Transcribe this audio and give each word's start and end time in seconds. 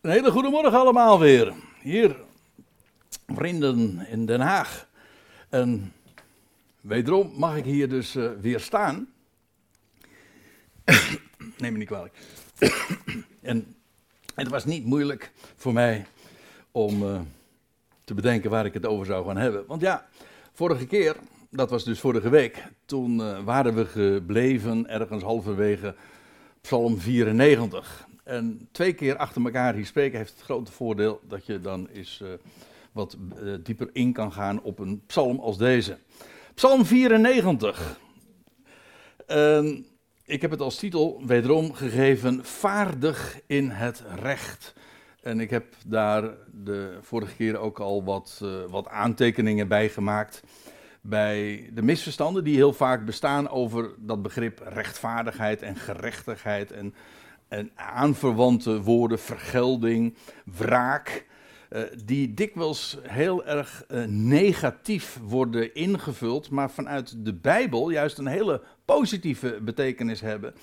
Een 0.00 0.10
hele 0.10 0.30
goede 0.30 0.48
morgen 0.48 0.78
allemaal 0.78 1.18
weer. 1.18 1.54
Hier, 1.80 2.16
vrienden 3.26 4.06
in 4.08 4.26
Den 4.26 4.40
Haag. 4.40 4.88
En 5.48 5.92
wederom 6.80 7.32
mag 7.36 7.56
ik 7.56 7.64
hier 7.64 7.88
dus 7.88 8.16
uh, 8.16 8.30
weer 8.40 8.60
staan. 8.60 9.08
Neem 11.58 11.72
me 11.72 11.78
niet 11.78 11.86
kwalijk. 11.86 12.14
en 13.42 13.74
het 14.34 14.48
was 14.48 14.64
niet 14.64 14.84
moeilijk 14.84 15.32
voor 15.56 15.72
mij 15.72 16.06
om 16.70 17.02
uh, 17.02 17.20
te 18.04 18.14
bedenken 18.14 18.50
waar 18.50 18.66
ik 18.66 18.74
het 18.74 18.86
over 18.86 19.06
zou 19.06 19.26
gaan 19.26 19.36
hebben. 19.36 19.64
Want 19.66 19.80
ja, 19.80 20.08
vorige 20.52 20.86
keer, 20.86 21.16
dat 21.50 21.70
was 21.70 21.84
dus 21.84 22.00
vorige 22.00 22.28
week, 22.28 22.64
toen 22.84 23.18
uh, 23.20 23.44
waren 23.44 23.74
we 23.74 23.86
gebleven 23.86 24.88
ergens 24.88 25.22
halverwege 25.22 25.94
Psalm 26.60 26.98
94. 26.98 28.08
En 28.24 28.68
twee 28.72 28.92
keer 28.92 29.16
achter 29.16 29.44
elkaar 29.44 29.74
hier 29.74 29.86
spreken 29.86 30.18
heeft 30.18 30.32
het 30.32 30.42
grote 30.42 30.72
voordeel 30.72 31.20
dat 31.28 31.46
je 31.46 31.60
dan 31.60 31.88
eens 31.92 32.20
uh, 32.22 32.28
wat 32.92 33.16
uh, 33.42 33.54
dieper 33.62 33.88
in 33.92 34.12
kan 34.12 34.32
gaan 34.32 34.62
op 34.62 34.78
een 34.78 35.02
psalm 35.06 35.38
als 35.38 35.58
deze. 35.58 35.98
Psalm 36.54 36.84
94. 36.84 38.00
Uh, 39.28 39.78
ik 40.24 40.42
heb 40.42 40.50
het 40.50 40.60
als 40.60 40.76
titel 40.76 41.22
wederom 41.26 41.72
gegeven: 41.72 42.44
Vaardig 42.44 43.40
in 43.46 43.70
het 43.70 44.02
recht. 44.22 44.74
En 45.22 45.40
ik 45.40 45.50
heb 45.50 45.64
daar 45.86 46.30
de 46.52 46.98
vorige 47.00 47.34
keer 47.34 47.58
ook 47.58 47.80
al 47.80 48.04
wat, 48.04 48.40
uh, 48.42 48.50
wat 48.68 48.88
aantekeningen 48.88 49.68
bij 49.68 49.88
gemaakt. 49.88 50.42
Bij 51.00 51.70
de 51.72 51.82
misverstanden 51.82 52.44
die 52.44 52.56
heel 52.56 52.72
vaak 52.72 53.04
bestaan 53.04 53.48
over 53.48 53.90
dat 53.98 54.22
begrip 54.22 54.60
rechtvaardigheid 54.64 55.62
en 55.62 55.76
gerechtigheid. 55.76 56.72
En 56.72 56.94
en 57.50 57.70
aanverwante 57.74 58.82
woorden, 58.82 59.18
vergelding, 59.18 60.14
wraak, 60.44 61.26
uh, 61.70 61.82
die 62.04 62.34
dikwijls 62.34 62.98
heel 63.02 63.44
erg 63.44 63.84
uh, 63.88 64.04
negatief 64.06 65.18
worden 65.22 65.74
ingevuld, 65.74 66.50
maar 66.50 66.70
vanuit 66.70 67.24
de 67.24 67.34
Bijbel 67.34 67.90
juist 67.90 68.18
een 68.18 68.26
hele 68.26 68.62
positieve 68.84 69.58
betekenis 69.62 70.20
hebben. 70.20 70.54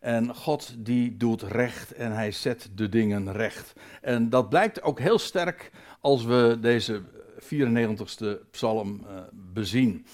En 0.00 0.34
God 0.34 0.74
die 0.78 1.16
doet 1.16 1.42
recht 1.42 1.92
en 1.92 2.12
hij 2.12 2.32
zet 2.32 2.70
de 2.74 2.88
dingen 2.88 3.32
recht. 3.32 3.72
En 4.00 4.30
dat 4.30 4.48
blijkt 4.48 4.82
ook 4.82 4.98
heel 4.98 5.18
sterk 5.18 5.70
als 6.00 6.24
we 6.24 6.58
deze 6.60 7.02
94ste 7.40 8.50
psalm 8.50 9.00
uh, 9.02 9.18
bezien. 9.52 10.06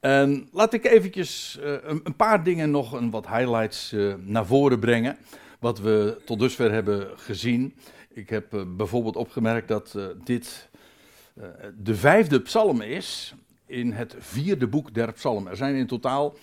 En 0.00 0.48
laat 0.52 0.72
ik 0.72 0.84
eventjes 0.84 1.58
een, 1.62 2.00
een, 2.04 2.16
paar 2.16 2.44
dingen 2.44 2.70
nog, 2.70 2.92
een 2.92 3.10
wat 3.10 3.28
highlights 3.28 3.94
naar 4.18 4.46
voren 4.46 4.78
brengen 4.78 5.18
wat 5.58 5.80
we 5.80 6.20
tot 6.24 6.38
dusver 6.38 6.72
hebben 6.72 7.18
gezien. 7.18 7.74
Ik 8.08 8.30
heb 8.30 8.54
uh, 8.54 8.62
bijvoorbeeld 8.76 9.16
opgemerkt 9.16 9.68
dat 9.68 9.94
uh, 9.96 10.06
dit 10.24 10.68
uh, 11.38 11.44
de 11.78 11.94
vijfde 11.94 12.40
psalm 12.40 12.80
is 12.80 13.34
in 13.66 13.92
het 13.92 14.14
vierde 14.18 14.66
boek 14.66 14.94
der 14.94 15.12
psalmen. 15.12 15.50
Er 15.50 15.56
zijn 15.56 15.74
in 15.74 15.86
totaal 15.86 16.34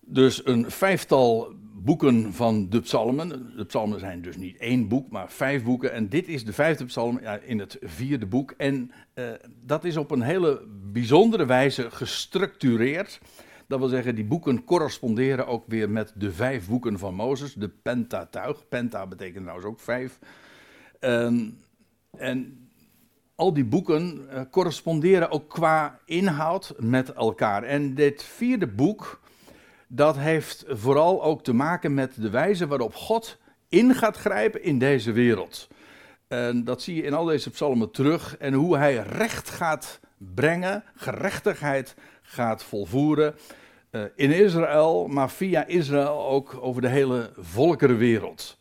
dus 0.00 0.46
een 0.46 0.70
vijftal 0.70 1.52
boeken 1.74 2.32
van 2.32 2.68
de 2.68 2.80
psalmen. 2.80 3.52
De 3.56 3.64
psalmen 3.64 4.00
zijn 4.00 4.22
dus 4.22 4.36
niet 4.36 4.56
één 4.56 4.88
boek, 4.88 5.10
maar 5.10 5.30
vijf 5.30 5.62
boeken. 5.62 5.92
En 5.92 6.08
dit 6.08 6.28
is 6.28 6.44
de 6.44 6.52
vijfde 6.52 6.84
psalm 6.84 7.18
ja, 7.20 7.36
in 7.36 7.58
het 7.58 7.76
vierde 7.80 8.26
boek. 8.26 8.54
En 8.56 8.92
dat 9.64 9.84
is 9.84 9.96
op 9.96 10.10
een 10.10 10.22
hele 10.22 10.62
bijzondere 10.92 11.46
wijze 11.46 11.90
gestructureerd. 11.90 13.20
Dat 13.72 13.80
wil 13.80 13.90
zeggen, 13.90 14.14
die 14.14 14.24
boeken 14.24 14.64
corresponderen 14.64 15.46
ook 15.46 15.64
weer 15.66 15.90
met 15.90 16.12
de 16.14 16.32
vijf 16.32 16.68
boeken 16.68 16.98
van 16.98 17.14
Mozes, 17.14 17.54
de 17.54 17.68
Pentatuig. 17.68 18.68
Penta 18.68 19.06
betekent 19.06 19.42
trouwens 19.42 19.66
ook 19.66 19.80
vijf. 19.80 20.18
Um, 21.00 21.58
en 22.18 22.68
al 23.34 23.52
die 23.52 23.64
boeken 23.64 24.28
uh, 24.32 24.40
corresponderen 24.50 25.30
ook 25.30 25.48
qua 25.48 25.98
inhoud 26.04 26.74
met 26.78 27.12
elkaar. 27.12 27.62
En 27.62 27.94
dit 27.94 28.22
vierde 28.22 28.66
boek, 28.66 29.20
dat 29.88 30.16
heeft 30.16 30.64
vooral 30.68 31.22
ook 31.22 31.44
te 31.44 31.52
maken 31.52 31.94
met 31.94 32.22
de 32.22 32.30
wijze 32.30 32.66
waarop 32.66 32.94
God 32.94 33.38
in 33.68 33.94
gaat 33.94 34.16
grijpen 34.16 34.62
in 34.62 34.78
deze 34.78 35.12
wereld. 35.12 35.68
En 36.28 36.64
dat 36.64 36.82
zie 36.82 36.94
je 36.94 37.02
in 37.02 37.14
al 37.14 37.24
deze 37.24 37.50
psalmen 37.50 37.90
terug. 37.90 38.36
En 38.36 38.52
hoe 38.52 38.76
hij 38.76 38.96
recht 38.96 39.50
gaat 39.50 40.00
brengen, 40.16 40.84
gerechtigheid 40.94 41.94
gaat 42.22 42.62
volvoeren. 42.62 43.34
Uh, 43.92 44.02
in 44.14 44.30
Israël, 44.30 45.06
maar 45.06 45.30
via 45.30 45.66
Israël 45.66 46.26
ook 46.28 46.58
over 46.60 46.82
de 46.82 46.88
hele 46.88 47.32
volkerenwereld. 47.38 48.58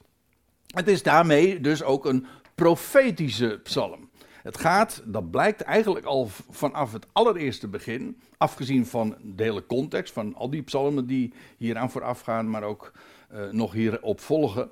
Het 0.67 0.87
is 0.87 1.03
daarmee 1.03 1.59
dus 1.59 1.83
ook 1.83 2.05
een 2.05 2.25
profetische 2.55 3.59
psalm. 3.63 4.09
Het 4.43 4.57
gaat, 4.57 5.01
dat 5.05 5.31
blijkt 5.31 5.61
eigenlijk 5.61 6.05
al 6.05 6.29
vanaf 6.49 6.93
het 6.93 7.05
allereerste 7.11 7.67
begin, 7.67 8.21
afgezien 8.37 8.85
van 8.85 9.15
de 9.21 9.43
hele 9.43 9.65
context, 9.65 10.13
van 10.13 10.35
al 10.35 10.49
die 10.49 10.61
psalmen 10.61 11.07
die 11.07 11.33
hieraan 11.57 11.91
vooraf 11.91 12.21
gaan, 12.21 12.49
maar 12.49 12.63
ook 12.63 12.91
uh, 13.33 13.49
nog 13.51 13.71
hierop 13.71 14.19
volgen. 14.19 14.69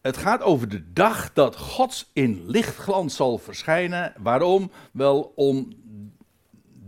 Het 0.00 0.16
gaat 0.16 0.42
over 0.42 0.68
de 0.68 0.92
dag 0.92 1.32
dat 1.32 1.56
Gods 1.56 2.10
in 2.12 2.42
lichtglans 2.46 3.16
zal 3.16 3.38
verschijnen. 3.38 4.12
Waarom? 4.18 4.70
Wel 4.92 5.32
om 5.34 5.68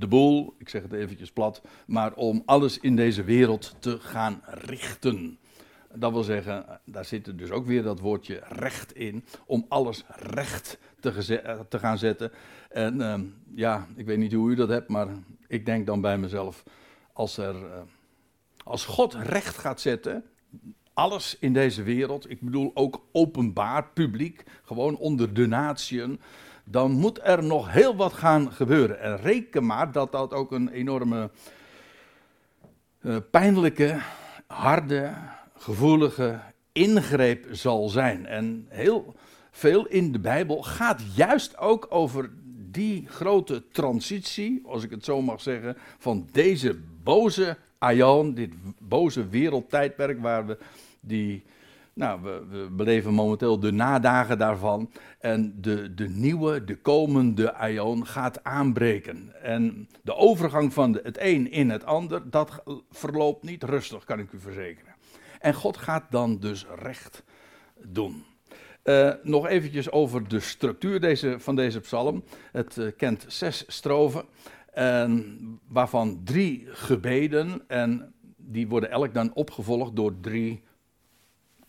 de 0.05 0.11
boel, 0.11 0.55
ik 0.59 0.69
zeg 0.69 0.83
het 0.83 0.93
eventjes 0.93 1.33
plat, 1.33 1.63
maar 1.87 2.15
om 2.15 2.43
alles 2.47 2.79
in 2.79 2.97
deze 2.97 3.25
wereld 3.25 3.77
te 3.79 4.01
gaan 4.01 4.43
richten. 4.45 5.39
Dat 5.95 6.13
wil 6.13 6.23
zeggen, 6.23 6.81
daar 6.85 7.05
zit 7.05 7.39
dus 7.39 7.51
ook 7.51 7.67
weer 7.67 7.83
dat 7.83 8.01
woordje 8.01 8.43
recht 8.49 8.95
in, 8.95 9.25
om 9.47 9.67
alles 9.69 10.05
recht 10.09 10.79
te, 11.01 11.63
te 11.69 11.79
gaan 11.79 11.99
zetten. 11.99 12.33
En 12.69 13.01
uh, 13.01 13.15
ja, 13.55 13.87
ik 13.97 14.07
weet 14.07 14.19
niet 14.19 14.33
hoe 14.33 14.51
u 14.51 14.55
dat 14.55 14.69
hebt, 14.69 14.89
maar 14.89 15.09
ik 15.49 15.67
denk 15.67 15.87
dan 15.87 16.01
bij 16.01 16.19
mezelf, 16.19 16.63
als, 17.13 17.37
er, 17.37 17.55
uh, 17.55 17.81
als 18.65 18.85
God 18.85 19.15
recht 19.15 19.59
gaat 19.59 19.81
zetten, 19.81 20.25
alles 20.93 21.37
in 21.41 21.53
deze 21.53 21.83
wereld, 21.83 22.31
ik 22.31 22.41
bedoel 22.41 22.71
ook 22.75 23.07
openbaar, 23.13 23.89
publiek, 23.89 24.45
gewoon 24.65 24.97
onder 24.97 25.35
de 25.35 25.47
natieën, 25.47 26.21
dan 26.65 26.93
moet 26.93 27.21
er 27.23 27.45
nog 27.45 27.73
heel 27.73 27.97
wat 27.97 28.13
gaan 28.13 28.53
gebeuren. 28.53 29.01
En 29.01 29.17
reken 29.17 29.67
maar 29.67 29.93
dat 29.93 30.13
dat 30.13 30.33
ook 30.33 30.53
een 30.53 30.69
enorme 30.69 31.31
uh, 33.01 33.17
pijnlijke, 33.31 33.99
harde, 34.47 35.15
gevoelige 35.57 36.41
ingreep 36.73 37.47
zal 37.51 37.89
zijn. 37.89 38.27
En 38.27 38.67
heel 38.69 39.15
veel 39.51 39.87
in 39.87 40.13
de 40.13 40.19
Bijbel 40.19 40.63
gaat 40.63 41.03
juist 41.15 41.59
ook 41.59 41.87
over 41.89 42.31
die 42.71 43.07
grote 43.09 43.69
transitie, 43.69 44.63
als 44.67 44.83
ik 44.83 44.91
het 44.91 45.05
zo 45.05 45.23
mag 45.23 45.41
zeggen, 45.41 45.77
van 45.99 46.29
deze 46.33 46.79
boze 47.03 47.57
aion, 47.79 48.35
dit 48.35 48.53
boze 48.79 49.29
wereldtijdperk 49.29 50.21
waar 50.21 50.47
we 50.47 50.59
die 51.01 51.45
nou, 51.95 52.23
we, 52.23 52.45
we, 52.51 52.71
beleven 52.71 53.15
momenteel 53.15 53.61
de 53.61 53.73
nadagen 53.73 54.39
daarvan. 54.39 54.91
En 55.19 55.55
de, 55.61 55.95
de 55.95 56.09
nieuwe, 56.09 56.65
de 56.65 56.77
komende 56.77 57.55
aion 57.55 58.07
gaat 58.07 58.45
aanbreken. 58.45 59.43
En 59.43 59.89
de 60.03 60.15
overgang 60.15 60.73
van 60.73 60.99
het 61.03 61.19
een 61.21 61.51
in 61.51 61.71
het 61.71 61.85
ander, 61.85 62.31
dat 62.31 62.63
verloopt 62.91 63.43
niet 63.43 63.63
rustig, 63.63 64.05
kan 64.05 64.19
ik 64.19 64.33
u 64.33 64.39
verzekeren. 64.39 64.95
En 65.39 65.55
God 65.55 65.77
gaat 65.77 66.05
dan 66.11 66.39
dus 66.39 66.67
recht 66.83 67.23
doen. 67.83 68.25
Uh, 68.85 69.13
nog 69.23 69.47
eventjes 69.47 69.91
over 69.91 70.29
de 70.29 70.41
structuur 70.41 71.01
deze, 71.01 71.41
van 71.41 71.57
deze 71.57 71.81
psalm. 71.81 72.25
Het 72.53 72.77
uh, 72.77 72.91
kent 72.97 73.25
zes 73.29 73.65
strofen, 73.67 74.25
waarvan 75.69 76.21
drie 76.25 76.67
gebeden. 76.69 77.63
En 77.69 78.15
die 78.37 78.69
worden 78.69 78.91
elk 78.91 79.15
dan 79.15 79.35
opgevolgd 79.35 79.97
door 79.97 80.21
drie 80.21 80.63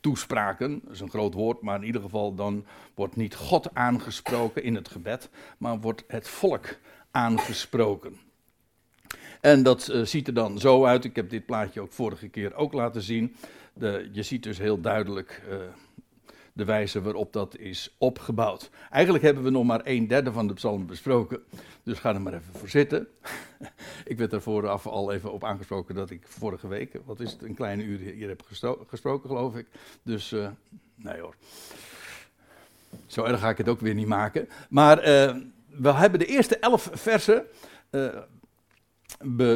toespraken. 0.06 0.82
Dat 0.84 0.94
is 0.94 1.00
een 1.00 1.10
groot 1.10 1.34
woord, 1.34 1.62
maar 1.62 1.76
in 1.76 1.86
ieder 1.86 2.02
geval 2.02 2.36
dan 2.36 2.66
wordt 2.96 3.16
niet 3.16 3.36
God 3.36 3.74
aangesproken 3.74 4.64
in 4.64 4.76
het 4.76 4.90
gebed, 4.90 5.30
maar 5.58 5.80
wordt 5.80 6.04
het 6.08 6.28
volk 6.28 6.78
aangesproken. 7.12 8.18
En 9.42 9.64
dat 9.64 9.90
uh, 9.92 10.06
ziet 10.06 10.28
er 10.28 10.34
dan 10.34 10.60
zo 10.60 10.86
uit. 10.86 11.06
Ik 11.06 11.16
heb 11.16 11.30
dit 11.30 11.46
plaatje 11.46 11.82
ook 11.82 11.92
vorige 11.92 12.28
keer 12.28 12.56
ook 12.56 12.74
laten 12.74 13.02
zien. 13.02 13.36
De, 13.74 14.10
je 14.12 14.24
ziet 14.24 14.44
dus 14.44 14.58
heel 14.58 14.82
duidelijk 14.82 15.44
uh, 15.50 15.56
de 16.56 16.66
wijze 16.66 17.02
waarop 17.02 17.34
dat 17.34 17.58
is 17.58 17.96
opgebouwd. 17.98 18.70
Eigenlijk 18.90 19.24
hebben 19.24 19.44
we 19.44 19.50
nog 19.50 19.64
maar 19.64 19.82
een 19.84 20.08
derde 20.08 20.32
van 20.32 20.48
de 20.48 20.54
psalm 20.54 20.86
besproken. 20.86 21.44
Dus 21.84 22.00
ga 22.00 22.14
er 22.14 22.22
maar 22.22 22.34
even 22.34 22.54
voor 22.54 22.70
zitten. 22.70 23.08
ik 24.06 24.18
werd 24.18 24.34
er 24.34 24.42
vooraf 24.42 24.88
al 24.88 25.12
even 25.12 25.32
op 25.32 25.44
aangesproken 25.44 25.96
dat 25.96 26.10
ik 26.10 26.28
vorige 26.28 26.68
week, 26.68 27.00
wat 27.06 27.20
is 27.20 27.32
het, 27.32 27.42
een 27.42 27.56
kleine 27.56 27.84
uur 27.84 28.00
hier 28.00 28.28
heb 28.28 28.44
gesproken, 28.88 29.30
geloof 29.30 29.56
ik. 29.56 29.68
Dus, 30.04 30.32
uh, 30.32 30.48
nee 30.96 31.20
hoor. 31.20 31.36
Zo 33.06 33.24
erg 33.24 33.40
ga 33.40 33.50
ik 33.50 33.58
het 33.58 33.70
ook 33.70 33.80
weer 33.80 33.94
niet 33.94 34.08
maken. 34.08 34.50
Maar 34.70 34.98
uh, 34.98 35.36
we 35.68 35.94
hebben 35.94 36.20
de 36.20 36.26
eerste 36.26 36.58
elf 36.58 36.90
versen 36.94 37.46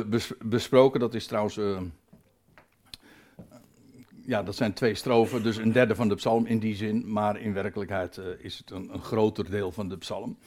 bes, 0.06 0.32
besproken. 0.46 1.00
Dat 1.00 1.14
is 1.14 1.28
trouwens 1.28 1.60
ja, 4.30 4.44
dat 4.44 4.56
zijn 4.56 4.74
twee 4.74 4.96
strofen, 4.96 5.44
dus 5.44 5.58
een 5.58 5.72
derde 5.72 5.96
van 5.96 6.10
de 6.10 6.16
psalm 6.16 6.46
in 6.46 6.60
die 6.60 6.76
zin, 6.76 7.12
maar 7.12 7.40
in 7.40 7.54
werkelijkheid 7.54 8.18
eh, 8.18 8.26
is 8.38 8.58
het 8.58 8.72
een, 8.72 9.02
groter 9.02 9.50
deel 9.50 9.72
van 9.72 9.90
de 9.90 9.98
psalm. 9.98 10.38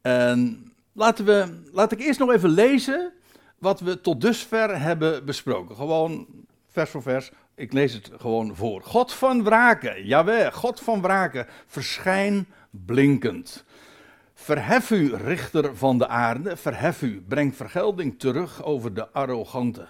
En 0.00 0.72
laten 0.92 1.24
we, 1.24 1.62
laat 1.72 1.92
ik 1.92 2.00
eerst 2.00 2.18
nog 2.18 2.32
even 2.32 2.48
lezen 2.48 3.12
wat 3.58 3.80
we 3.80 4.00
tot 4.00 4.20
dusver 4.20 4.80
hebben 4.80 5.24
besproken. 5.24 5.76
Gewoon 5.76 6.26
vers 6.68 6.90
voor 6.90 7.02
vers. 7.02 7.30
Ik 7.54 7.72
lees 7.72 7.92
het 7.92 8.10
gewoon 8.18 8.56
voor. 8.56 8.82
God 8.82 9.12
van 9.12 9.44
wraken, 9.44 10.06
jawel, 10.06 10.52
God 10.52 10.80
van 10.80 11.02
wraken, 11.02 11.46
verschijn 11.66 12.46
blinkend. 12.70 13.64
Verhef 14.34 14.90
u, 14.90 15.14
richter 15.14 15.76
van 15.76 15.98
de 15.98 16.08
aarde, 16.08 16.56
verhef 16.56 17.02
u, 17.02 17.24
breng 17.28 17.56
vergelding 17.56 18.18
terug 18.18 18.64
over 18.64 18.94
de 18.94 19.08
arrogante. 19.08 19.86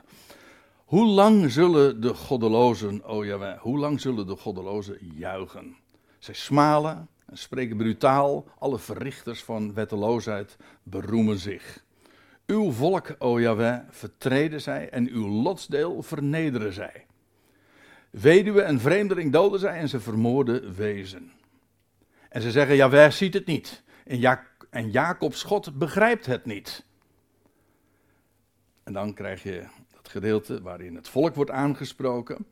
Hoe 0.85 1.07
lang 1.07 1.51
zullen 1.51 2.01
de 2.01 2.15
goddelozen, 2.15 3.09
oh 3.09 3.25
jawel, 3.25 3.57
hoe 3.57 3.79
lang 3.79 4.01
zullen 4.01 4.27
de 4.27 4.37
goddelozen 4.37 4.99
juichen? 5.01 5.77
Zij 6.19 6.35
smalen 6.35 7.09
en 7.27 7.39
spreken 7.39 7.77
brutaal, 7.77 8.45
alle 8.59 8.79
verrichters 8.79 9.45
van 9.45 9.75
wetteloosheid 9.75 10.57
beroemen 10.83 11.39
zich. 11.39 11.85
Uw 12.47 12.71
volk, 12.71 13.15
o 13.19 13.41
Jahweh, 13.41 13.79
vertreden 13.91 14.61
zij 14.61 14.91
en 14.91 15.09
uw 15.09 15.29
lotsdeel 15.29 16.03
vernederen 16.03 16.73
zij. 16.73 17.07
Weduwe 18.11 18.63
en 18.63 18.81
vreemdeling 18.81 19.33
doden 19.33 19.61
zij 19.61 19.79
en 19.79 19.89
ze 19.89 20.01
vermoorden 20.01 20.75
wezen. 20.75 21.33
En 22.29 22.43
ze 22.43 22.51
zeggen, 22.51 22.77
Jahweh 22.77 23.11
ziet 23.11 23.35
het 23.35 23.47
niet. 23.47 23.83
En, 24.05 24.41
en 24.71 24.91
Jacobs 24.91 25.43
God 25.43 25.79
begrijpt 25.79 26.27
het 26.27 26.45
niet. 26.45 26.85
En 28.83 28.93
dan 28.93 29.15
krijg 29.15 29.43
je 29.43 29.67
gedeelte 30.15 30.63
waarin 30.63 30.95
het 30.95 31.09
volk 31.09 31.35
wordt 31.35 31.51
aangesproken. 31.51 32.47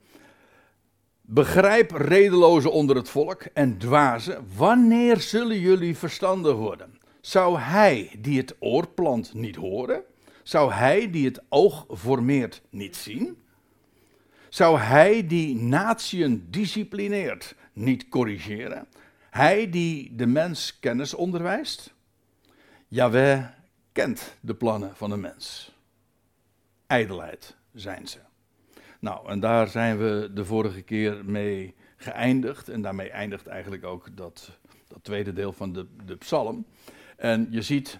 Begrijp 1.20 1.91
redelozen 1.91 2.73
onder 2.73 2.97
het 2.97 3.09
volk 3.09 3.43
en 3.43 3.79
dwazen, 3.79 4.47
wanneer 4.56 5.20
zullen 5.20 5.61
jullie 5.61 5.97
verstandig 5.97 6.55
worden? 6.55 6.99
Zou 7.20 7.59
hij 7.59 8.17
die 8.19 8.38
het 8.38 8.55
oor 8.59 8.88
plant 8.88 9.35
niet 9.35 9.56
horen? 9.56 10.03
Zou 10.43 10.73
hij 10.73 11.11
die 11.11 11.25
het 11.26 11.43
oog 11.49 11.87
formeert 11.97 12.62
niet 12.70 12.97
zien? 12.97 13.37
Zou 14.49 14.79
hij 14.79 15.26
die 15.26 15.56
natieën 15.56 16.47
disciplineert 16.50 17.55
niet 17.73 18.08
corrigeren? 18.08 18.87
Hij 19.31 19.70
die 19.70 20.17
de 20.17 20.26
mens 20.26 20.79
kennis 20.79 21.15
onderwijst? 21.15 21.94
Jawel 22.88 23.44
kent 23.93 24.37
de 24.41 24.55
plannen 24.55 24.97
van 24.97 25.11
de 25.11 25.17
mens. 25.17 25.72
Ijdelheid 26.93 27.56
zijn 27.73 28.06
ze. 28.09 28.19
Nou, 29.00 29.29
en 29.29 29.41
daar 29.41 29.69
zijn 29.69 29.99
we 29.99 30.31
de 30.35 30.44
vorige 30.44 30.83
keer 30.83 31.25
mee 31.25 31.75
geëindigd. 31.97 32.69
En 32.69 32.83
daarmee 32.83 33.11
eindigt 33.11 33.47
eigenlijk 33.47 33.85
ook 33.85 34.17
dat, 34.17 34.59
dat 34.89 35.05
tweede 35.05 35.33
deel 35.33 35.53
van 35.53 35.73
de, 35.73 35.87
de 36.05 36.17
psalm. 36.17 36.67
En 37.17 37.47
je 37.50 37.62
ziet, 37.62 37.99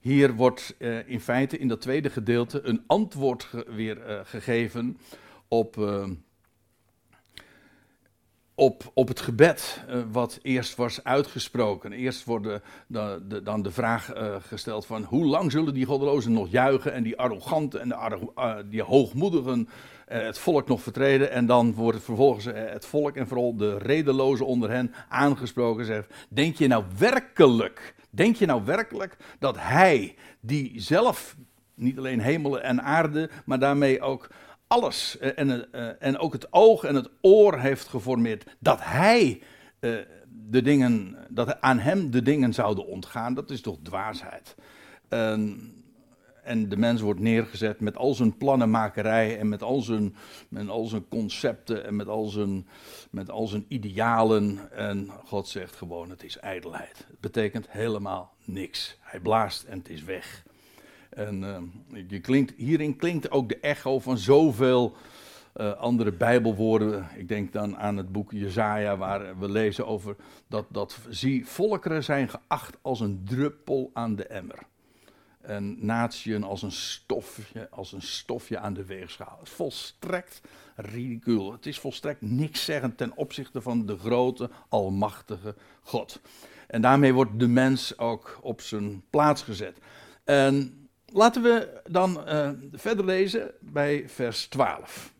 hier 0.00 0.34
wordt 0.34 0.74
uh, 0.78 1.08
in 1.08 1.20
feite 1.20 1.58
in 1.58 1.68
dat 1.68 1.80
tweede 1.80 2.10
gedeelte 2.10 2.62
een 2.62 2.84
antwoord 2.86 3.50
weer 3.66 4.08
uh, 4.08 4.20
gegeven 4.24 4.98
op, 5.48 5.76
uh, 5.76 6.08
op, 8.54 8.90
op 8.94 9.08
het 9.08 9.20
gebed 9.20 9.84
wat 10.12 10.38
eerst 10.42 10.76
was 10.76 11.04
uitgesproken. 11.04 11.92
Eerst 11.92 12.24
wordt 12.24 12.60
de, 12.86 13.40
dan 13.44 13.62
de 13.62 13.70
vraag 13.70 14.10
gesteld 14.48 14.86
van 14.86 15.02
hoe 15.02 15.24
lang 15.24 15.52
zullen 15.52 15.74
die 15.74 15.86
goddelozen 15.86 16.32
nog 16.32 16.50
juichen 16.50 16.92
en 16.92 17.02
die 17.02 17.18
arroganten 17.18 17.80
en 17.80 17.88
de, 17.88 18.64
die 18.70 18.82
hoogmoedigen 18.82 19.68
het 20.06 20.38
volk 20.38 20.68
nog 20.68 20.82
vertreden. 20.82 21.30
En 21.30 21.46
dan 21.46 21.74
wordt 21.74 22.02
vervolgens 22.02 22.44
het 22.44 22.86
volk 22.86 23.16
en 23.16 23.28
vooral 23.28 23.56
de 23.56 23.78
redelozen 23.78 24.46
onder 24.46 24.70
hen 24.70 24.94
aangesproken. 25.08 25.84
Zegt, 25.84 26.14
denk 26.28 26.56
je 26.56 26.66
nou 26.66 26.84
werkelijk 26.98 27.94
Denk 28.14 28.36
je 28.36 28.46
nou 28.46 28.64
werkelijk 28.64 29.16
dat 29.38 29.56
hij, 29.58 30.14
die 30.40 30.80
zelf 30.80 31.36
niet 31.74 31.98
alleen 31.98 32.20
hemel 32.20 32.60
en 32.60 32.82
aarde, 32.82 33.30
maar 33.44 33.58
daarmee 33.58 34.00
ook 34.00 34.28
alles 34.66 35.18
eh, 35.18 35.30
en, 35.34 35.72
eh, 35.72 35.88
en 35.98 36.18
ook 36.18 36.32
het 36.32 36.52
oog 36.52 36.84
en 36.84 36.94
het 36.94 37.10
oor 37.20 37.58
heeft 37.58 37.88
geformeerd, 37.88 38.44
dat 38.58 38.78
hij 38.82 39.42
eh, 39.78 39.92
de 40.28 40.62
dingen, 40.62 41.16
dat 41.28 41.60
aan 41.60 41.78
hem 41.78 42.10
de 42.10 42.22
dingen 42.22 42.52
zouden 42.52 42.86
ontgaan, 42.86 43.34
dat 43.34 43.50
is 43.50 43.60
toch 43.60 43.78
dwaasheid. 43.82 44.54
en 46.44 46.68
de 46.68 46.76
mens 46.76 47.00
wordt 47.00 47.20
neergezet 47.20 47.80
met 47.80 47.96
al 47.96 48.14
zijn 48.14 48.36
plannenmakerij 48.36 49.38
en 49.38 49.48
met 49.48 49.62
al 49.62 49.80
zijn, 49.80 50.16
met 50.48 50.68
al 50.68 50.84
zijn 50.84 51.08
concepten 51.08 51.84
en 51.84 51.96
met 51.96 52.08
al 52.08 52.26
zijn, 52.26 52.66
met 53.10 53.30
al 53.30 53.46
zijn 53.46 53.64
idealen. 53.68 54.70
En 54.72 55.10
God 55.24 55.48
zegt 55.48 55.76
gewoon, 55.76 56.10
het 56.10 56.22
is 56.22 56.38
ijdelheid. 56.38 57.04
Het 57.08 57.20
betekent 57.20 57.70
helemaal 57.70 58.34
niks. 58.44 58.98
Hij 59.00 59.20
blaast 59.20 59.64
en 59.64 59.78
het 59.78 59.88
is 59.88 60.04
weg. 60.04 60.44
En 61.14 61.72
je 62.08 62.20
klinkt, 62.20 62.52
hierin 62.56 62.96
klinkt 62.96 63.30
ook 63.30 63.48
de 63.48 63.58
echo 63.58 63.98
van 63.98 64.18
zoveel 64.18 64.96
uh, 65.56 65.72
andere 65.72 66.12
Bijbelwoorden. 66.12 67.08
Ik 67.16 67.28
denk 67.28 67.52
dan 67.52 67.76
aan 67.76 67.96
het 67.96 68.12
boek 68.12 68.32
Jezaja, 68.32 68.96
waar 68.96 69.38
we 69.38 69.50
lezen 69.50 69.86
over 69.86 70.16
dat, 70.46 70.66
dat 70.68 70.98
zie, 71.08 71.46
volkeren 71.46 72.04
zijn 72.04 72.28
geacht 72.28 72.76
als 72.82 73.00
een 73.00 73.22
druppel 73.24 73.90
aan 73.92 74.16
de 74.16 74.26
emmer 74.26 74.58
en 75.44 75.86
natieën 75.86 76.44
als 76.44 76.62
een 76.62 76.72
stofje, 76.72 77.70
als 77.70 77.92
een 77.92 78.02
stofje 78.02 78.58
aan 78.58 78.74
de 78.74 78.84
weegschaal. 78.84 79.36
Het 79.38 79.48
is 79.48 79.54
volstrekt 79.54 80.40
ridicuul. 80.76 81.52
Het 81.52 81.66
is 81.66 81.78
volstrekt 81.78 82.20
niks 82.20 82.64
zeggend 82.64 82.96
ten 82.96 83.16
opzichte 83.16 83.60
van 83.60 83.86
de 83.86 83.98
grote, 83.98 84.50
almachtige 84.68 85.54
God. 85.82 86.20
En 86.66 86.82
daarmee 86.82 87.14
wordt 87.14 87.38
de 87.38 87.48
mens 87.48 87.98
ook 87.98 88.38
op 88.42 88.60
zijn 88.60 89.02
plaats 89.10 89.42
gezet. 89.42 89.78
En 90.24 90.83
laten 91.14 91.42
we 91.42 91.80
dan 91.90 92.24
uh, 92.28 92.50
verder 92.72 93.04
lezen 93.04 93.50
bij 93.60 94.08
vers 94.08 94.46
12. 94.46 95.12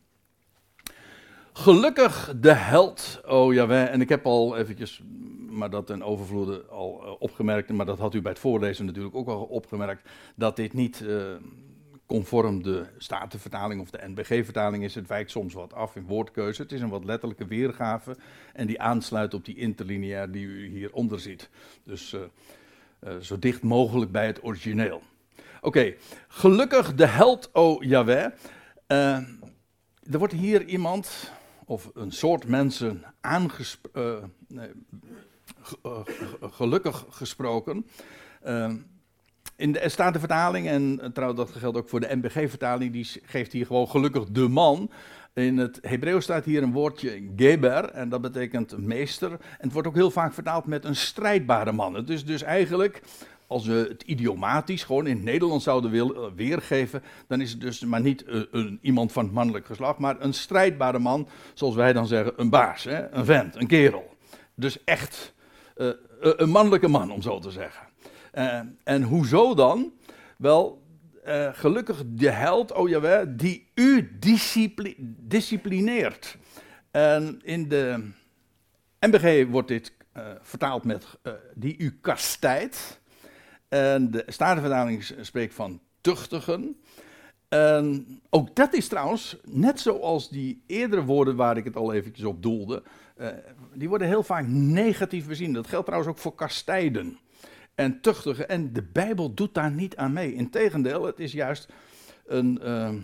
Gelukkig 1.53 2.35
de 2.41 2.53
held, 2.53 3.21
oh 3.27 3.53
jawel. 3.53 3.87
En 3.87 4.01
ik 4.01 4.09
heb 4.09 4.27
al 4.27 4.57
eventjes 4.57 5.03
maar 5.49 5.71
dat 5.71 5.87
ten 5.87 6.03
overvloede 6.03 6.65
al 6.65 7.03
uh, 7.05 7.13
opgemerkt, 7.19 7.73
maar 7.73 7.87
dat 7.87 7.99
had 7.99 8.15
u 8.15 8.23
bij 8.23 8.31
het 8.31 8.41
voorlezen 8.41 8.85
natuurlijk 8.87 9.15
ook 9.15 9.29
al 9.29 9.43
opgemerkt, 9.43 10.09
dat 10.35 10.57
dit 10.57 10.73
niet 10.73 11.01
uh, 11.01 11.35
conform 12.07 12.63
de 12.63 12.87
Statenvertaling 12.99 13.81
of 13.81 13.91
de 13.91 14.07
NBG-vertaling 14.07 14.85
is. 14.85 14.95
Het 14.95 15.07
wijkt 15.07 15.31
soms 15.31 15.55
wat 15.55 15.75
af 15.75 15.97
in 15.97 16.07
woordkeuze. 16.07 16.63
Het 16.63 16.73
is 16.73 16.81
een 16.81 16.89
wat 16.89 17.05
letterlijke 17.05 17.47
weergave 17.47 18.17
en 18.53 18.67
die 18.67 18.81
aansluit 18.81 19.35
op 19.35 19.45
die 19.45 19.57
interlineair 19.57 20.31
die 20.31 20.47
u 20.47 20.69
hieronder 20.69 21.21
ziet. 21.21 21.51
Dus 21.85 22.17
zo 23.21 23.39
dicht 23.39 23.63
mogelijk 23.63 24.13
bij 24.13 24.27
het 24.27 24.45
origineel. 24.45 25.03
Oké, 25.65 25.95
gelukkig 26.29 26.95
de 26.95 27.07
held, 27.07 27.51
o 27.53 27.73
oh 27.73 27.83
Yahweh. 27.83 28.27
er 28.87 30.19
wordt 30.19 30.33
hier 30.33 30.65
iemand, 30.65 31.33
of 31.65 31.91
een 31.95 32.13
soort 32.13 32.49
mensen, 32.49 33.05
aangesproken 33.21 34.33
eh, 35.83 36.01
gelukkig 36.41 37.05
gesproken. 37.11 37.87
Uh, 38.47 38.73
in 39.57 39.73
de 39.73 39.89
Statenvertaling, 39.89 40.69
en 40.69 41.01
eh, 41.01 41.11
trouwens 41.11 41.41
dat 41.41 41.61
geldt 41.61 41.79
ook 41.79 41.89
voor 41.89 42.01
de 42.01 42.17
NBG-vertaling, 42.17 42.93
die 42.93 43.21
geeft 43.23 43.53
hier 43.53 43.67
gewoon 43.67 43.89
gelukkig 43.89 44.25
de 44.25 44.49
man. 44.49 44.91
In 45.35 45.59
het 45.59 45.79
Hebreeuws 45.83 46.25
staat 46.25 46.45
hier 46.45 46.63
een 46.63 46.73
woordje 46.73 47.31
geber, 47.37 47.91
en 47.91 48.09
dat 48.09 48.21
betekent 48.21 48.79
meester. 48.79 49.31
En 49.31 49.39
het 49.59 49.73
wordt 49.73 49.89
ook 49.89 49.95
heel 49.95 50.11
vaak 50.11 50.33
vertaald 50.33 50.67
met 50.67 50.85
een 50.85 50.97
strijdbare 50.97 51.73
man. 51.73 51.95
Het 51.95 52.11
is 52.11 52.25
dus 52.25 52.43
eigenlijk, 52.43 53.03
als 53.47 53.67
we 53.67 53.87
het 53.89 54.03
idiomatisch 54.03 54.83
gewoon 54.83 55.07
in 55.07 55.17
het 55.17 55.25
Nederlands 55.25 55.65
zouden 55.65 55.91
willen 55.91 56.35
weergeven, 56.35 57.03
dan 57.27 57.41
is 57.41 57.51
het 57.51 57.61
dus 57.61 57.81
maar 57.81 58.01
niet 58.01 58.27
een, 58.27 58.49
een, 58.51 58.79
iemand 58.83 59.13
van 59.13 59.25
het 59.25 59.35
mannelijk 59.35 59.67
geslacht, 59.67 59.99
maar 59.99 60.21
een 60.21 60.35
strijdbare 60.35 60.99
man, 60.99 61.29
zoals 61.55 61.75
wij 61.75 61.93
dan 61.93 62.07
zeggen, 62.07 62.33
een 62.37 62.51
baas, 62.51 62.85
hè? 62.85 63.11
een 63.13 63.25
vent, 63.25 63.57
een 63.57 63.67
kerel. 63.67 64.17
Dus 64.55 64.85
echt 64.85 65.35
uh, 65.77 65.91
een 66.21 66.49
mannelijke 66.49 66.89
man, 66.89 67.11
om 67.11 67.23
zo 67.23 67.39
te 67.39 67.51
zeggen. 67.51 67.87
Uh, 68.35 68.61
en 68.85 69.03
hoezo 69.03 69.55
dan? 69.55 69.93
Wel, 70.39 70.83
gelukkig 71.53 72.03
de 72.07 72.31
held, 72.31 72.73
oh 72.73 72.89
jawel, 72.89 73.25
die 73.37 73.71
u 73.75 74.17
discipli 74.21 74.95
disciplineert. 75.19 76.37
En 76.91 77.41
in 77.43 77.69
de 77.69 78.11
MBG 79.01 79.47
wordt 79.51 79.69
dit 79.69 79.93
vertaald 80.41 80.85
met 80.85 81.07
die 81.55 81.79
u 81.79 81.99
kastijdt. 82.01 83.01
En 83.75 84.11
de 84.11 84.25
Statenvertaling 84.27 85.05
spreekt 85.21 85.55
van 85.55 85.81
tuchtigen. 86.01 86.77
En 87.49 88.07
ook 88.31 88.57
dat 88.57 88.75
is 88.75 88.89
trouwens, 88.89 89.37
net 89.45 89.81
zoals 89.81 90.29
die 90.29 90.63
eerdere 90.67 91.05
woorden 91.05 91.37
waar 91.37 91.57
ik 91.57 91.65
het 91.65 91.77
al 91.77 91.93
eventjes 91.93 92.27
op 92.27 92.43
doelde, 92.43 92.83
uh, 93.17 93.29
die 93.75 93.89
worden 93.89 94.07
heel 94.07 94.23
vaak 94.23 94.47
negatief 94.47 95.27
bezien. 95.27 95.53
Dat 95.53 95.67
geldt 95.67 95.87
trouwens 95.87 96.13
ook 96.13 96.19
voor 96.19 96.35
kastijden 96.35 97.19
en 97.75 98.01
tuchtigen. 98.01 98.49
En 98.49 98.73
de 98.73 98.83
Bijbel 98.83 99.35
doet 99.35 99.55
daar 99.55 99.71
niet 99.71 99.97
aan 99.97 100.13
mee. 100.13 100.35
Integendeel, 100.35 101.05
het 101.05 101.21
is 101.21 101.33
juist 101.33 101.69
een, 102.27 102.61
uh, 102.63 102.95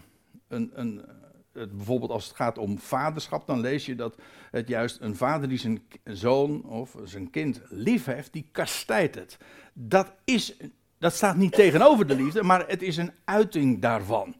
een, 0.49 0.71
een 0.75 1.05
bijvoorbeeld 1.53 2.11
als 2.11 2.27
het 2.27 2.37
gaat 2.37 2.59
om 2.59 2.79
vaderschap, 2.79 3.47
dan 3.47 3.61
lees 3.61 3.87
je 3.87 3.95
dat 3.95 4.17
het 4.51 4.69
juist 4.69 5.01
een 5.01 5.17
vader 5.17 5.49
die 5.49 5.59
zijn 5.59 5.83
zoon 6.05 6.65
of 6.65 6.97
zijn 7.05 7.31
kind 7.31 7.61
lief 7.69 8.05
heeft, 8.05 8.33
die 8.33 8.49
kastijdt 8.53 9.15
het. 9.15 9.39
Dat, 9.73 10.13
is, 10.25 10.57
dat 10.99 11.15
staat 11.15 11.37
niet 11.37 11.53
tegenover 11.53 12.07
de 12.07 12.15
liefde, 12.15 12.43
maar 12.43 12.69
het 12.69 12.83
is 12.83 12.97
een 12.97 13.13
uiting 13.25 13.81
daarvan. 13.81 14.35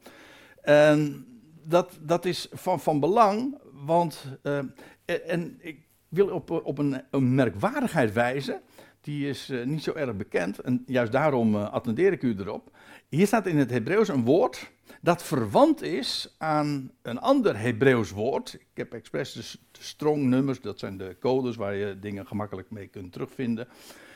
En 0.61 1.25
dat, 1.63 1.99
dat 2.01 2.25
is 2.25 2.47
van, 2.51 2.79
van 2.79 2.99
belang, 2.99 3.57
want, 3.73 4.25
uh, 4.43 4.59
en 5.05 5.57
ik 5.59 5.79
wil 6.07 6.27
op, 6.27 6.49
op 6.49 6.77
een, 6.77 7.35
merkwaardigheid 7.35 8.13
wijzen, 8.13 8.61
die 9.01 9.29
is 9.29 9.49
uh, 9.49 9.65
niet 9.65 9.83
zo 9.83 9.93
erg 9.93 10.15
bekend, 10.15 10.59
en 10.59 10.83
juist 10.85 11.11
daarom 11.11 11.55
uh, 11.55 11.71
attendeer 11.73 12.11
ik 12.11 12.21
u 12.21 12.35
erop. 12.39 12.71
Hier 13.11 13.27
staat 13.27 13.47
in 13.47 13.57
het 13.57 13.69
Hebreeuws 13.69 14.07
een 14.07 14.23
woord 14.23 14.71
dat 15.01 15.23
verwant 15.23 15.81
is 15.81 16.35
aan 16.37 16.91
een 17.01 17.19
ander 17.19 17.59
Hebreeuws 17.59 18.11
woord. 18.11 18.53
Ik 18.53 18.67
heb 18.73 18.93
expres 18.93 19.33
de, 19.33 19.59
de 19.71 19.83
strongnummers, 19.83 20.61
dat 20.61 20.79
zijn 20.79 20.97
de 20.97 21.15
codes 21.19 21.55
waar 21.55 21.75
je 21.75 21.99
dingen 21.99 22.27
gemakkelijk 22.27 22.71
mee 22.71 22.87
kunt 22.87 23.11
terugvinden. 23.11 23.67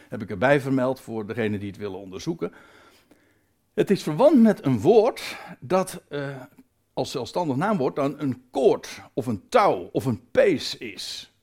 Heb 0.09 0.21
ik 0.21 0.29
erbij 0.29 0.61
vermeld 0.61 0.99
voor 0.99 1.27
degenen 1.27 1.59
die 1.59 1.69
het 1.69 1.77
willen 1.77 1.99
onderzoeken. 1.99 2.51
Het 3.73 3.91
is 3.91 4.03
verwant 4.03 4.41
met 4.41 4.65
een 4.65 4.79
woord 4.79 5.37
dat 5.59 6.03
uh, 6.09 6.41
als 6.93 7.11
zelfstandig 7.11 7.55
naamwoord 7.55 7.95
dan 7.95 8.19
een 8.19 8.43
koord 8.51 9.01
of 9.13 9.25
een 9.25 9.49
touw 9.49 9.89
of 9.91 10.05
een 10.05 10.31
pees 10.31 10.77
is. 10.77 11.33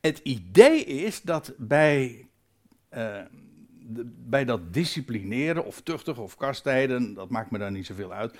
Het 0.00 0.18
idee 0.18 0.84
is 0.84 1.22
dat 1.22 1.54
bij, 1.58 2.28
uh, 2.94 3.20
bij 4.26 4.44
dat 4.44 4.72
disciplineren 4.72 5.64
of 5.64 5.80
tuchtigen 5.80 6.22
of 6.22 6.36
kastijden, 6.36 7.14
dat 7.14 7.30
maakt 7.30 7.50
me 7.50 7.58
daar 7.58 7.70
niet 7.70 7.86
zoveel 7.86 8.12
uit. 8.12 8.38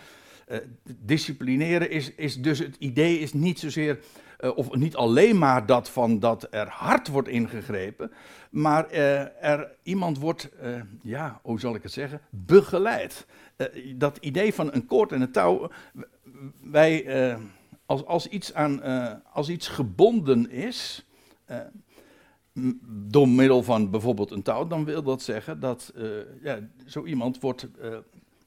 Uh, 0.48 0.58
disciplineren 0.98 1.90
is, 1.90 2.14
is 2.14 2.42
dus 2.42 2.58
het 2.58 2.76
idee 2.78 3.18
is 3.18 3.32
niet 3.32 3.58
zozeer, 3.58 3.98
uh, 4.40 4.56
of 4.56 4.74
niet 4.74 4.96
alleen 4.96 5.38
maar 5.38 5.66
dat 5.66 5.90
van 5.90 6.18
dat 6.18 6.46
er 6.50 6.68
hard 6.68 7.08
wordt 7.08 7.28
ingegrepen, 7.28 8.12
maar 8.50 8.90
er 8.90 9.76
iemand 9.82 10.18
wordt, 10.18 10.48
ja, 11.02 11.40
hoe 11.42 11.60
zal 11.60 11.74
ik 11.74 11.82
het 11.82 11.92
zeggen, 11.92 12.20
begeleid. 12.30 13.26
dat 13.96 14.18
idee 14.20 14.54
van 14.54 14.72
een 14.72 14.86
koord 14.86 15.12
en 15.12 15.20
een 15.20 15.32
touw, 15.32 15.70
wij, 16.60 17.06
als, 17.86 18.04
als, 18.04 18.28
iets 18.28 18.54
aan, 18.54 18.82
als 19.32 19.48
iets 19.48 19.68
gebonden 19.68 20.50
is, 20.50 21.06
door 22.86 23.28
middel 23.28 23.62
van 23.62 23.90
bijvoorbeeld 23.90 24.30
een 24.30 24.42
touw, 24.42 24.66
dan 24.66 24.84
wil 24.84 25.02
dat 25.02 25.22
zeggen 25.22 25.60
dat 25.60 25.92
uh, 25.96 26.08
ja, 26.42 26.58
zo 26.86 27.04
iemand 27.04 27.40
wordt 27.40 27.68
uh, 27.82 27.96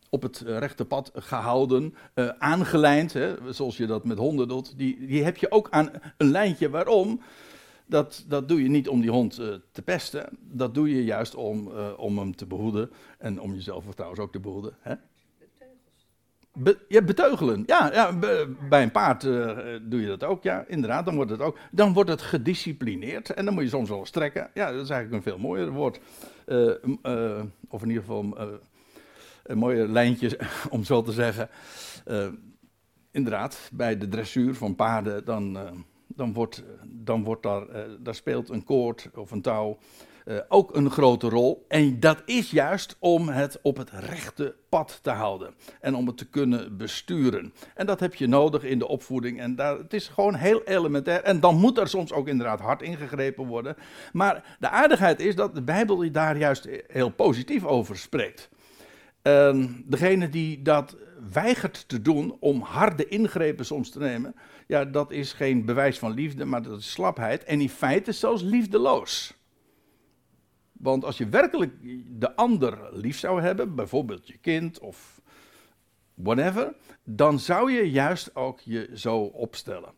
op 0.09 0.21
het 0.21 0.39
rechte 0.39 0.85
pad 0.85 1.11
gehouden, 1.13 1.95
uh, 2.15 2.29
aangelijnd, 2.37 3.13
hè, 3.13 3.53
zoals 3.53 3.77
je 3.77 3.85
dat 3.85 4.05
met 4.05 4.17
honden 4.17 4.47
doet. 4.47 4.77
Die, 4.77 5.07
die 5.07 5.23
heb 5.23 5.37
je 5.37 5.51
ook 5.51 5.67
aan 5.69 5.91
een 6.17 6.31
lijntje. 6.31 6.69
Waarom? 6.69 7.21
Dat, 7.85 8.25
dat 8.27 8.47
doe 8.47 8.63
je 8.63 8.69
niet 8.69 8.87
om 8.87 9.01
die 9.01 9.11
hond 9.11 9.33
te 9.71 9.81
pesten, 9.83 10.29
dat 10.39 10.73
doe 10.73 10.89
je 10.95 11.03
juist 11.03 11.35
om, 11.35 11.71
om 11.97 12.17
hem 12.17 12.35
te 12.35 12.45
behoeden 12.45 12.89
en 13.17 13.41
om 13.41 13.53
jezelf 13.53 13.85
trouwens 13.93 14.21
ook 14.21 14.31
te 14.31 14.39
behoeden. 14.39 14.75
Hè? 14.79 14.93
Be, 16.57 17.01
beteugelen. 17.05 17.63
Ja, 17.65 17.93
ja 17.93 18.19
bij 18.69 18.83
een 18.83 18.91
paard 18.91 19.23
uh, 19.23 19.57
doe 19.81 20.01
je 20.01 20.07
dat 20.07 20.23
ook. 20.23 20.43
Ja, 20.43 20.65
inderdaad. 20.67 21.05
Dan 21.05 21.15
wordt 21.15 21.31
het 21.31 21.41
ook. 21.41 21.57
Dan 21.71 21.93
wordt 21.93 22.09
het 22.09 22.21
gedisciplineerd. 22.21 23.33
En 23.33 23.45
dan 23.45 23.53
moet 23.53 23.63
je 23.63 23.69
soms 23.69 23.89
wel 23.89 24.05
strekken. 24.05 24.49
Ja, 24.53 24.71
dat 24.71 24.83
is 24.83 24.89
eigenlijk 24.89 25.25
een 25.25 25.31
veel 25.31 25.41
mooier 25.41 25.71
woord. 25.71 25.99
Uh, 26.45 26.73
uh, 27.03 27.41
of 27.67 27.81
in 27.81 27.87
ieder 27.87 28.03
geval 28.03 28.37
een 29.43 29.57
mooie 29.57 29.87
lijntje, 29.87 30.39
om 30.69 30.83
zo 30.83 31.01
te 31.01 31.11
zeggen. 31.11 31.49
inderdaad, 33.11 33.69
bij 33.73 33.97
de 33.97 34.07
dressuur 34.07 34.55
van 34.55 34.75
paarden, 34.75 35.25
dan, 35.25 35.57
dan, 36.07 36.33
wordt, 36.33 36.63
dan 36.83 37.23
wordt 37.23 37.43
daar, 37.43 37.65
daar 37.99 38.15
speelt 38.15 38.49
een 38.49 38.63
koord 38.63 39.09
of 39.13 39.31
een 39.31 39.41
touw 39.41 39.77
uh, 40.27 40.37
ook 40.47 40.75
een 40.75 40.91
grote 40.91 41.29
rol. 41.29 41.65
En 41.67 41.99
dat 41.99 42.21
is 42.25 42.51
juist 42.51 42.95
om 42.99 43.29
het 43.29 43.59
op 43.61 43.77
het 43.77 43.89
rechte 43.89 44.55
pad 44.69 44.99
te 45.01 45.09
houden. 45.09 45.53
En 45.81 45.95
om 45.95 46.07
het 46.07 46.17
te 46.17 46.29
kunnen 46.29 46.77
besturen. 46.77 47.53
En 47.75 47.85
dat 47.85 47.99
heb 47.99 48.15
je 48.15 48.27
nodig 48.27 48.63
in 48.63 48.79
de 48.79 48.87
opvoeding. 48.87 49.39
En 49.39 49.55
daar, 49.55 49.77
het 49.77 49.93
is 49.93 50.07
gewoon 50.07 50.35
heel 50.35 50.63
elementair. 50.63 51.23
En 51.23 51.39
dan 51.39 51.55
moet 51.55 51.77
er 51.77 51.87
soms 51.87 52.11
ook 52.13 52.27
inderdaad 52.27 52.59
hard 52.59 52.81
ingegrepen 52.81 53.45
worden. 53.45 53.75
Maar 54.13 54.57
de 54.59 54.69
aardigheid 54.69 55.19
is 55.19 55.35
dat 55.35 55.55
de 55.55 55.61
Bijbel 55.61 56.11
daar 56.11 56.37
juist 56.37 56.67
heel 56.87 57.09
positief 57.09 57.65
over 57.65 57.97
spreekt. 57.97 58.49
Uh, 59.23 59.65
degene 59.85 60.29
die 60.29 60.61
dat 60.61 60.97
weigert 61.31 61.87
te 61.87 62.01
doen 62.01 62.37
om 62.39 62.61
harde 62.61 63.07
ingrepen 63.07 63.65
soms 63.65 63.89
te 63.89 63.99
nemen, 63.99 64.35
ja, 64.67 64.85
dat 64.85 65.11
is 65.11 65.33
geen 65.33 65.65
bewijs 65.65 65.99
van 65.99 66.13
liefde, 66.13 66.45
maar 66.45 66.61
dat 66.61 66.79
is 66.79 66.91
slapheid 66.91 67.43
en 67.43 67.61
in 67.61 67.69
feite 67.69 68.11
zelfs 68.11 68.41
liefdeloos. 68.41 69.36
Want 70.79 71.05
als 71.05 71.17
je 71.17 71.29
werkelijk 71.29 71.73
de 72.19 72.35
ander 72.35 72.89
lief 72.91 73.17
zou 73.17 73.41
hebben, 73.41 73.75
bijvoorbeeld 73.75 74.27
je 74.27 74.37
kind 74.37 74.79
of 74.79 75.21
whatever, 76.13 76.73
dan 77.03 77.39
zou 77.39 77.71
je 77.71 77.91
juist 77.91 78.35
ook 78.35 78.59
je 78.59 78.89
zo 78.93 79.17
opstellen. 79.19 79.91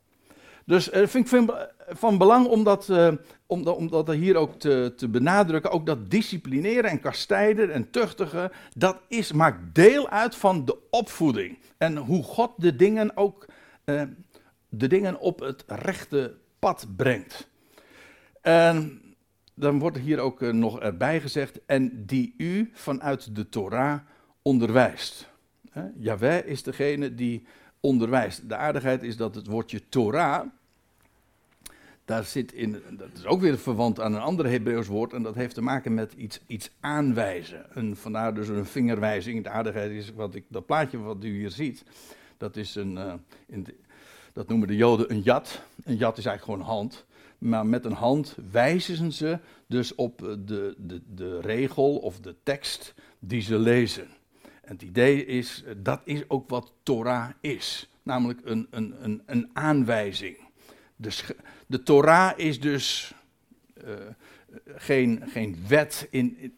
Dus 0.66 0.94
uh, 0.94 1.08
vind 1.08 1.32
ik 1.34 1.68
van 1.88 2.18
belang 2.18 2.48
om 2.48 2.64
dat, 2.64 2.88
uh, 2.90 3.12
om, 3.46 3.68
om 3.68 3.90
dat 3.90 4.12
hier 4.12 4.36
ook 4.36 4.60
te, 4.60 4.94
te, 4.96 5.08
benadrukken. 5.08 5.72
Ook 5.72 5.86
dat 5.86 6.12
disciplineren 6.12 6.90
en 6.90 7.00
kastijden 7.00 7.72
en 7.72 7.90
tuchtigen, 7.90 8.52
dat 8.76 8.98
is, 9.08 9.32
maakt 9.32 9.76
deel 9.76 10.10
uit 10.10 10.36
van 10.36 10.66
de 10.66 10.78
opvoeding. 10.90 11.58
En 11.78 11.98
hoe 11.98 12.24
God 12.24 12.52
de 12.58 12.76
dingen 12.76 13.18
ook 13.18 13.46
uh, 13.86 14.02
de 14.70 14.88
dingen 14.88 15.20
op 15.20 15.40
het 15.40 15.64
rechte 15.68 16.36
pad 16.60 16.88
brengt. 16.96 17.48
En 18.42 19.02
dan 19.60 19.80
wordt 19.80 19.98
hier 19.98 20.20
ook 20.20 20.42
uh, 20.42 20.54
nog 20.54 20.80
erbij 20.80 21.22
gezegd, 21.22 21.60
en 21.66 22.06
die 22.06 22.34
u 22.38 22.70
vanuit 22.74 23.36
de 23.36 23.50
Torah 23.50 24.00
onderwijst. 24.42 25.28
Yahweh 25.98 26.46
is 26.46 26.64
degene 26.64 27.16
die 27.16 27.46
onderwijst. 27.80 28.50
De 28.50 28.56
aardigheid 28.56 29.04
is 29.04 29.18
dat 29.18 29.36
het 29.36 29.48
woordje 29.48 29.90
Torah, 29.90 30.48
daar 32.06 32.24
zit 32.24 32.54
in, 32.54 32.82
dat 32.90 33.10
is 33.14 33.26
ook 33.26 33.42
weer 33.42 33.58
verwant 33.58 34.00
aan 34.00 34.14
een 34.14 34.22
ander 34.22 34.46
Hebreeuws 34.50 34.88
woord, 34.88 35.14
en 35.14 35.24
dat 35.24 35.36
heeft 35.36 35.56
te 35.56 35.62
maken 35.62 35.94
met 35.94 36.14
iets, 36.14 36.40
iets 36.48 36.72
aanwijzen. 36.80 37.66
Een, 37.70 37.96
vandaar 37.96 38.34
dus 38.34 38.48
een 38.48 38.66
vingerwijzing. 38.66 39.44
De 39.44 39.50
aardigheid 39.50 39.92
is, 39.92 40.14
wat 40.14 40.36
ik, 40.36 40.44
dat 40.48 40.66
plaatje 40.66 40.98
wat 40.98 41.24
u 41.24 41.30
hier 41.30 41.52
ziet, 41.52 41.84
dat 42.38 42.56
is 42.56 42.76
een, 42.76 42.92
uh, 42.92 43.14
in 43.48 43.68
dat 44.34 44.48
noemen 44.48 44.68
de 44.68 44.76
Joden 44.76 45.12
een 45.12 45.22
jat. 45.22 45.62
Een 45.84 45.96
jat 45.96 46.18
is 46.18 46.26
eigenlijk 46.26 46.44
gewoon 46.44 46.60
een 46.60 46.80
hand 46.80 47.06
maar 47.40 47.66
met 47.66 47.86
een 47.86 47.92
hand 47.92 48.38
wijzen 48.52 49.12
ze 49.12 49.40
dus 49.68 49.96
op 49.96 50.18
de, 50.18 50.76
de, 50.78 51.02
de 51.16 51.40
regel 51.42 51.98
of 51.98 52.20
de 52.20 52.36
tekst 52.44 52.94
die 53.20 53.42
ze 53.42 53.60
lezen. 53.60 54.08
En 54.62 54.74
het 54.74 54.82
idee 54.82 55.26
is, 55.26 55.64
dat 55.78 56.02
is 56.04 56.30
ook 56.30 56.50
wat 56.50 56.74
Torah 56.84 57.30
is, 57.42 57.90
namelijk 58.04 58.40
een, 58.44 58.68
een, 58.70 58.96
een, 59.04 59.22
een 59.26 59.50
aanwijzing. 59.54 60.38
De, 60.96 61.10
de 61.68 61.84
Torah 61.84 62.40
is 62.40 62.60
dus 62.60 63.14
uh, 63.86 63.94
geen, 64.76 65.24
geen 65.28 65.58
wet. 65.68 66.08
In, 66.10 66.54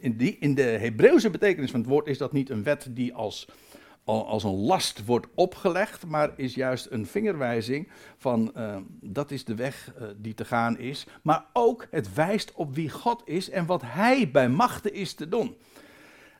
in, 0.00 0.16
die, 0.16 0.36
in 0.38 0.54
de 0.54 0.62
Hebreeuwse 0.62 1.30
betekenis 1.30 1.70
van 1.70 1.80
het 1.80 1.88
woord 1.88 2.06
is 2.06 2.18
dat 2.18 2.32
niet 2.32 2.50
een 2.50 2.62
wet 2.62 2.88
die 2.90 3.14
als 3.14 3.48
als 4.08 4.44
een 4.44 4.56
last 4.56 5.04
wordt 5.04 5.26
opgelegd, 5.34 6.06
maar 6.06 6.30
is 6.36 6.54
juist 6.54 6.86
een 6.90 7.06
vingerwijzing 7.06 7.88
van 8.16 8.52
uh, 8.56 8.76
dat 9.00 9.30
is 9.30 9.44
de 9.44 9.54
weg 9.54 9.92
uh, 10.00 10.08
die 10.16 10.34
te 10.34 10.44
gaan 10.44 10.78
is. 10.78 11.06
Maar 11.22 11.44
ook 11.52 11.86
het 11.90 12.14
wijst 12.14 12.52
op 12.54 12.74
wie 12.74 12.90
God 12.90 13.22
is 13.24 13.50
en 13.50 13.66
wat 13.66 13.82
Hij 13.84 14.30
bij 14.30 14.48
machten 14.48 14.94
is 14.94 15.14
te 15.14 15.28
doen. 15.28 15.56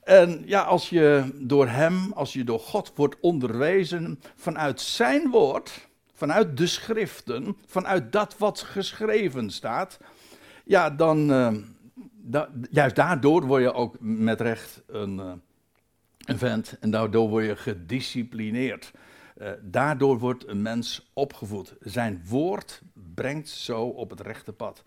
En 0.03 0.43
ja, 0.47 0.63
als 0.63 0.89
je 0.89 1.33
door 1.41 1.69
Hem, 1.69 2.13
als 2.13 2.33
je 2.33 2.45
door 2.45 2.61
God 2.61 2.93
wordt 2.95 3.17
onderwezen 3.21 4.21
vanuit 4.37 4.81
Zijn 4.81 5.31
woord, 5.31 5.89
vanuit 6.13 6.57
de 6.57 6.67
schriften, 6.67 7.57
vanuit 7.67 8.13
dat 8.13 8.39
wat 8.39 8.61
geschreven 8.61 9.51
staat, 9.51 9.99
ja, 10.65 10.91
dan, 10.91 11.27
da 12.13 12.49
juist 12.71 12.97
daardoor 12.97 13.47
word 13.47 13.63
je 13.63 13.73
ook 13.73 13.97
met 14.01 14.41
recht 14.41 14.83
een 14.87 15.43
vent 16.37 16.77
en 16.81 16.91
daardoor 16.91 17.29
word 17.29 17.45
je 17.45 17.57
gedisciplineerd. 17.57 18.93
Uh, 19.39 19.51
daardoor 19.63 20.19
wordt 20.19 20.49
een 20.49 20.63
mens 20.63 21.11
opgevoed. 21.13 21.75
Zijn 21.81 22.23
woord 22.29 22.83
brengt 23.15 23.49
zo 23.49 23.83
op 23.83 24.11
het 24.11 24.21
rechte 24.21 24.53
pad. 24.53 24.83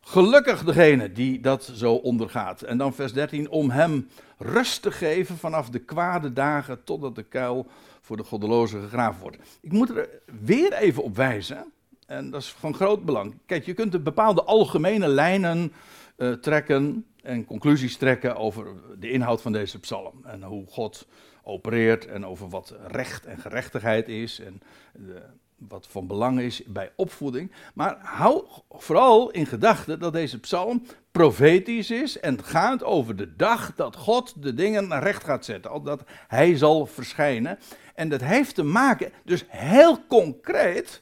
Gelukkig 0.00 0.64
degene 0.64 1.12
die 1.12 1.40
dat 1.40 1.64
zo 1.74 1.94
ondergaat. 1.94 2.62
En 2.62 2.78
dan 2.78 2.94
vers 2.94 3.12
13, 3.12 3.50
om 3.50 3.70
hem 3.70 4.08
rust 4.38 4.82
te 4.82 4.90
geven 4.90 5.36
vanaf 5.36 5.70
de 5.70 5.78
kwade 5.78 6.32
dagen 6.32 6.84
totdat 6.84 7.14
de 7.14 7.22
kuil 7.22 7.66
voor 8.00 8.16
de 8.16 8.24
goddelozen 8.24 8.82
gegraven 8.82 9.20
wordt. 9.20 9.38
Ik 9.60 9.72
moet 9.72 9.90
er 9.90 10.08
weer 10.40 10.72
even 10.72 11.02
op 11.02 11.16
wijzen, 11.16 11.64
en 12.06 12.30
dat 12.30 12.40
is 12.40 12.48
van 12.48 12.74
groot 12.74 13.04
belang. 13.04 13.34
Kijk, 13.46 13.66
je 13.66 13.74
kunt 13.74 14.04
bepaalde 14.04 14.42
algemene 14.42 15.08
lijnen 15.08 15.72
uh, 16.16 16.32
trekken 16.32 17.06
en 17.24 17.44
conclusies 17.44 17.96
trekken 17.96 18.36
over 18.36 18.66
de 18.98 19.10
inhoud 19.10 19.42
van 19.42 19.52
deze 19.52 19.80
psalm. 19.80 20.24
En 20.24 20.42
hoe 20.42 20.66
God 20.66 21.06
opereert 21.42 22.06
en 22.06 22.26
over 22.26 22.48
wat 22.48 22.74
recht 22.86 23.26
en 23.26 23.38
gerechtigheid 23.38 24.08
is 24.08 24.40
en 24.40 24.62
de, 24.92 25.22
wat 25.56 25.86
van 25.86 26.06
belang 26.06 26.40
is 26.40 26.62
bij 26.66 26.90
opvoeding. 26.96 27.52
Maar 27.74 27.98
hou 28.02 28.44
vooral 28.70 29.30
in 29.30 29.46
gedachten 29.46 29.98
dat 29.98 30.12
deze 30.12 30.40
psalm 30.40 30.82
profetisch 31.10 31.90
is 31.90 32.20
en 32.20 32.44
gaat 32.44 32.84
over 32.84 33.16
de 33.16 33.36
dag 33.36 33.74
dat 33.74 33.96
God 33.96 34.42
de 34.42 34.54
dingen 34.54 35.00
recht 35.00 35.24
gaat 35.24 35.44
zetten. 35.44 35.84
Dat 35.84 36.02
hij 36.28 36.56
zal 36.56 36.86
verschijnen. 36.86 37.58
En 37.94 38.08
dat 38.08 38.20
heeft 38.20 38.54
te 38.54 38.62
maken, 38.62 39.12
dus 39.24 39.44
heel 39.48 40.06
concreet, 40.06 41.00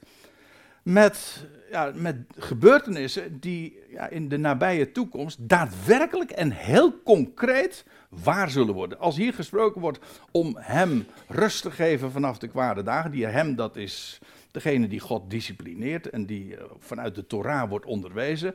met, 0.83 1.47
ja, 1.73 1.93
met 1.95 2.17
gebeurtenissen 2.37 3.41
die 3.41 3.79
ja, 3.91 4.09
in 4.09 4.29
de 4.29 4.37
nabije 4.37 4.93
toekomst 4.93 5.39
daadwerkelijk 5.41 6.31
en 6.31 6.51
heel 6.51 7.03
concreet 7.03 7.85
waar 8.09 8.51
zullen 8.51 8.75
worden. 8.75 8.99
Als 8.99 9.17
hier 9.17 9.33
gesproken 9.33 9.81
wordt 9.81 9.99
om 10.31 10.57
hem 10.59 11.07
rust 11.29 11.63
te 11.63 11.71
geven 11.71 12.11
vanaf 12.11 12.39
de 12.39 12.49
kwade 12.49 12.83
dagen, 12.83 13.11
die 13.11 13.27
hem 13.27 13.57
dat 13.57 13.77
is 13.77 14.19
degene 14.51 14.89
die 14.89 15.01
God 15.01 15.31
disciplineert 15.31 16.11
en 16.11 16.27
die 16.27 16.57
eh, 16.57 16.65
vanuit 16.79 17.15
de 17.15 17.27
Torah 17.27 17.69
wordt 17.69 17.87
onderwezen, 17.87 18.55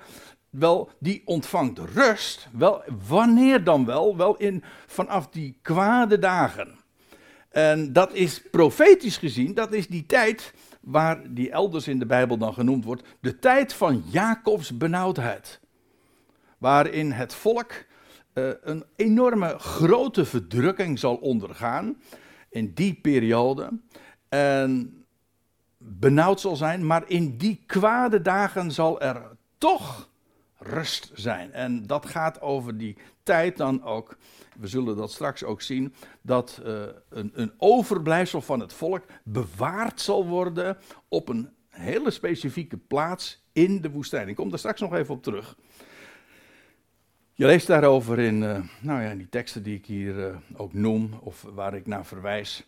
wel, 0.50 0.90
die 1.00 1.22
ontvangt 1.26 1.80
rust. 1.80 2.48
Wel, 2.52 2.84
wanneer 3.08 3.64
dan 3.64 3.86
wel? 3.86 4.18
Wel 4.18 4.38
in, 4.38 4.64
vanaf 4.86 5.28
die 5.28 5.58
kwade 5.62 6.20
dagen. 6.20 6.76
En 7.50 7.94
dat 7.94 8.14
is 8.14 8.42
profetisch 8.52 9.18
gezien, 9.18 9.54
dat 9.54 9.74
is 9.74 9.88
die 9.88 10.06
tijd 10.06 10.54
waar 10.88 11.34
die 11.34 11.52
elders 11.52 11.88
in 11.88 12.00
de 12.00 12.06
Bijbel 12.06 12.38
dan 12.38 12.54
genoemd 12.54 12.86
wordt, 12.86 13.08
de 13.20 13.40
tijd 13.40 13.74
van 13.74 14.04
Jacobs 14.06 14.78
benauwdheid. 14.78 15.60
Waarin 16.58 17.12
het 17.12 17.34
volk 17.34 17.72
uh, 18.34 18.50
een 18.62 18.84
enorme 18.96 19.60
grote 19.60 20.26
verdrukking 20.26 21.00
zal 21.00 21.16
ondergaan 21.16 22.02
in 22.50 22.74
die 22.74 22.94
periode. 22.94 23.80
En 24.30 25.04
benauwd 25.78 26.40
zal 26.40 26.56
zijn, 26.56 26.86
maar 26.86 27.10
in 27.10 27.38
die 27.38 27.64
kwade 27.66 28.22
dagen 28.22 28.72
zal 28.72 29.02
er 29.02 29.38
toch 29.58 30.10
rust 30.58 31.12
zijn. 31.14 31.54
En 31.54 31.88
dat 31.88 32.06
gaat 32.06 32.42
over 32.42 32.78
die 32.78 32.98
tijd 33.24 33.58
dan 33.58 33.84
ook. 33.84 34.18
We 34.60 34.68
zullen 34.68 34.96
dat 34.96 35.12
straks 35.12 35.44
ook 35.44 35.62
zien. 35.62 35.94
Dat 36.22 36.62
uh, 36.66 36.84
een, 37.10 37.32
een 37.34 37.52
overblijfsel 37.58 38.42
van 38.42 38.60
het 38.60 38.74
volk 38.74 39.04
bewaard 39.24 40.02
zal 40.02 40.26
worden 40.28 40.78
op 41.08 41.30
een 41.30 41.50
hele 41.70 42.12
specifieke 42.12 42.78
plaats 42.78 43.46
in 43.54 43.82
de 43.82 43.90
woestijn. 43.90 44.28
Ik 44.28 44.36
kom 44.36 44.50
daar 44.50 44.60
straks 44.60 44.82
nog 44.82 44.94
even 44.94 45.14
op 45.14 45.24
terug. 45.24 45.56
Je 47.34 47.46
leest 47.46 47.68
daarover 47.68 48.20
in, 48.20 48.42
uh, 48.42 48.60
nou 48.80 49.02
ja, 49.02 49.16
die 49.16 49.30
teksten 49.30 49.64
die 49.64 49.76
ik 49.76 49.86
hier 49.86 50.16
uh, 50.16 50.36
ook 50.56 50.74
noem, 50.74 51.14
of 51.22 51.46
waar 51.54 51.76
ik 51.76 51.88
naar 51.88 52.06
verwijs. 52.06 52.66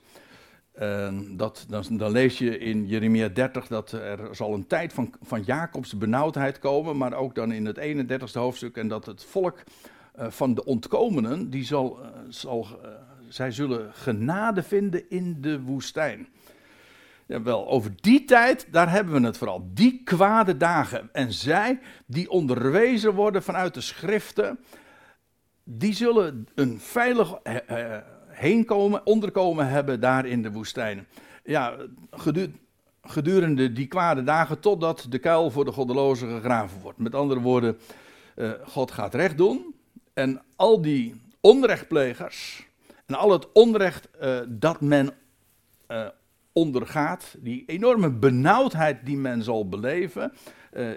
Uh, 0.79 1.19
dat, 1.31 1.65
dan, 1.69 1.83
dan, 1.89 2.11
lees 2.11 2.37
je 2.37 2.57
in 2.57 2.87
Jeremia 2.87 3.27
30 3.27 3.67
dat 3.67 3.91
er 3.91 4.35
zal 4.35 4.53
een 4.53 4.67
tijd 4.67 4.93
van, 4.93 5.13
van 5.21 5.41
Jacobs 5.41 5.97
benauwdheid 5.97 6.59
komen, 6.59 6.97
maar 6.97 7.13
ook 7.13 7.35
dan 7.35 7.51
in 7.51 7.65
het 7.65 7.79
31ste 7.79 8.39
hoofdstuk 8.39 8.77
en 8.77 8.87
dat 8.87 9.05
het 9.05 9.23
volk 9.23 9.63
van 10.27 10.53
de 10.53 10.65
ontkomenen, 10.65 11.49
die 11.49 11.63
zal, 11.63 11.99
uh, 12.01 12.07
zal 12.29 12.67
zij 13.27 13.51
zullen 13.51 13.93
genade 13.93 14.63
vinden 14.63 15.09
in 15.09 15.41
de 15.41 15.61
woestijn. 15.61 16.27
Ja, 17.25 17.41
wel, 17.41 17.67
over 17.67 17.91
die 17.95 18.25
tijd, 18.25 18.67
daar 18.71 18.91
hebben 18.91 19.21
we 19.21 19.27
het 19.27 19.37
vooral. 19.37 19.69
Die 19.73 20.01
kwade 20.03 20.57
dagen. 20.57 21.09
En 21.11 21.33
zij 21.33 21.79
die 22.05 22.29
onderwezen 22.29 23.13
worden 23.13 23.43
vanuit 23.43 23.73
de 23.73 23.81
schriften, 23.81 24.59
die 25.63 25.93
zullen 25.93 26.47
een 26.55 26.79
veilig 26.79 27.39
heen 28.27 28.65
komen, 28.65 29.05
onderkomen 29.05 29.67
hebben 29.67 29.99
daar 29.99 30.25
in 30.25 30.41
de 30.41 30.51
woestijn. 30.51 31.07
Ja, 31.43 31.75
gedurende 33.01 33.71
die 33.71 33.87
kwade 33.87 34.23
dagen 34.23 34.59
totdat 34.59 35.05
de 35.09 35.19
kuil 35.19 35.51
voor 35.51 35.65
de 35.65 35.71
goddelozen 35.71 36.29
gegraven 36.29 36.81
wordt. 36.81 36.97
Met 36.97 37.15
andere 37.15 37.39
woorden, 37.39 37.77
God 38.63 38.91
gaat 38.91 39.13
recht 39.13 39.37
doen 39.37 39.77
en 40.19 40.41
al 40.55 40.81
die 40.81 41.21
onrechtplegers 41.41 42.67
en 43.05 43.15
al 43.15 43.31
het 43.31 43.51
onrecht 43.51 44.07
uh, 44.21 44.39
dat 44.47 44.81
men 44.81 45.09
uh, 45.87 46.07
ondergaat, 46.53 47.35
die 47.39 47.63
enorme 47.67 48.11
benauwdheid 48.11 49.05
die 49.05 49.17
men 49.17 49.43
zal 49.43 49.69
beleven 49.69 50.33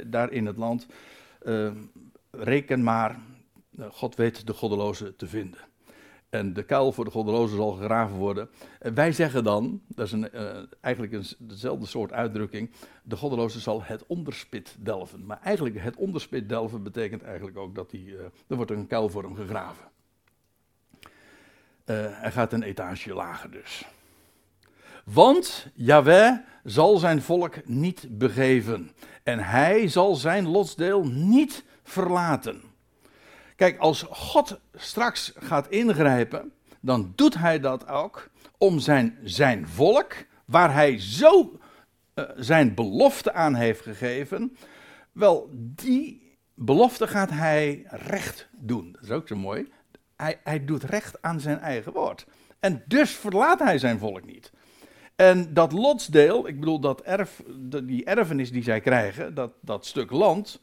daar 0.06 0.32
in 0.32 0.46
het 0.46 0.56
land, 0.56 0.86
reken 2.30 2.82
maar, 2.82 3.16
God 3.90 4.14
weet 4.14 4.46
de 4.46 4.52
goddelozen 4.52 5.16
te 5.16 5.26
vinden 5.26 5.71
en 6.32 6.52
de 6.52 6.62
kuil 6.62 6.92
voor 6.92 7.04
de 7.04 7.10
goddelozen 7.10 7.56
zal 7.56 7.70
gegraven 7.70 8.16
worden. 8.16 8.48
En 8.78 8.94
wij 8.94 9.12
zeggen 9.12 9.44
dan, 9.44 9.80
dat 9.88 10.06
is 10.06 10.12
een, 10.12 10.28
uh, 10.34 10.62
eigenlijk 10.80 11.12
een, 11.12 11.24
dezelfde 11.38 11.86
soort 11.86 12.12
uitdrukking, 12.12 12.70
de 13.02 13.16
goddeloze 13.16 13.60
zal 13.60 13.82
het 13.82 14.06
onderspit 14.06 14.76
delven. 14.78 15.26
Maar 15.26 15.40
eigenlijk 15.42 15.80
het 15.80 15.96
onderspit 15.96 16.48
delven 16.48 16.82
betekent 16.82 17.22
eigenlijk 17.22 17.56
ook 17.56 17.74
dat 17.74 17.90
die, 17.90 18.06
uh, 18.06 18.20
er 18.46 18.56
wordt 18.56 18.70
een 18.70 18.86
kuil 18.86 19.08
voor 19.08 19.22
hem 19.22 19.34
gegraven. 19.34 19.84
Uh, 21.02 21.08
hij 22.08 22.32
gaat 22.32 22.52
een 22.52 22.62
etage 22.62 23.14
lager 23.14 23.50
dus. 23.50 23.84
Want 25.04 25.66
Yahweh 25.74 26.38
zal 26.64 26.96
zijn 26.96 27.22
volk 27.22 27.66
niet 27.66 28.06
begeven 28.10 28.90
en 29.22 29.38
hij 29.38 29.88
zal 29.88 30.14
zijn 30.14 30.48
lotsdeel 30.48 31.04
niet 31.04 31.64
verlaten. 31.82 32.71
Kijk, 33.62 33.78
als 33.78 34.04
God 34.10 34.58
straks 34.74 35.32
gaat 35.38 35.68
ingrijpen, 35.68 36.52
dan 36.80 37.12
doet 37.14 37.34
hij 37.34 37.60
dat 37.60 37.88
ook 37.88 38.30
om 38.58 38.78
zijn, 38.78 39.18
zijn 39.24 39.68
volk, 39.68 40.14
waar 40.44 40.72
hij 40.72 41.00
zo 41.00 41.58
uh, 42.14 42.24
zijn 42.36 42.74
belofte 42.74 43.32
aan 43.32 43.54
heeft 43.54 43.80
gegeven, 43.80 44.56
wel, 45.12 45.48
die 45.52 46.36
belofte 46.54 47.06
gaat 47.06 47.30
hij 47.30 47.86
recht 47.86 48.48
doen. 48.52 48.92
Dat 48.92 49.02
is 49.02 49.10
ook 49.10 49.28
zo 49.28 49.36
mooi. 49.36 49.68
Hij, 50.16 50.40
hij 50.44 50.64
doet 50.64 50.82
recht 50.82 51.22
aan 51.22 51.40
zijn 51.40 51.58
eigen 51.58 51.92
woord. 51.92 52.26
En 52.60 52.82
dus 52.86 53.10
verlaat 53.10 53.58
hij 53.58 53.78
zijn 53.78 53.98
volk 53.98 54.24
niet. 54.24 54.52
En 55.16 55.54
dat 55.54 55.72
lotsdeel, 55.72 56.48
ik 56.48 56.60
bedoel 56.60 56.80
dat 56.80 57.00
erf, 57.00 57.42
die 57.84 58.04
erfenis 58.04 58.52
die 58.52 58.62
zij 58.62 58.80
krijgen, 58.80 59.34
dat, 59.34 59.52
dat 59.60 59.86
stuk 59.86 60.10
land, 60.10 60.60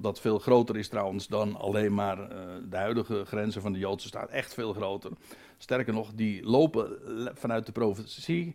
dat 0.00 0.20
veel 0.20 0.38
groter 0.38 0.76
is 0.76 0.88
trouwens 0.88 1.26
dan 1.26 1.56
alleen 1.56 1.94
maar 1.94 2.18
uh, 2.18 2.28
de 2.68 2.76
huidige 2.76 3.24
grenzen 3.24 3.62
van 3.62 3.72
de 3.72 3.78
Joodse 3.78 4.08
staat. 4.08 4.30
Echt 4.30 4.54
veel 4.54 4.72
groter. 4.72 5.10
Sterker 5.58 5.92
nog, 5.92 6.12
die 6.14 6.44
lopen 6.44 6.98
vanuit 7.34 7.66
de 7.66 7.72
profetie. 7.72 8.54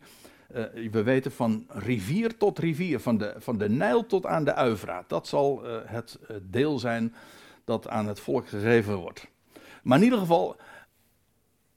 Uh, 0.55 0.89
we 0.91 1.03
weten 1.03 1.31
van 1.31 1.65
rivier 1.67 2.37
tot 2.37 2.59
rivier, 2.59 2.99
van 2.99 3.17
de, 3.17 3.33
van 3.37 3.57
de 3.57 3.69
Nijl 3.69 4.05
tot 4.05 4.25
aan 4.25 4.43
de 4.43 4.53
Uivraat. 4.53 5.09
Dat 5.09 5.27
zal 5.27 5.65
uh, 5.65 5.77
het 5.85 6.19
deel 6.41 6.79
zijn 6.79 7.15
dat 7.65 7.87
aan 7.87 8.07
het 8.07 8.19
volk 8.19 8.47
gegeven 8.47 8.95
wordt. 8.95 9.27
Maar 9.83 9.97
in 9.97 10.03
ieder 10.03 10.19
geval, 10.19 10.55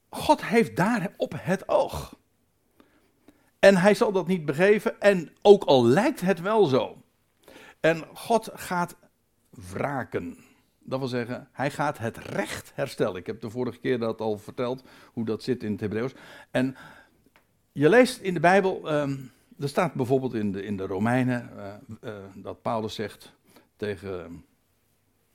God 0.08 0.44
heeft 0.44 0.76
daar 0.76 1.12
op 1.16 1.34
het 1.36 1.68
oog. 1.68 2.14
En 3.58 3.76
hij 3.76 3.94
zal 3.94 4.12
dat 4.12 4.26
niet 4.26 4.44
begeven, 4.44 5.00
en 5.00 5.30
ook 5.42 5.64
al 5.64 5.86
lijkt 5.86 6.20
het 6.20 6.40
wel 6.40 6.66
zo. 6.66 7.02
En 7.80 8.04
God 8.14 8.50
gaat 8.54 8.96
wraken. 9.72 10.36
Dat 10.78 10.98
wil 10.98 11.08
zeggen, 11.08 11.48
hij 11.52 11.70
gaat 11.70 11.98
het 11.98 12.16
recht 12.16 12.72
herstellen. 12.74 13.16
Ik 13.16 13.26
heb 13.26 13.40
de 13.40 13.50
vorige 13.50 13.78
keer 13.78 13.98
dat 13.98 14.20
al 14.20 14.38
verteld, 14.38 14.84
hoe 15.12 15.24
dat 15.24 15.42
zit 15.42 15.62
in 15.62 15.72
het 15.72 15.80
Hebreeuws. 15.80 16.14
En 16.50 16.76
je 17.72 17.88
leest 17.88 18.20
in 18.20 18.34
de 18.34 18.40
Bijbel, 18.40 18.92
um, 18.94 19.30
er 19.58 19.68
staat 19.68 19.94
bijvoorbeeld 19.94 20.34
in 20.34 20.52
de, 20.52 20.64
in 20.64 20.76
de 20.76 20.86
Romeinen, 20.86 21.50
uh, 21.56 21.74
uh, 22.00 22.16
dat 22.34 22.62
Paulus 22.62 22.94
zegt 22.94 23.34
tegen 23.76 24.44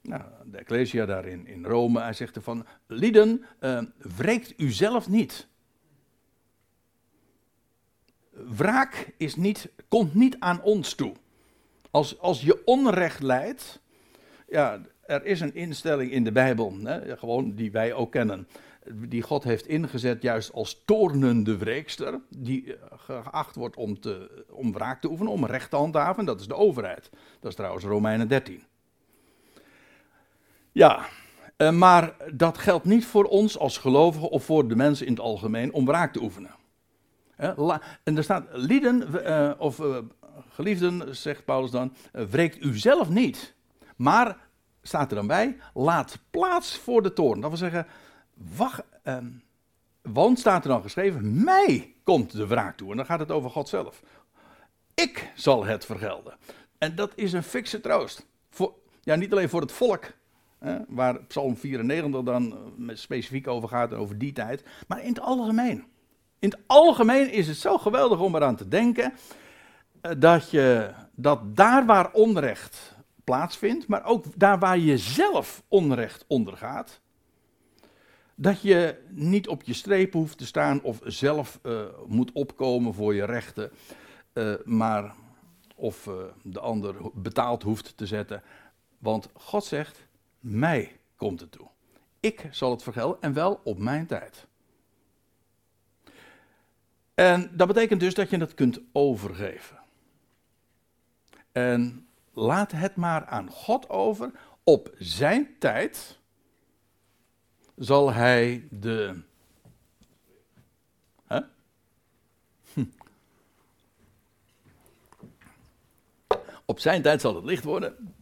nou, 0.02 0.24
de 0.46 0.58
Ecclesia 0.58 1.06
daar 1.06 1.26
in, 1.26 1.48
in 1.48 1.66
Rome, 1.66 2.02
hij 2.02 2.14
zegt 2.14 2.36
ervan, 2.36 2.66
lieden, 2.88 3.46
uh, 3.60 3.82
wreekt 3.98 4.54
u 4.58 4.72
zelf 4.72 5.10
niet. 5.10 5.48
Wraak 8.32 9.14
is 9.18 9.36
niet, 9.36 9.70
komt 9.88 10.14
niet 10.14 10.36
aan 10.40 10.62
ons 10.62 10.94
toe. 10.94 11.14
Als, 11.92 12.20
als 12.20 12.42
je 12.42 12.66
onrecht 12.66 13.22
leidt, 13.22 13.81
ja, 14.52 14.82
er 15.06 15.26
is 15.26 15.40
een 15.40 15.56
instelling 15.56 16.12
in 16.12 16.24
de 16.24 16.32
Bijbel, 16.32 16.74
hè, 16.84 17.18
gewoon 17.18 17.56
die 17.56 17.72
wij 17.72 17.94
ook 17.94 18.12
kennen, 18.12 18.48
die 18.94 19.22
God 19.22 19.44
heeft 19.44 19.68
ingezet 19.68 20.22
juist 20.22 20.54
als 20.54 20.82
toornende 20.86 21.58
wreekster, 21.58 22.20
die 22.30 22.76
eh, 22.76 22.98
geacht 23.24 23.56
wordt 23.56 23.76
om, 23.76 24.00
te, 24.00 24.46
om 24.50 24.74
wraak 24.74 25.02
te 25.02 25.10
oefenen, 25.10 25.32
om 25.32 25.46
recht 25.46 25.70
te 25.70 25.76
handhaven, 25.76 26.26
dat 26.26 26.40
is 26.40 26.48
de 26.48 26.56
overheid. 26.56 27.10
Dat 27.40 27.52
is 27.52 27.56
trouwens 27.56 27.86
Romeinen 27.86 28.28
13. 28.28 28.64
Ja, 30.72 31.06
eh, 31.58 31.72
maar 31.72 32.16
dat 32.34 32.58
geldt 32.58 32.86
niet 32.86 33.06
voor 33.06 33.24
ons 33.26 33.58
als 33.58 33.78
gelovigen 33.78 34.30
of 34.30 34.44
voor 34.44 34.68
de 34.68 34.76
mensen 34.76 35.06
in 35.06 35.14
het 35.14 35.22
algemeen 35.22 35.74
om 35.74 35.86
wraak 35.86 36.14
te 36.14 36.22
oefenen. 36.22 36.60
En 38.04 38.18
er 38.18 38.24
staat, 38.24 38.46
lieden, 38.52 39.26
eh, 39.26 39.52
of 39.58 39.82
geliefden, 40.50 41.16
zegt 41.16 41.46
Paulus 41.46 41.72
dan, 41.72 41.94
wreekt 42.12 42.64
u 42.64 42.78
zelf 42.78 43.10
niet. 43.10 43.56
Maar 44.02 44.38
staat 44.82 45.10
er 45.10 45.16
dan 45.16 45.28
bij, 45.28 45.58
laat 45.74 46.18
plaats 46.30 46.78
voor 46.78 47.02
de 47.02 47.14
toorn. 47.14 47.40
Dat 47.40 47.50
wil 47.50 47.60
zeggen, 47.60 47.88
wacht, 48.56 48.84
ehm, 49.04 49.28
want 50.02 50.40
staat 50.40 50.64
er 50.64 50.70
dan 50.70 50.82
geschreven, 50.82 51.44
mij 51.44 51.94
komt 52.04 52.32
de 52.32 52.48
wraak 52.48 52.78
toe. 52.78 52.92
En 52.92 52.98
dan 52.98 53.06
gaat 53.06 53.20
het 53.20 53.32
over 53.32 53.50
God 53.50 53.70
zelf. 53.70 54.04
Ik 54.94 55.32
zal 55.36 55.66
het 55.66 55.86
vergelden. 55.86 56.38
En 56.78 56.96
dat 56.96 57.12
is 57.16 57.34
een 57.34 57.44
fikse 57.44 57.82
troost. 57.82 58.26
Voor, 58.50 58.74
ja, 59.02 59.16
niet 59.16 59.32
alleen 59.32 59.50
voor 59.50 59.62
het 59.62 59.72
volk, 59.72 60.12
waar 60.88 61.24
Psalm 61.24 61.58
94 61.58 62.24
dan 62.24 62.58
eh, 62.90 62.96
specifiek 62.96 63.48
over 63.48 63.70
gaat, 63.70 63.94
over 63.94 64.18
die 64.18 64.34
tijd, 64.34 64.64
maar 64.88 65.02
in 65.02 65.10
het 65.10 65.20
algemeen. 65.20 65.84
In 66.40 66.50
het 66.50 66.60
algemeen 66.68 67.32
is 67.32 67.48
het 67.48 67.58
zo 67.58 67.78
geweldig 67.78 68.20
om 68.20 68.36
eraan 68.36 68.56
te 68.56 68.68
denken 68.68 69.14
eh, 70.02 70.12
dat, 70.18 70.50
je, 70.50 70.92
dat 71.16 71.56
daar 71.56 71.86
waar 71.86 72.12
onrecht 72.12 72.91
plaatsvindt, 73.24 73.88
maar 73.88 74.06
ook 74.06 74.26
daar 74.36 74.60
waar 74.60 74.78
je 74.78 74.98
zelf 74.98 75.64
onrecht 75.68 76.26
ondergaat, 76.28 77.02
dat 78.36 78.62
je 78.62 78.98
niet 79.10 79.48
op 79.48 79.64
je 79.64 79.74
streep 79.74 80.14
hoeft 80.14 80.38
te 80.38 80.46
staan 80.46 80.82
of 80.82 81.00
zelf 81.04 81.60
uh, 81.64 81.86
moet 82.08 82.32
opkomen 82.32 82.94
voor 82.94 83.14
je 83.14 83.26
rechten, 83.26 83.72
uh, 84.34 84.54
maar 84.64 85.14
of 85.76 86.06
uh, 86.06 86.14
de 86.44 86.60
ander 86.60 86.96
betaald 87.14 87.64
hoeft 87.64 87.98
te 87.98 88.06
zetten. 88.06 88.44
Want 88.98 89.30
God 89.34 89.64
zegt, 89.64 90.08
mij 90.40 91.00
komt 91.16 91.40
het 91.40 91.52
toe. 91.52 91.68
Ik 92.20 92.48
zal 92.52 92.72
het 92.72 92.84
vergelden 92.84 93.22
en 93.22 93.34
wel 93.34 93.60
op 93.64 93.78
mijn 93.78 94.06
tijd. 94.06 94.48
En 97.14 97.52
dat 97.54 97.68
betekent 97.68 98.00
dus 98.00 98.14
dat 98.14 98.30
je 98.30 98.38
het 98.38 98.54
kunt 98.54 98.80
overgeven. 98.92 99.80
En 101.52 102.08
laat 102.34 102.72
het 102.72 102.96
maar 102.96 103.26
aan 103.26 103.50
God 103.50 103.90
over. 103.90 104.32
Op 104.64 104.94
zijn 104.98 105.56
tijd 105.60 106.20
zal 107.76 108.14
hij 108.14 108.68
de. 108.70 109.22
Hm. 112.74 112.86
Op 116.66 116.80
zijn 116.80 117.02
tijd 117.02 117.22
zal 117.22 117.36
het 117.36 117.44
licht 117.44 117.64
worden. 117.64 118.16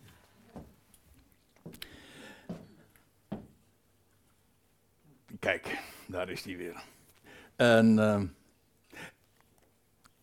Kijk, 5.39 5.80
daar 6.08 6.30
is 6.30 6.43
hij 6.43 6.58
weer. 6.58 6.84
En, 7.56 7.98
uh, 7.98 8.22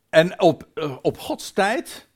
en 0.08 0.40
op, 0.40 0.68
uh, 0.74 0.96
op 1.02 1.18
Gods 1.18 1.52
tijd 1.52 2.08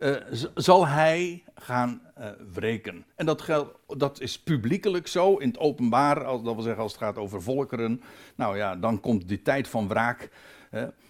uh, 0.00 0.16
zal 0.54 0.86
hij 0.86 1.44
gaan 1.54 2.02
uh, 2.18 2.28
wreken. 2.52 3.04
En 3.14 3.26
dat, 3.26 3.44
dat 3.86 4.20
is 4.20 4.40
publiekelijk 4.40 5.06
zo, 5.06 5.36
in 5.36 5.48
het 5.48 5.58
openbaar, 5.58 6.24
als, 6.24 6.42
dat 6.42 6.54
wil 6.54 6.62
zeggen 6.62 6.82
als 6.82 6.92
het 6.92 7.00
gaat 7.00 7.16
over 7.16 7.42
volkeren. 7.42 8.02
Nou 8.34 8.56
ja, 8.56 8.76
dan 8.76 9.00
komt 9.00 9.28
die 9.28 9.42
tijd 9.42 9.68
van 9.68 9.88
wraak. 9.88 10.30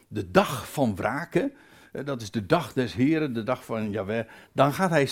De 0.09 0.31
dag 0.31 0.70
van 0.70 0.96
wraken, 0.96 1.53
dat 2.05 2.22
is 2.22 2.31
de 2.31 2.46
dag 2.46 2.72
des 2.72 2.94
Heren, 2.94 3.33
de 3.33 3.42
dag 3.42 3.64
van 3.64 3.90
Jahweh. 3.90 4.26
Dan 4.53 4.72
gaat 4.72 4.90
hij 4.90 5.09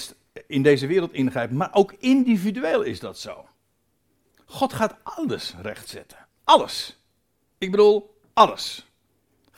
in 0.46 0.62
deze 0.62 0.86
wereld 0.86 1.12
ingrijpen, 1.12 1.56
maar 1.56 1.70
ook 1.72 1.92
individueel 1.92 2.82
is 2.82 3.00
dat 3.00 3.18
zo. 3.18 3.48
God 4.44 4.72
gaat 4.72 4.96
alles 5.02 5.54
rechtzetten. 5.62 6.18
Alles. 6.44 7.02
Ik 7.58 7.70
bedoel, 7.70 8.20
alles 8.32 8.87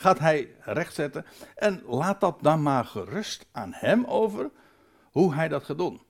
gaat 0.01 0.19
hij 0.19 0.55
rechtzetten. 0.59 1.25
En 1.55 1.81
laat 1.85 2.19
dat 2.19 2.37
dan 2.41 2.61
maar 2.61 2.85
gerust 2.85 3.45
aan 3.51 3.71
hem 3.73 4.05
over 4.05 4.49
hoe 5.11 5.33
hij 5.33 5.47
dat 5.47 5.63
gaat 5.63 5.77
doen. 5.77 6.01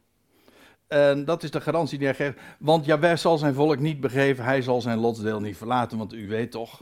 En 0.88 1.26
dat 1.26 1.44
is 1.44 1.52
de 1.52 1.62
garantie 1.62 1.98
die 1.98 2.08
hij 2.08 2.16
geeft. 2.16 2.38
Want 2.60 2.86
Jawel 2.86 3.18
zal 3.18 3.38
zijn 3.38 3.54
volk 3.54 3.80
niet 3.80 4.00
begeven, 4.00 4.44
hij 4.44 4.62
zal 4.62 4.82
zijn 4.82 5.00
lotsdeel 5.00 5.40
niet 5.40 5.58
verlaten. 5.58 5.98
Want 5.98 6.14
u 6.14 6.28
weet 6.28 6.52
toch, 6.52 6.82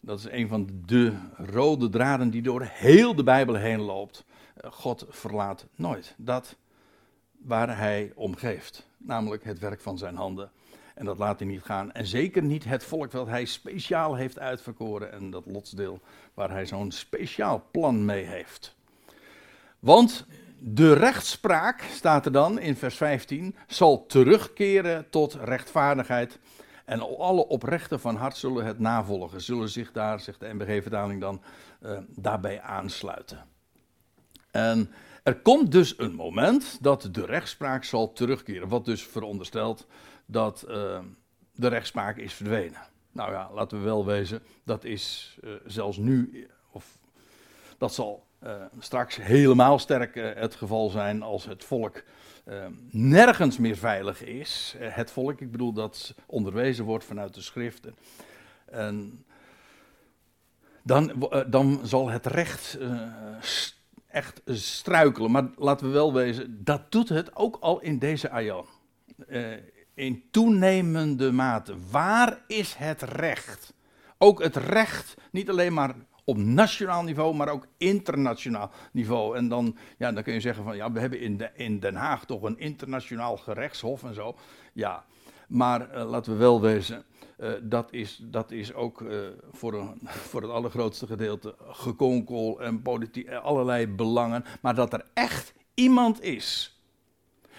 dat 0.00 0.18
is 0.18 0.30
een 0.30 0.48
van 0.48 0.68
de 0.86 1.14
rode 1.36 1.88
draden 1.88 2.30
die 2.30 2.42
door 2.42 2.62
heel 2.62 3.14
de 3.14 3.22
Bijbel 3.22 3.54
heen 3.54 3.80
loopt. 3.80 4.24
God 4.70 5.06
verlaat 5.08 5.66
nooit 5.74 6.14
dat 6.16 6.56
waar 7.38 7.78
hij 7.78 8.12
om 8.14 8.36
geeft. 8.36 8.86
Namelijk 8.96 9.44
het 9.44 9.58
werk 9.58 9.80
van 9.80 9.98
zijn 9.98 10.16
handen. 10.16 10.50
En 11.02 11.08
dat 11.08 11.18
laat 11.18 11.38
hij 11.38 11.48
niet 11.48 11.62
gaan. 11.62 11.92
En 11.92 12.06
zeker 12.06 12.42
niet 12.42 12.64
het 12.64 12.84
volk 12.84 13.10
dat 13.10 13.26
hij 13.26 13.44
speciaal 13.44 14.14
heeft 14.14 14.38
uitverkoren. 14.38 15.12
En 15.12 15.30
dat 15.30 15.46
lotsdeel 15.46 16.00
waar 16.34 16.50
hij 16.50 16.66
zo'n 16.66 16.90
speciaal 16.90 17.64
plan 17.70 18.04
mee 18.04 18.24
heeft. 18.24 18.74
Want 19.78 20.26
de 20.58 20.92
rechtspraak, 20.92 21.82
staat 21.92 22.26
er 22.26 22.32
dan 22.32 22.58
in 22.58 22.76
vers 22.76 22.96
15, 22.96 23.56
zal 23.66 24.06
terugkeren 24.06 25.10
tot 25.10 25.34
rechtvaardigheid. 25.34 26.38
En 26.84 27.18
alle 27.18 27.46
oprechten 27.46 28.00
van 28.00 28.16
hart 28.16 28.36
zullen 28.36 28.64
het 28.64 28.78
navolgen, 28.78 29.40
zullen 29.40 29.68
zich 29.68 29.92
daar, 29.92 30.20
zegt 30.20 30.40
de 30.40 30.54
MBG-vertaling 30.54 31.20
dan, 31.20 31.42
uh, 31.82 31.98
daarbij 32.08 32.60
aansluiten. 32.60 33.44
En 34.50 34.90
er 35.22 35.40
komt 35.40 35.72
dus 35.72 35.98
een 35.98 36.14
moment 36.14 36.78
dat 36.80 37.08
de 37.12 37.26
rechtspraak 37.26 37.84
zal 37.84 38.12
terugkeren, 38.12 38.68
wat 38.68 38.84
dus 38.84 39.02
veronderstelt 39.02 39.86
dat 40.32 40.64
uh, 40.68 40.98
de 41.54 41.68
rechtspraak 41.68 42.16
is 42.16 42.34
verdwenen. 42.34 42.80
Nou 43.12 43.32
ja, 43.32 43.50
laten 43.52 43.78
we 43.78 43.84
wel 43.84 44.06
wezen, 44.06 44.42
dat 44.64 44.84
is 44.84 45.36
uh, 45.44 45.52
zelfs 45.66 45.96
nu, 45.96 46.48
of 46.70 46.98
dat 47.78 47.94
zal 47.94 48.26
uh, 48.44 48.54
straks 48.78 49.16
helemaal 49.16 49.78
sterk 49.78 50.14
het 50.14 50.54
geval 50.54 50.88
zijn 50.88 51.22
als 51.22 51.44
het 51.44 51.64
volk 51.64 52.02
nergens 52.90 53.58
meer 53.58 53.76
veilig 53.76 54.24
is. 54.24 54.74
het 54.78 55.10
volk, 55.10 55.40
ik 55.40 55.50
bedoel 55.50 55.72
dat 55.72 56.14
onderwezen 56.26 56.84
wordt 56.84 57.04
vanuit 57.04 57.34
de 57.34 57.40
schriften. 57.40 57.96
En 58.64 59.24
dan, 60.82 61.28
dan 61.48 61.80
zal 61.82 62.08
het 62.08 62.26
recht 62.26 62.78
echt 64.06 64.40
struikelen. 64.44 65.30
Maar 65.30 65.48
laten 65.56 65.86
we 65.86 65.92
wel 65.92 66.14
wezen, 66.14 66.64
dat 66.64 66.92
doet 66.92 67.08
het 67.08 67.36
ook 67.36 67.56
al 67.60 67.80
in 67.80 67.98
deze 67.98 68.30
aion 68.30 68.66
in 69.94 70.22
toenemende 70.30 71.32
mate. 71.32 71.74
Waar 71.90 72.38
is 72.46 72.74
het 72.74 73.02
recht? 73.02 73.74
Ook 74.18 74.42
het 74.42 74.56
recht, 74.56 75.14
niet 75.30 75.50
alleen 75.50 75.72
maar 75.72 75.94
op 76.24 76.36
nationaal 76.36 77.02
niveau, 77.02 77.34
maar 77.34 77.48
ook 77.48 77.66
internationaal 77.76 78.70
niveau. 78.92 79.36
En 79.36 79.48
dan, 79.48 79.76
ja, 79.98 80.12
dan 80.12 80.22
kun 80.22 80.32
je 80.32 80.40
zeggen 80.40 80.64
van 80.64 80.76
ja, 80.76 80.92
we 80.92 81.00
hebben 81.00 81.20
in, 81.20 81.50
in 81.54 81.80
Den 81.80 81.94
Haag 81.94 82.24
toch 82.24 82.42
een 82.42 82.58
internationaal 82.58 83.36
gerechtshof 83.36 84.04
en 84.04 84.14
zo. 84.14 84.36
Ja, 84.72 85.04
maar 85.48 85.94
uh, 85.94 86.10
laten 86.10 86.32
we 86.32 86.38
wel 86.38 86.60
wezen, 86.60 87.04
uh, 87.38 87.50
dat, 87.62 87.92
is, 87.92 88.20
dat 88.22 88.50
is 88.50 88.74
ook 88.74 89.00
uh, 89.00 89.18
voor, 89.50 89.94
voor 90.28 90.42
het 90.42 90.50
allergrootste 90.50 91.06
gedeelte 91.06 91.54
gekonkel 91.58 92.60
en 92.60 92.82
politiek, 92.82 93.30
allerlei 93.30 93.88
belangen. 93.88 94.44
Maar 94.60 94.74
dat 94.74 94.92
er 94.92 95.04
echt 95.14 95.54
iemand 95.74 96.22
is 96.22 96.71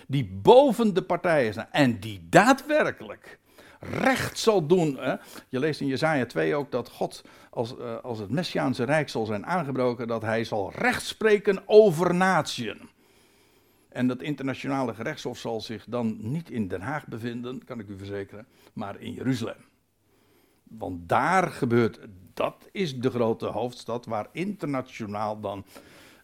die 0.08 0.40
boven 0.42 0.94
de 0.94 1.02
partijen 1.02 1.54
staan 1.54 1.72
en 1.72 2.00
die 2.00 2.28
daadwerkelijk 2.30 3.40
recht 3.80 4.40
zal 4.40 4.68
doen. 4.68 4.98
Hè? 4.98 5.16
Je 5.50 5.60
leest 5.60 5.82
in 5.82 5.88
Jezaja 5.88 6.26
2 6.26 6.56
ook 6.56 6.72
dat 6.72 6.90
God, 6.90 7.24
als, 7.50 7.76
uh, 7.78 7.96
als 7.98 8.20
het 8.20 8.30
Messiaanse 8.30 8.84
Rijk 8.84 9.10
zal 9.10 9.26
zijn 9.26 9.46
aangebroken, 9.46 10.08
dat 10.08 10.22
hij 10.22 10.44
zal 10.44 10.72
recht 10.76 11.04
spreken 11.04 11.64
over 11.66 12.16
natieën. 12.16 12.90
En 13.90 14.08
dat 14.08 14.22
internationale 14.22 14.94
gerechtshof 14.94 15.38
zal 15.38 15.62
zich 15.62 15.86
dan 15.88 16.18
niet 16.20 16.50
in 16.50 16.68
Den 16.68 16.82
Haag 16.82 17.08
bevinden, 17.08 17.66
kan 17.66 17.80
ik 17.80 17.88
u 17.88 17.98
verzekeren, 17.98 18.48
maar 18.74 19.00
in 19.00 19.14
Jeruzalem. 19.14 19.66
Want 20.64 21.10
daar 21.10 21.48
gebeurt, 21.48 22.00
dat 22.34 22.70
is 22.72 23.00
de 23.00 23.10
grote 23.10 23.46
hoofdstad 23.46 24.06
waar 24.06 24.28
internationaal 24.32 25.40
dan 25.40 25.66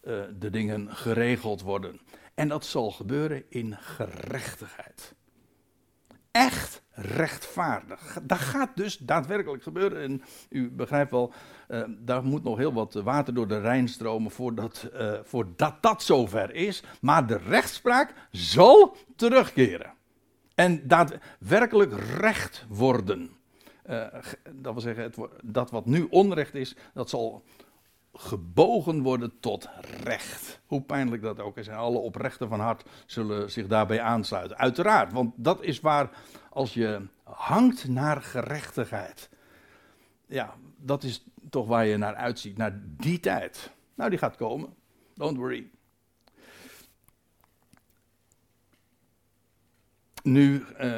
uh, 0.04 0.22
de 0.38 0.50
dingen 0.50 0.96
geregeld 0.96 1.62
worden. 1.62 2.00
En 2.40 2.48
dat 2.48 2.64
zal 2.64 2.90
gebeuren 2.90 3.44
in 3.48 3.76
gerechtigheid. 3.80 5.14
Echt 6.30 6.82
rechtvaardig. 6.90 8.18
Dat 8.22 8.38
gaat 8.38 8.70
dus 8.74 8.96
daadwerkelijk 8.96 9.62
gebeuren. 9.62 10.02
En 10.02 10.22
u 10.48 10.70
begrijpt 10.70 11.10
wel, 11.10 11.32
uh, 11.68 11.82
daar 11.88 12.24
moet 12.24 12.42
nog 12.42 12.58
heel 12.58 12.72
wat 12.72 12.94
water 12.94 13.34
door 13.34 13.48
de 13.48 13.60
Rijn 13.60 13.88
stromen 13.88 14.30
voordat, 14.30 14.90
uh, 14.94 15.18
voordat 15.22 15.82
dat 15.82 16.02
zover 16.02 16.54
is. 16.54 16.82
Maar 17.00 17.26
de 17.26 17.38
rechtspraak 17.38 18.14
zal 18.30 18.96
terugkeren. 19.16 19.92
En 20.54 20.88
daadwerkelijk 20.88 21.92
recht 22.18 22.66
worden. 22.68 23.30
Uh, 23.86 24.06
dat 24.52 24.72
wil 24.72 24.82
zeggen, 24.82 25.02
het, 25.02 25.16
dat 25.42 25.70
wat 25.70 25.86
nu 25.86 26.06
onrecht 26.10 26.54
is, 26.54 26.76
dat 26.94 27.10
zal 27.10 27.44
gebogen 28.12 29.02
worden 29.02 29.32
tot 29.40 29.68
recht. 30.02 30.60
Hoe 30.66 30.82
pijnlijk 30.82 31.22
dat 31.22 31.40
ook 31.40 31.58
is. 31.58 31.68
En 31.68 31.76
alle 31.76 31.98
oprechten 31.98 32.48
van 32.48 32.60
hart 32.60 32.88
zullen 33.06 33.50
zich 33.50 33.66
daarbij 33.66 34.00
aansluiten. 34.00 34.56
Uiteraard, 34.56 35.12
want 35.12 35.34
dat 35.36 35.62
is 35.62 35.80
waar 35.80 36.10
als 36.50 36.74
je 36.74 37.06
hangt 37.22 37.88
naar 37.88 38.22
gerechtigheid. 38.22 39.30
Ja, 40.26 40.54
dat 40.76 41.02
is 41.02 41.24
toch 41.50 41.66
waar 41.66 41.86
je 41.86 41.96
naar 41.96 42.14
uitziet, 42.14 42.56
naar 42.56 42.80
die 42.82 43.20
tijd. 43.20 43.70
Nou, 43.94 44.10
die 44.10 44.18
gaat 44.18 44.36
komen. 44.36 44.74
Don't 45.14 45.36
worry. 45.36 45.70
nu 50.22 50.64
uh, 50.80 50.96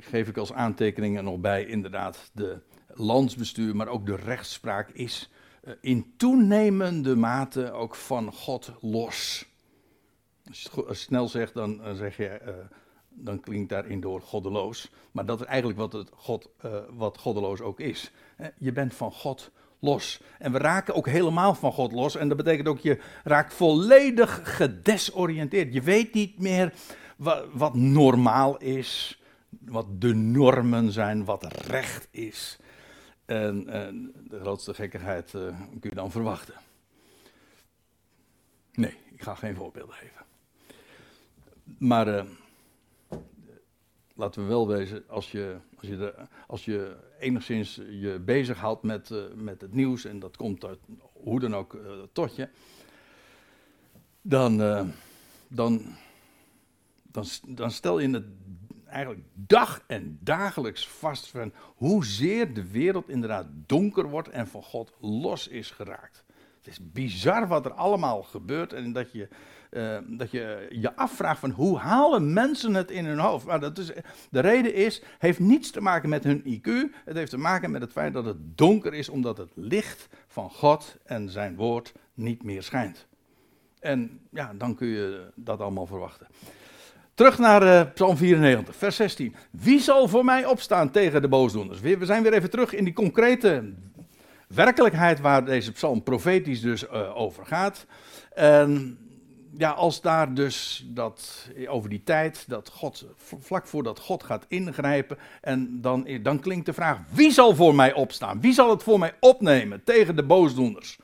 geef 0.00 0.28
ik 0.28 0.36
als 0.36 0.52
aantekeningen 0.52 1.24
nog 1.24 1.40
bij 1.40 1.64
inderdaad 1.64 2.30
de 2.32 2.58
landsbestuur, 2.88 3.76
maar 3.76 3.88
ook 3.88 4.06
de 4.06 4.16
rechtspraak 4.16 4.88
is 4.88 5.30
in 5.80 6.14
toenemende 6.16 7.16
mate 7.16 7.72
ook 7.72 7.94
van 7.94 8.32
God 8.32 8.72
los. 8.80 9.46
Als 10.48 10.62
je 10.62 10.84
het 10.86 10.98
snel 10.98 11.28
zegt, 11.28 11.54
dan 11.54 11.80
uh, 11.80 11.92
zeg 11.92 12.16
je, 12.16 12.40
dan 13.08 13.40
klinkt 13.40 13.68
daarin 13.68 14.00
door 14.00 14.20
goddeloos. 14.20 14.90
Maar 15.12 15.26
dat 15.26 15.40
is 15.40 15.46
eigenlijk 15.46 15.78
wat, 15.78 15.92
het 15.92 16.10
God, 16.14 16.48
wat 16.90 17.18
goddeloos 17.18 17.60
ook 17.60 17.80
is. 17.80 18.10
Je 18.58 18.72
bent 18.72 18.94
van 18.94 19.12
God 19.12 19.50
los. 19.78 20.20
En 20.38 20.52
we 20.52 20.58
raken 20.58 20.94
ook 20.94 21.06
helemaal 21.06 21.54
van 21.54 21.72
God 21.72 21.92
los. 21.92 22.16
En 22.16 22.28
dat 22.28 22.36
betekent 22.36 22.68
ook, 22.68 22.78
je 22.78 22.98
raakt 23.24 23.54
volledig 23.54 24.56
gedesoriënteerd. 24.56 25.72
Je 25.72 25.82
weet 25.82 26.14
niet 26.14 26.38
meer 26.38 26.72
wat, 27.16 27.44
wat 27.52 27.74
normaal 27.74 28.56
is, 28.56 29.20
wat 29.48 30.00
de 30.00 30.14
normen 30.14 30.92
zijn, 30.92 31.24
wat 31.24 31.66
recht 31.66 32.08
is. 32.10 32.58
En, 33.26 33.64
de 34.28 34.40
grootste 34.40 34.74
gekkigheid 34.74 35.32
uh, 35.32 35.60
kun 35.80 35.90
je 35.90 35.94
dan 35.94 36.10
verwachten. 36.10 36.54
Nee, 38.72 38.94
ik 39.12 39.22
ga 39.22 39.34
geen 39.34 39.54
voorbeelden 39.54 39.94
geven. 39.94 40.24
Maar 41.78 42.08
uh, 42.08 42.24
laten 44.14 44.42
we 44.42 44.48
wel 44.48 44.68
wezen, 44.68 45.04
als 45.08 45.30
je, 45.30 45.56
als 45.76 45.88
je, 45.88 46.14
als 46.46 46.64
je 46.64 46.96
enigszins 47.18 47.74
je 47.74 48.20
bezighoudt 48.24 48.82
met, 48.82 49.10
uh, 49.10 49.24
met 49.34 49.60
het 49.60 49.72
nieuws, 49.72 50.04
en 50.04 50.18
dat 50.18 50.36
komt 50.36 50.64
uit, 50.64 50.78
hoe 51.12 51.40
dan 51.40 51.54
ook 51.54 51.78
tot 52.12 52.36
je, 52.36 52.48
dan, 54.22 54.56
dan 55.48 55.96
dan, 57.16 57.24
dan 57.46 57.70
stel 57.70 57.98
je 57.98 58.08
het 58.08 58.45
eigenlijk 58.96 59.26
dag 59.34 59.82
en 59.86 60.18
dagelijks 60.20 60.88
vast 60.88 61.26
van 61.26 61.52
hoezeer 61.76 62.54
de 62.54 62.70
wereld 62.70 63.08
inderdaad 63.08 63.46
donker 63.66 64.08
wordt 64.08 64.28
en 64.28 64.46
van 64.46 64.62
God 64.62 64.92
los 65.00 65.48
is 65.48 65.70
geraakt. 65.70 66.24
Het 66.56 66.66
is 66.66 66.92
bizar 66.92 67.48
wat 67.48 67.64
er 67.64 67.72
allemaal 67.72 68.22
gebeurt 68.22 68.72
en 68.72 68.92
dat 68.92 69.12
je 69.12 69.28
uh, 69.70 69.98
dat 70.06 70.30
je 70.30 70.66
je 70.70 70.96
afvraagt 70.96 71.40
van 71.40 71.50
hoe 71.50 71.78
halen 71.78 72.32
mensen 72.32 72.74
het 72.74 72.90
in 72.90 73.04
hun 73.04 73.18
hoofd. 73.18 73.46
Maar 73.46 73.60
dat 73.60 73.78
is, 73.78 73.92
de 74.30 74.40
reden 74.40 74.74
is, 74.74 75.02
heeft 75.18 75.38
niets 75.38 75.70
te 75.70 75.80
maken 75.80 76.08
met 76.08 76.24
hun 76.24 76.42
IQ. 76.42 76.94
Het 77.04 77.16
heeft 77.16 77.30
te 77.30 77.38
maken 77.38 77.70
met 77.70 77.80
het 77.80 77.92
feit 77.92 78.12
dat 78.12 78.24
het 78.24 78.58
donker 78.58 78.94
is 78.94 79.08
omdat 79.08 79.38
het 79.38 79.50
licht 79.54 80.08
van 80.26 80.50
God 80.50 80.96
en 81.04 81.30
zijn 81.30 81.56
woord 81.56 81.92
niet 82.14 82.42
meer 82.42 82.62
schijnt. 82.62 83.06
En 83.80 84.20
ja, 84.30 84.54
dan 84.54 84.74
kun 84.74 84.88
je 84.88 85.30
dat 85.34 85.60
allemaal 85.60 85.86
verwachten. 85.86 86.26
Terug 87.16 87.38
naar 87.38 87.62
uh, 87.62 87.92
Psalm 87.94 88.16
94, 88.16 88.76
vers 88.76 88.96
16. 88.96 89.34
Wie 89.50 89.80
zal 89.80 90.08
voor 90.08 90.24
mij 90.24 90.46
opstaan 90.46 90.90
tegen 90.90 91.22
de 91.22 91.28
boosdoeners? 91.28 91.80
We, 91.80 91.96
zijn 92.00 92.22
weer 92.22 92.32
even 92.32 92.50
terug 92.50 92.72
in 92.74 92.84
die 92.84 92.92
concrete 92.92 93.72
werkelijkheid 94.48 95.20
waar 95.20 95.44
deze 95.44 95.72
psalm 95.72 96.02
profetisch 96.02 96.60
dus 96.60 96.84
uh, 96.84 97.16
over 97.16 97.46
gaat. 97.46 97.86
En 98.34 98.98
ja, 99.56 99.70
als 99.70 100.00
daar 100.00 100.34
dus 100.34 100.86
dat, 100.88 101.48
over 101.66 101.90
die 101.90 102.02
tijd, 102.04 102.44
dat 102.48 102.68
God, 102.68 103.06
vlak 103.40 103.66
voordat 103.66 103.98
God 103.98 104.22
gaat 104.22 104.44
ingrijpen, 104.48 105.18
en 105.40 105.80
dan, 105.80 106.08
dan 106.22 106.40
klinkt 106.40 106.66
de 106.66 106.72
vraag, 106.72 106.98
wie 107.10 107.30
zal 107.30 107.54
voor 107.54 107.74
mij 107.74 107.94
opstaan? 107.94 108.40
Wie 108.40 108.52
zal 108.52 108.70
het 108.70 108.82
voor 108.82 108.98
mij 108.98 109.14
opnemen 109.20 109.84
tegen 109.84 110.16
de 110.16 110.24
boosdoeners? 110.24 110.98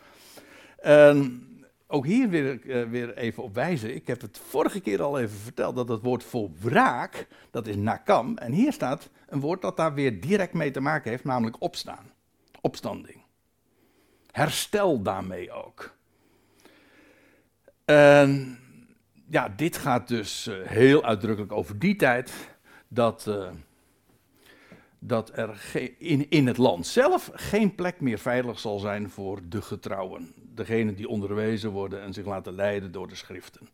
En 0.79 1.47
ook 1.93 2.07
hier 2.07 2.29
wil 2.29 2.53
ik 2.53 2.65
uh, 2.65 2.85
weer 2.89 3.17
even 3.17 3.43
op 3.43 3.55
wijzen. 3.55 3.95
Ik 3.95 4.07
heb 4.07 4.21
het 4.21 4.39
vorige 4.49 4.81
keer 4.81 5.03
al 5.03 5.19
even 5.19 5.39
verteld 5.39 5.77
dat 5.77 5.89
het 5.89 6.03
woord 6.03 6.25
voor 6.25 6.51
wraak, 6.61 7.27
dat 7.51 7.67
is 7.67 7.77
nakam. 7.77 8.37
En 8.37 8.53
hier 8.53 8.73
staat 8.73 9.11
een 9.29 9.41
woord 9.41 9.63
dat 9.63 9.77
daar 9.77 9.95
weer 9.95 10.21
direct 10.21 10.53
mee 10.53 10.71
te 10.71 10.81
maken 10.81 11.11
heeft, 11.11 11.25
namelijk 11.25 11.57
opstaan. 11.61 12.11
Opstanding. 12.61 13.23
Herstel 14.31 15.03
daarmee 15.03 15.53
ook. 15.53 15.95
En 17.85 18.59
ja, 19.29 19.49
dit 19.49 19.77
gaat 19.77 20.09
dus 20.09 20.47
uh, 20.47 20.67
heel 20.67 21.05
uitdrukkelijk 21.05 21.53
over 21.53 21.79
die 21.79 21.97
tijd 21.97 22.33
dat, 22.89 23.27
uh, 23.29 23.49
dat 24.99 25.37
er 25.37 25.75
in, 25.99 26.31
in 26.31 26.47
het 26.47 26.57
land 26.57 26.87
zelf 26.87 27.31
geen 27.35 27.75
plek 27.75 28.01
meer 28.01 28.19
veilig 28.19 28.59
zal 28.59 28.79
zijn 28.79 29.11
voor 29.11 29.41
de 29.49 29.63
getrouwen 29.63 30.42
degenen 30.55 30.95
die 30.95 31.09
onderwezen 31.09 31.71
worden 31.71 32.03
en 32.03 32.13
zich 32.13 32.25
laten 32.25 32.55
leiden 32.55 32.93
door 32.93 33.09
de 33.09 33.15
schriften. 33.15 33.69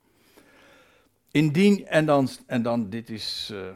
Indien, 1.30 1.86
en 1.86 2.06
dan, 2.06 2.28
en 2.46 2.62
dan 2.62 2.90
dit 2.90 3.10
is 3.10 3.50
uh, 3.52 3.66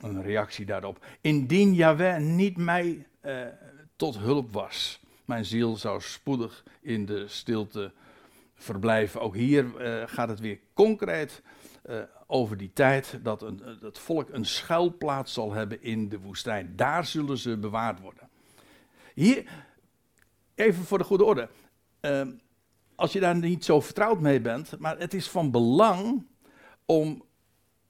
een 0.00 0.22
reactie 0.22 0.66
daarop. 0.66 1.04
Indien 1.20 1.74
Yahweh 1.74 2.18
niet 2.18 2.56
mij 2.56 3.06
uh, 3.24 3.46
tot 3.96 4.18
hulp 4.18 4.52
was, 4.52 5.00
mijn 5.24 5.44
ziel 5.44 5.76
zou 5.76 6.00
spoedig 6.00 6.64
in 6.80 7.06
de 7.06 7.28
stilte 7.28 7.92
verblijven. 8.54 9.20
Ook 9.20 9.34
hier 9.34 9.64
uh, 9.64 10.02
gaat 10.06 10.28
het 10.28 10.40
weer 10.40 10.58
concreet 10.74 11.42
over 12.26 12.56
die 12.56 12.70
tijd 12.72 13.18
dat 13.22 13.42
een, 13.42 13.62
het 13.80 13.98
volk 13.98 14.28
een 14.30 14.44
schuilplaats 14.44 15.32
zal 15.32 15.52
hebben 15.52 15.82
in 15.82 16.08
de 16.08 16.18
woestijn. 16.18 16.72
Daar 16.76 17.06
zullen 17.06 17.38
ze 17.38 17.56
bewaard 17.56 18.00
worden. 18.00 18.28
Hier, 19.14 19.44
even 20.58 20.84
voor 20.84 20.98
de 20.98 21.04
goede 21.04 21.24
orde. 21.24 21.48
Uh, 22.00 22.22
als 22.94 23.12
je 23.12 23.20
daar 23.20 23.36
niet 23.36 23.64
zo 23.64 23.80
vertrouwd 23.80 24.20
mee 24.20 24.40
bent, 24.40 24.78
maar 24.78 24.98
het 24.98 25.14
is 25.14 25.28
van 25.28 25.50
belang 25.50 26.26
om 26.86 27.22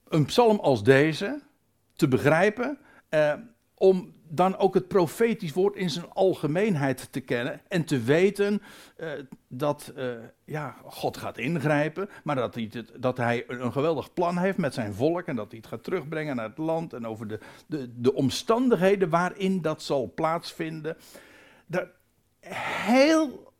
een 0.08 0.24
psalm 0.24 0.58
als 0.58 0.82
deze 0.82 1.40
te 1.94 2.08
begrijpen, 2.08 2.78
uh, 3.10 3.32
om 3.74 4.12
dan 4.28 4.56
ook 4.56 4.74
het 4.74 4.88
profetisch 4.88 5.52
woord 5.52 5.76
in 5.76 5.90
zijn 5.90 6.10
algemeenheid 6.12 7.12
te 7.12 7.20
kennen 7.20 7.60
en 7.68 7.84
te 7.84 8.02
weten 8.02 8.62
uh, 8.96 9.10
dat 9.48 9.92
uh, 9.96 10.12
ja, 10.44 10.76
God 10.84 11.16
gaat 11.16 11.38
ingrijpen, 11.38 12.08
maar 12.24 12.36
dat 12.36 12.54
hij, 12.54 12.70
dat 12.96 13.16
hij 13.16 13.44
een 13.46 13.72
geweldig 13.72 14.12
plan 14.12 14.38
heeft 14.38 14.58
met 14.58 14.74
zijn 14.74 14.94
volk 14.94 15.26
en 15.26 15.36
dat 15.36 15.50
hij 15.50 15.58
het 15.58 15.68
gaat 15.68 15.84
terugbrengen 15.84 16.36
naar 16.36 16.48
het 16.48 16.58
land 16.58 16.92
en 16.92 17.06
over 17.06 17.28
de, 17.28 17.38
de, 17.66 18.00
de 18.00 18.14
omstandigheden 18.14 19.08
waarin 19.08 19.62
dat 19.62 19.82
zal 19.82 20.12
plaatsvinden. 20.14 20.96
Dat 21.66 21.88
heel 22.54 23.52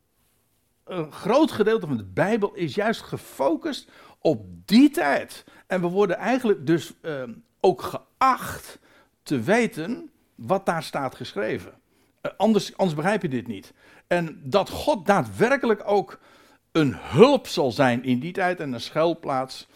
een 0.85 1.13
groot 1.13 1.53
gedeelte 1.53 1.87
van 1.87 1.97
de 1.97 2.05
Bijbel 2.05 2.55
is 2.55 2.75
juist 2.75 3.01
gefocust 3.01 3.91
op 4.19 4.45
die 4.65 4.91
tijd. 4.91 5.45
En 5.67 5.81
we 5.81 5.87
worden 5.87 6.17
eigenlijk 6.17 6.67
dus 6.67 6.93
uh, 7.03 7.23
ook 7.61 7.83
geacht 7.83 8.79
te 9.23 9.41
weten 9.41 10.11
wat 10.35 10.67
daar 10.67 10.83
staat 10.83 11.15
geschreven. 11.15 11.73
Uh, 12.23 12.33
anders, 12.37 12.77
anders 12.77 12.97
begrijp 12.97 13.23
je 13.23 13.29
dit 13.29 13.47
niet. 13.47 13.73
En 14.07 14.41
dat 14.45 14.69
God 14.69 15.07
daadwerkelijk 15.07 15.83
ook 15.85 16.19
een 16.73 16.95
hulp 16.97 17.47
zal 17.47 17.73
zijn 17.73 18.05
in 18.05 18.21
die 18.21 18.33
tijd 18.33 18.61
en 18.61 18.73
een 18.73 18.81
schuilplaats. 18.81 19.69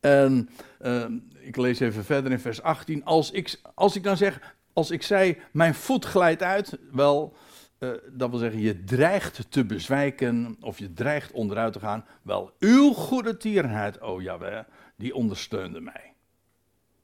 En 0.00 0.48
uh, 0.80 1.04
ik 1.40 1.56
lees 1.56 1.80
even 1.80 2.04
verder 2.04 2.32
in 2.32 2.40
vers 2.40 2.62
18. 2.62 3.04
Als 3.04 3.30
ik, 3.30 3.60
als 3.74 3.96
ik 3.96 4.02
dan 4.02 4.16
zeg, 4.16 4.56
als 4.72 4.90
ik 4.90 5.02
zei, 5.02 5.38
mijn 5.50 5.74
voet 5.74 6.04
glijdt 6.04 6.42
uit, 6.42 6.78
wel, 6.92 7.36
uh, 7.78 7.90
dat 8.12 8.30
wil 8.30 8.38
zeggen, 8.38 8.60
je 8.60 8.84
dreigt 8.84 9.50
te 9.50 9.64
bezwijken 9.64 10.56
of 10.60 10.78
je 10.78 10.92
dreigt 10.92 11.32
onderuit 11.32 11.72
te 11.72 11.80
gaan. 11.80 12.04
Wel, 12.22 12.52
uw 12.58 12.92
goede 12.92 13.36
tierenheid, 13.36 14.00
o 14.00 14.20
Jaweh, 14.20 14.64
die 14.96 15.14
ondersteunde 15.14 15.80
mij. 15.80 16.12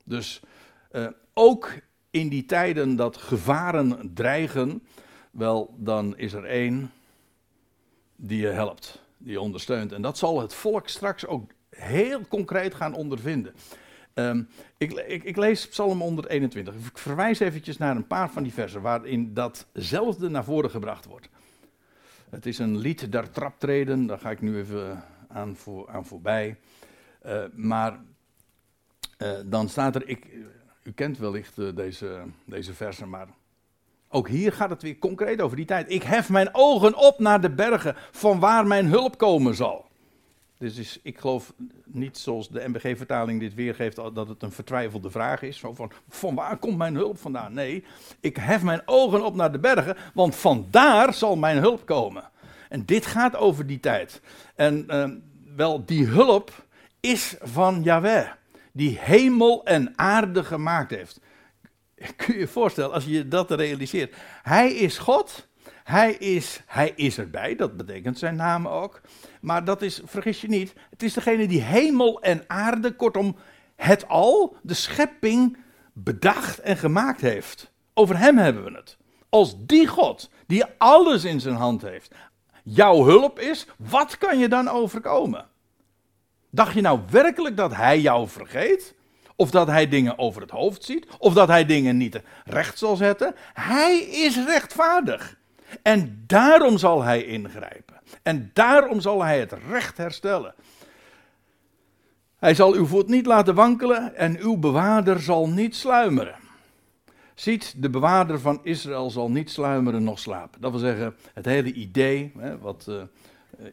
Dus 0.04 0.40
uh, 0.92 1.06
ook 1.34 1.72
in 2.10 2.28
die 2.28 2.44
tijden 2.44 2.96
dat 2.96 3.16
gevaren 3.16 4.10
dreigen, 4.14 4.82
wel, 5.30 5.74
dan 5.78 6.16
is 6.16 6.32
er 6.32 6.44
één 6.44 6.90
die 8.16 8.40
je 8.40 8.48
helpt, 8.48 9.02
die 9.18 9.32
je 9.32 9.40
ondersteunt. 9.40 9.92
En 9.92 10.02
dat 10.02 10.18
zal 10.18 10.40
het 10.40 10.54
volk 10.54 10.88
straks 10.88 11.26
ook 11.26 11.50
heel 11.70 12.20
concreet 12.28 12.74
gaan 12.74 12.94
ondervinden. 12.94 13.54
Um, 14.14 14.48
ik, 14.76 14.92
ik, 14.92 15.24
ik, 15.24 15.36
lees 15.36 15.68
Psalm 15.68 16.00
121. 16.00 16.74
Ik 16.74 16.98
verwijs 16.98 17.38
eventjes 17.38 17.76
naar 17.76 17.96
een 17.96 18.06
paar 18.06 18.30
van 18.30 18.42
die 18.42 18.52
versen 18.52 18.80
waarin 18.80 19.34
datzelfde 19.34 20.28
naar 20.28 20.44
voren 20.44 20.70
gebracht 20.70 21.04
wordt. 21.04 21.28
Het 22.30 22.46
is 22.46 22.58
een 22.58 22.76
lied 22.76 23.12
der 23.12 23.30
traptreden, 23.30 24.06
daar 24.06 24.18
ga 24.18 24.30
ik 24.30 24.40
nu 24.40 24.58
even 24.58 25.04
aan, 25.28 25.56
voor, 25.56 25.88
aan 25.90 26.06
voorbij. 26.06 26.56
Uh, 27.26 27.42
maar 27.52 28.00
uh, 29.18 29.32
dan 29.44 29.68
staat 29.68 29.94
er, 29.94 30.08
ik, 30.08 30.26
u 30.82 30.92
kent 30.92 31.18
wellicht 31.18 31.76
deze, 31.76 32.22
deze 32.44 32.74
versen, 32.74 33.08
maar 33.08 33.28
ook 34.08 34.28
hier 34.28 34.52
gaat 34.52 34.70
het 34.70 34.82
weer 34.82 34.98
concreet 34.98 35.40
over 35.40 35.56
die 35.56 35.66
tijd. 35.66 35.90
Ik 35.90 36.02
hef 36.02 36.30
mijn 36.30 36.48
ogen 36.52 36.96
op 36.96 37.18
naar 37.18 37.40
de 37.40 37.50
bergen, 37.50 37.96
van 38.10 38.40
waar 38.40 38.66
mijn 38.66 38.86
hulp 38.86 39.18
komen 39.18 39.54
zal. 39.54 39.86
Dus 40.64 40.76
is, 40.76 40.98
ik 41.02 41.18
geloof 41.18 41.52
niet 41.84 42.18
zoals 42.18 42.48
de 42.48 42.68
MBG-vertaling 42.68 43.40
dit 43.40 43.54
weergeeft, 43.54 43.96
dat 43.96 44.28
het 44.28 44.42
een 44.42 44.52
vertwijfelde 44.52 45.10
vraag 45.10 45.42
is. 45.42 45.60
Van, 45.60 45.90
van 46.08 46.34
waar 46.34 46.56
komt 46.56 46.76
mijn 46.76 46.94
hulp 46.94 47.18
vandaan? 47.18 47.52
Nee, 47.52 47.84
ik 48.20 48.36
hef 48.36 48.62
mijn 48.62 48.82
ogen 48.84 49.24
op 49.24 49.34
naar 49.34 49.52
de 49.52 49.58
bergen, 49.58 49.96
want 50.14 50.36
vandaar 50.36 51.14
zal 51.14 51.36
mijn 51.36 51.56
hulp 51.56 51.86
komen. 51.86 52.30
En 52.68 52.84
dit 52.84 53.06
gaat 53.06 53.36
over 53.36 53.66
die 53.66 53.80
tijd. 53.80 54.20
En 54.54 54.84
uh, 54.88 55.10
wel, 55.56 55.84
die 55.84 56.06
hulp 56.06 56.66
is 57.00 57.36
van 57.40 57.82
Yahweh. 57.82 58.28
die 58.72 58.98
hemel 59.00 59.64
en 59.64 59.92
aarde 59.96 60.44
gemaakt 60.44 60.90
heeft. 60.90 61.20
Kun 62.16 62.34
je 62.34 62.40
je 62.40 62.48
voorstellen, 62.48 62.92
als 62.92 63.04
je 63.04 63.28
dat 63.28 63.50
realiseert. 63.50 64.14
Hij 64.42 64.72
is 64.72 64.98
God. 64.98 65.48
Hij 65.84 66.12
is, 66.12 66.62
hij 66.66 66.92
is 66.96 67.18
erbij, 67.18 67.56
dat 67.56 67.76
betekent 67.76 68.18
zijn 68.18 68.36
naam 68.36 68.68
ook. 68.68 69.00
Maar 69.40 69.64
dat 69.64 69.82
is, 69.82 70.00
vergis 70.04 70.40
je 70.40 70.48
niet, 70.48 70.72
het 70.90 71.02
is 71.02 71.12
degene 71.12 71.46
die 71.46 71.62
hemel 71.62 72.20
en 72.22 72.44
aarde, 72.46 72.92
kortom 72.92 73.36
het 73.76 74.08
al, 74.08 74.56
de 74.62 74.74
schepping, 74.74 75.56
bedacht 75.92 76.58
en 76.58 76.76
gemaakt 76.76 77.20
heeft. 77.20 77.70
Over 77.94 78.18
hem 78.18 78.38
hebben 78.38 78.64
we 78.64 78.70
het. 78.70 78.96
Als 79.28 79.54
die 79.58 79.86
God, 79.86 80.30
die 80.46 80.64
alles 80.78 81.24
in 81.24 81.40
zijn 81.40 81.54
hand 81.54 81.82
heeft, 81.82 82.14
jouw 82.62 83.04
hulp 83.04 83.38
is, 83.38 83.66
wat 83.76 84.18
kan 84.18 84.38
je 84.38 84.48
dan 84.48 84.68
overkomen? 84.68 85.46
Dacht 86.50 86.74
je 86.74 86.80
nou 86.80 87.00
werkelijk 87.10 87.56
dat 87.56 87.74
hij 87.74 88.00
jou 88.00 88.28
vergeet? 88.28 88.94
Of 89.36 89.50
dat 89.50 89.66
hij 89.66 89.88
dingen 89.88 90.18
over 90.18 90.40
het 90.40 90.50
hoofd 90.50 90.84
ziet? 90.84 91.06
Of 91.18 91.34
dat 91.34 91.48
hij 91.48 91.64
dingen 91.64 91.96
niet 91.96 92.20
recht 92.44 92.78
zal 92.78 92.96
zetten? 92.96 93.34
Hij 93.52 93.98
is 93.98 94.44
rechtvaardig. 94.44 95.36
En 95.82 96.24
daarom 96.26 96.78
zal 96.78 97.02
hij 97.02 97.24
ingrijpen. 97.24 98.00
En 98.22 98.50
daarom 98.52 99.00
zal 99.00 99.22
hij 99.22 99.38
het 99.38 99.52
recht 99.68 99.96
herstellen. 99.96 100.54
Hij 102.38 102.54
zal 102.54 102.74
uw 102.74 102.86
voet 102.86 103.08
niet 103.08 103.26
laten 103.26 103.54
wankelen 103.54 104.14
en 104.14 104.38
uw 104.38 104.56
bewaarder 104.56 105.20
zal 105.20 105.48
niet 105.48 105.76
sluimeren. 105.76 106.34
Ziet, 107.34 107.74
de 107.76 107.90
bewaarder 107.90 108.40
van 108.40 108.60
Israël 108.62 109.10
zal 109.10 109.30
niet 109.30 109.50
sluimeren 109.50 110.04
noch 110.04 110.18
slapen. 110.18 110.60
Dat 110.60 110.70
wil 110.70 110.80
zeggen, 110.80 111.14
het 111.34 111.44
hele 111.44 111.72
idee, 111.72 112.32
hè, 112.38 112.58
wat 112.58 112.86
uh, 112.88 113.02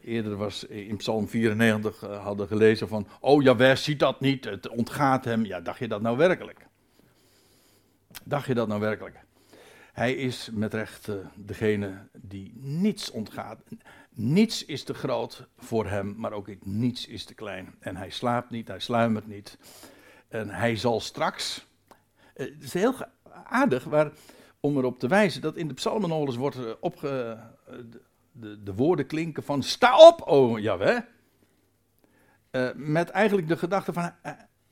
eerder 0.02 0.36
was 0.36 0.64
in 0.64 0.96
Psalm 0.96 1.28
94 1.28 2.04
uh, 2.04 2.24
hadden 2.24 2.46
gelezen 2.46 2.88
van, 2.88 3.06
oh 3.20 3.42
Jawel, 3.42 3.76
ziet 3.76 3.98
dat 3.98 4.20
niet, 4.20 4.44
het 4.44 4.68
ontgaat 4.68 5.24
hem. 5.24 5.44
Ja, 5.44 5.60
dacht 5.60 5.78
je 5.78 5.88
dat 5.88 6.02
nou 6.02 6.16
werkelijk? 6.16 6.66
Dacht 8.24 8.46
je 8.46 8.54
dat 8.54 8.68
nou 8.68 8.80
werkelijk? 8.80 9.16
Hij 9.92 10.14
is 10.14 10.48
met 10.52 10.74
recht 10.74 11.08
uh, 11.08 11.14
degene 11.34 12.08
die 12.12 12.52
niets 12.56 13.10
ontgaat. 13.10 13.62
Niets 14.10 14.64
is 14.64 14.84
te 14.84 14.94
groot 14.94 15.46
voor 15.56 15.86
hem, 15.86 16.14
maar 16.16 16.32
ook 16.32 16.64
niets 16.64 17.06
is 17.06 17.24
te 17.24 17.34
klein. 17.34 17.74
En 17.78 17.96
hij 17.96 18.10
slaapt 18.10 18.50
niet, 18.50 18.68
hij 18.68 18.80
sluimert 18.80 19.26
niet. 19.26 19.58
En 20.28 20.48
hij 20.48 20.76
zal 20.76 21.00
straks. 21.00 21.66
Uh, 22.36 22.46
het 22.46 22.62
is 22.62 22.72
heel 22.72 22.94
aardig 23.44 23.84
waar, 23.84 24.12
om 24.60 24.76
erop 24.76 24.98
te 24.98 25.08
wijzen 25.08 25.40
dat 25.40 25.56
in 25.56 25.68
de 25.68 25.74
psalmen 25.74 26.36
wordt 26.38 26.56
uh, 26.56 26.70
opge, 26.80 27.38
de, 27.66 28.00
de, 28.32 28.62
de, 28.62 28.74
woorden 28.74 29.06
klinken 29.06 29.42
van 29.42 29.62
sta 29.62 30.08
op, 30.08 30.26
oh 30.26 30.58
Jaweh. 30.58 31.00
met 32.74 33.10
eigenlijk 33.10 33.48
de 33.48 33.56
gedachte 33.56 33.92
van 33.92 34.12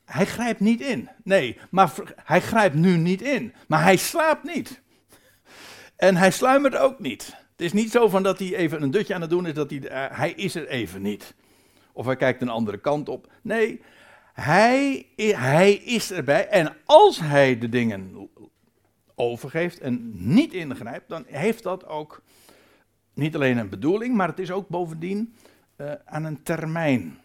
hij 0.04 0.26
grijpt 0.26 0.60
niet 0.60 0.80
in. 0.80 1.08
Nee, 1.24 1.58
maar 1.70 1.92
hij 2.24 2.40
grijpt 2.40 2.74
nu 2.74 2.96
niet 2.96 3.22
in. 3.22 3.54
Maar 3.68 3.82
hij 3.82 3.96
slaapt 3.96 4.44
niet. 4.44 4.82
En 6.00 6.16
hij 6.16 6.30
sluimert 6.30 6.76
ook 6.76 6.98
niet. 6.98 7.26
Het 7.50 7.60
is 7.60 7.72
niet 7.72 7.90
zo 7.90 8.08
van 8.08 8.22
dat 8.22 8.38
hij 8.38 8.54
even 8.54 8.82
een 8.82 8.90
dutje 8.90 9.14
aan 9.14 9.20
het 9.20 9.30
doen 9.30 9.46
is, 9.46 9.54
dat 9.54 9.70
hij, 9.70 9.78
uh, 9.78 10.18
hij 10.18 10.32
is 10.32 10.54
er 10.54 10.68
even 10.68 11.02
niet. 11.02 11.34
Of 11.92 12.06
hij 12.06 12.16
kijkt 12.16 12.42
een 12.42 12.48
andere 12.48 12.78
kant 12.78 13.08
op. 13.08 13.32
Nee, 13.42 13.80
hij, 14.32 15.06
hij 15.16 15.72
is 15.72 16.12
erbij. 16.12 16.48
En 16.48 16.76
als 16.84 17.20
hij 17.20 17.58
de 17.58 17.68
dingen 17.68 18.30
overgeeft 19.14 19.80
en 19.80 20.12
niet 20.14 20.52
ingrijpt, 20.52 21.08
dan 21.08 21.24
heeft 21.26 21.62
dat 21.62 21.86
ook 21.86 22.22
niet 23.14 23.34
alleen 23.34 23.58
een 23.58 23.68
bedoeling, 23.68 24.14
maar 24.14 24.28
het 24.28 24.38
is 24.38 24.50
ook 24.50 24.68
bovendien 24.68 25.34
uh, 25.76 25.92
aan 26.04 26.24
een 26.24 26.42
termijn 26.42 27.18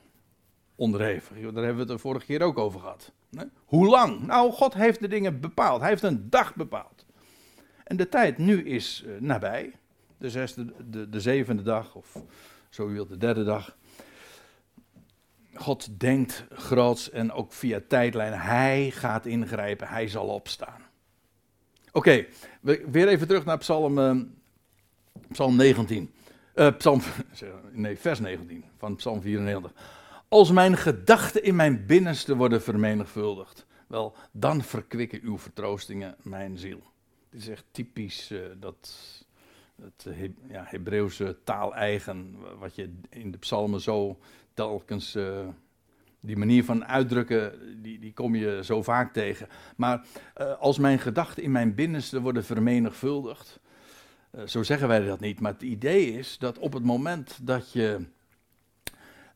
onderhevig. 0.76 1.38
Daar 1.38 1.44
hebben 1.44 1.74
we 1.74 1.80
het 1.80 1.88
de 1.88 1.98
vorige 1.98 2.26
keer 2.26 2.42
ook 2.42 2.58
over 2.58 2.80
gehad. 2.80 3.12
Nee? 3.30 3.46
Hoe 3.66 3.88
lang? 3.88 4.22
Nou, 4.22 4.52
God 4.52 4.74
heeft 4.74 5.00
de 5.00 5.08
dingen 5.08 5.40
bepaald. 5.40 5.80
Hij 5.80 5.90
heeft 5.90 6.04
een 6.04 6.30
dag 6.30 6.56
bepaald. 6.56 6.95
En 7.86 7.98
de 7.98 8.10
tijd 8.10 8.38
nu 8.38 8.64
is 8.64 9.04
uh, 9.06 9.20
nabij. 9.20 9.72
De, 10.18 10.30
zesde, 10.30 10.74
de, 10.90 11.10
de 11.10 11.20
zevende 11.20 11.62
dag, 11.62 11.96
of 11.96 12.18
zo 12.70 12.90
u 12.90 12.94
wilt, 12.94 13.10
de 13.10 13.18
derde 13.18 13.44
dag. 13.44 13.78
God 15.54 16.00
denkt 16.00 16.46
groots 16.50 17.10
en 17.10 17.32
ook 17.32 17.54
via 17.54 17.82
tijdlijnen. 17.88 18.40
Hij 18.40 18.92
gaat 18.92 19.26
ingrijpen, 19.26 19.88
hij 19.88 20.08
zal 20.08 20.28
opstaan. 20.28 20.82
Oké, 21.92 22.26
weer 22.62 23.08
even 23.08 23.28
terug 23.28 23.46
naar 23.46 23.58
Psalm, 23.58 23.98
uh, 23.98 24.16
Psalm 25.32 25.56
19. 25.56 26.14
Uh, 26.56 26.76
Psalm, 26.78 27.02
nee, 27.72 27.98
vers 27.98 28.20
19 28.20 28.64
van 28.78 28.96
Psalm 28.96 29.22
94. 29.22 29.72
Als 30.28 30.52
mijn 30.52 30.78
gedachten 30.78 31.44
in 31.44 31.56
mijn 31.56 31.86
binnenste 31.86 32.36
worden 32.36 32.62
vermenigvuldigd, 32.62 33.66
wel, 33.88 34.16
dan 34.32 34.64
verkwikken 34.64 35.20
uw 35.24 35.38
vertroostingen 35.38 36.16
mijn 36.22 36.58
ziel. 36.58 36.84
Het 37.36 37.44
is 37.44 37.50
echt 37.50 37.66
typisch 37.72 38.32
uh, 38.32 38.40
dat 38.60 38.94
het 39.82 40.06
He 40.10 40.34
ja, 40.50 40.64
Hebreeuwse 40.68 41.38
taal-eigen, 41.44 42.36
wat 42.60 42.76
je 42.76 42.94
in 43.10 43.32
de 43.32 43.38
psalmen 43.38 43.82
zo 43.82 44.20
telkens, 44.54 45.16
uh, 45.16 45.48
die 46.20 46.38
manier 46.38 46.64
van 46.64 46.86
uitdrukken, 46.86 47.54
die, 47.82 48.00
die 48.00 48.14
kom 48.14 48.36
je 48.36 48.60
zo 48.64 48.84
vaak 48.84 49.14
tegen. 49.14 49.48
Maar 49.76 50.06
uh, 50.38 50.60
als 50.60 50.78
mijn 50.78 51.00
gedachten 51.00 51.44
in 51.44 51.52
mijn 51.52 51.76
binnenste 51.76 52.22
worden 52.22 52.44
vermenigvuldigd, 52.44 53.60
zo 54.46 54.64
zeggen 54.64 54.88
wij 54.88 55.06
dat 55.06 55.20
niet, 55.20 55.40
maar 55.40 55.54
het 55.54 55.62
idee 55.62 56.14
is 56.14 56.38
dat 56.38 56.58
op 56.58 56.74
het 56.74 56.84
moment 56.84 57.40
dat 57.42 57.72
je 57.72 58.06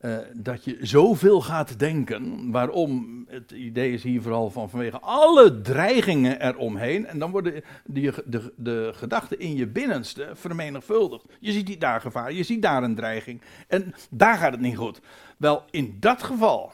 uh, 0.00 0.18
dat 0.34 0.64
je 0.64 0.78
zoveel 0.80 1.40
gaat 1.40 1.78
denken. 1.78 2.50
Waarom? 2.50 3.18
Het 3.28 3.50
idee 3.50 3.92
is 3.92 4.02
hier 4.02 4.22
vooral 4.22 4.50
van 4.50 4.70
vanwege 4.70 5.00
alle 5.00 5.60
dreigingen 5.60 6.46
eromheen. 6.46 7.06
En 7.06 7.18
dan 7.18 7.30
worden 7.30 7.62
die, 7.84 8.10
de, 8.24 8.52
de 8.56 8.90
gedachten 8.94 9.38
in 9.38 9.56
je 9.56 9.66
binnenste 9.66 10.30
vermenigvuldigd. 10.32 11.24
Je 11.40 11.52
ziet 11.52 11.66
die 11.66 11.78
daar 11.78 12.00
gevaar, 12.00 12.32
je 12.32 12.42
ziet 12.42 12.62
daar 12.62 12.82
een 12.82 12.94
dreiging. 12.94 13.40
En 13.68 13.94
daar 14.10 14.36
gaat 14.36 14.52
het 14.52 14.60
niet 14.60 14.76
goed. 14.76 15.00
Wel, 15.36 15.64
in 15.70 15.96
dat 16.00 16.22
geval, 16.22 16.72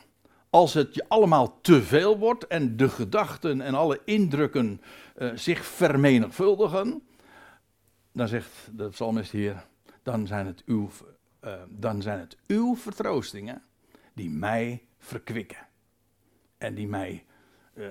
als 0.50 0.74
het 0.74 0.94
je 0.94 1.04
allemaal 1.08 1.58
te 1.60 1.82
veel 1.82 2.18
wordt 2.18 2.46
en 2.46 2.76
de 2.76 2.88
gedachten 2.88 3.60
en 3.60 3.74
alle 3.74 4.00
indrukken 4.04 4.80
uh, 5.18 5.30
zich 5.34 5.64
vermenigvuldigen. 5.64 7.02
Dan 8.12 8.28
zegt 8.28 8.70
de 8.76 8.88
psalmist 8.88 9.30
hier, 9.30 9.64
dan 10.02 10.26
zijn 10.26 10.46
het 10.46 10.62
uw 10.66 10.88
uh, 11.46 11.52
dan 11.68 12.02
zijn 12.02 12.18
het 12.18 12.36
uw 12.46 12.76
vertroostingen 12.76 13.62
die 14.14 14.30
mij 14.30 14.82
verkwikken. 14.98 15.66
En 16.58 16.74
die 16.74 16.88
mij 16.88 17.24
uh, 17.74 17.86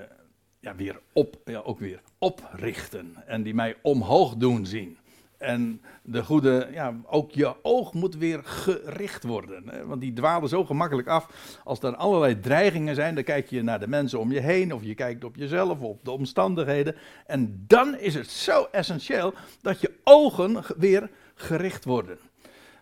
ja, 0.60 0.76
weer 0.76 1.00
op, 1.14 1.38
ja, 1.46 1.60
ook 1.60 1.80
weer 1.80 2.02
oprichten. 2.18 3.28
En 3.28 3.44
die 3.44 3.54
mij 3.54 3.76
omhoog 3.82 4.36
doen 4.36 4.66
zien. 4.66 4.98
En 5.38 5.82
de 6.04 6.24
goede, 6.24 6.70
ja, 6.72 6.96
ook 7.06 7.32
je 7.32 7.56
oog 7.62 7.94
moet 7.94 8.16
weer 8.16 8.44
gericht 8.44 9.24
worden. 9.24 9.70
Hè? 9.70 9.86
Want 9.86 10.02
die 10.02 10.14
dwalen 10.14 10.50
zo 10.50 10.66
gemakkelijk 10.66 11.08
af. 11.08 11.58
Als 11.64 11.80
er 11.80 11.96
allerlei 11.96 12.40
dreigingen 12.40 12.96
zijn, 12.96 13.16
dan 13.16 13.24
kijk 13.24 13.50
je 13.50 13.62
naar 13.62 13.80
de 13.80 13.88
mensen 13.88 14.20
om 14.20 14.32
je 14.32 14.40
heen. 14.40 14.74
Of 14.74 14.84
je 14.84 14.96
kijkt 14.96 15.24
op 15.24 15.36
jezelf, 15.36 15.80
op 15.80 16.06
de 16.06 16.12
omstandigheden. 16.12 16.96
En 17.26 17.64
dan 17.68 17.98
is 17.98 18.14
het 18.14 18.30
zo 18.30 18.68
essentieel 18.72 19.34
dat 19.62 19.82
je 19.82 19.92
ogen 20.04 20.64
weer 20.78 21.10
gericht 21.36 21.86
worden. 21.86 22.18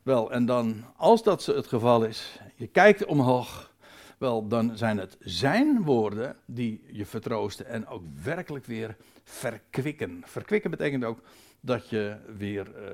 Wel, 0.04 0.32
en 0.32 0.46
dan, 0.46 0.86
als 0.98 1.24
dat 1.24 1.46
het 1.46 1.68
geval 1.68 2.04
is, 2.04 2.40
je 2.56 2.68
kijkt 2.68 3.06
omhoog, 3.06 3.74
wel, 4.18 4.48
dan 4.48 4.78
zijn 4.78 4.98
het 4.98 5.18
zijn 5.20 5.84
woorden 5.84 6.36
die 6.46 6.84
je 6.92 7.06
vertroosten 7.06 7.66
en 7.66 7.88
ook 7.88 8.04
werkelijk 8.24 8.66
weer 8.66 8.98
verkwikken. 9.24 10.22
Verkwikken 10.26 10.72
betekent 10.72 11.04
ook 11.04 11.22
dat 11.60 11.90
je 11.90 12.18
weer 12.38 12.68
uh, 12.68 12.90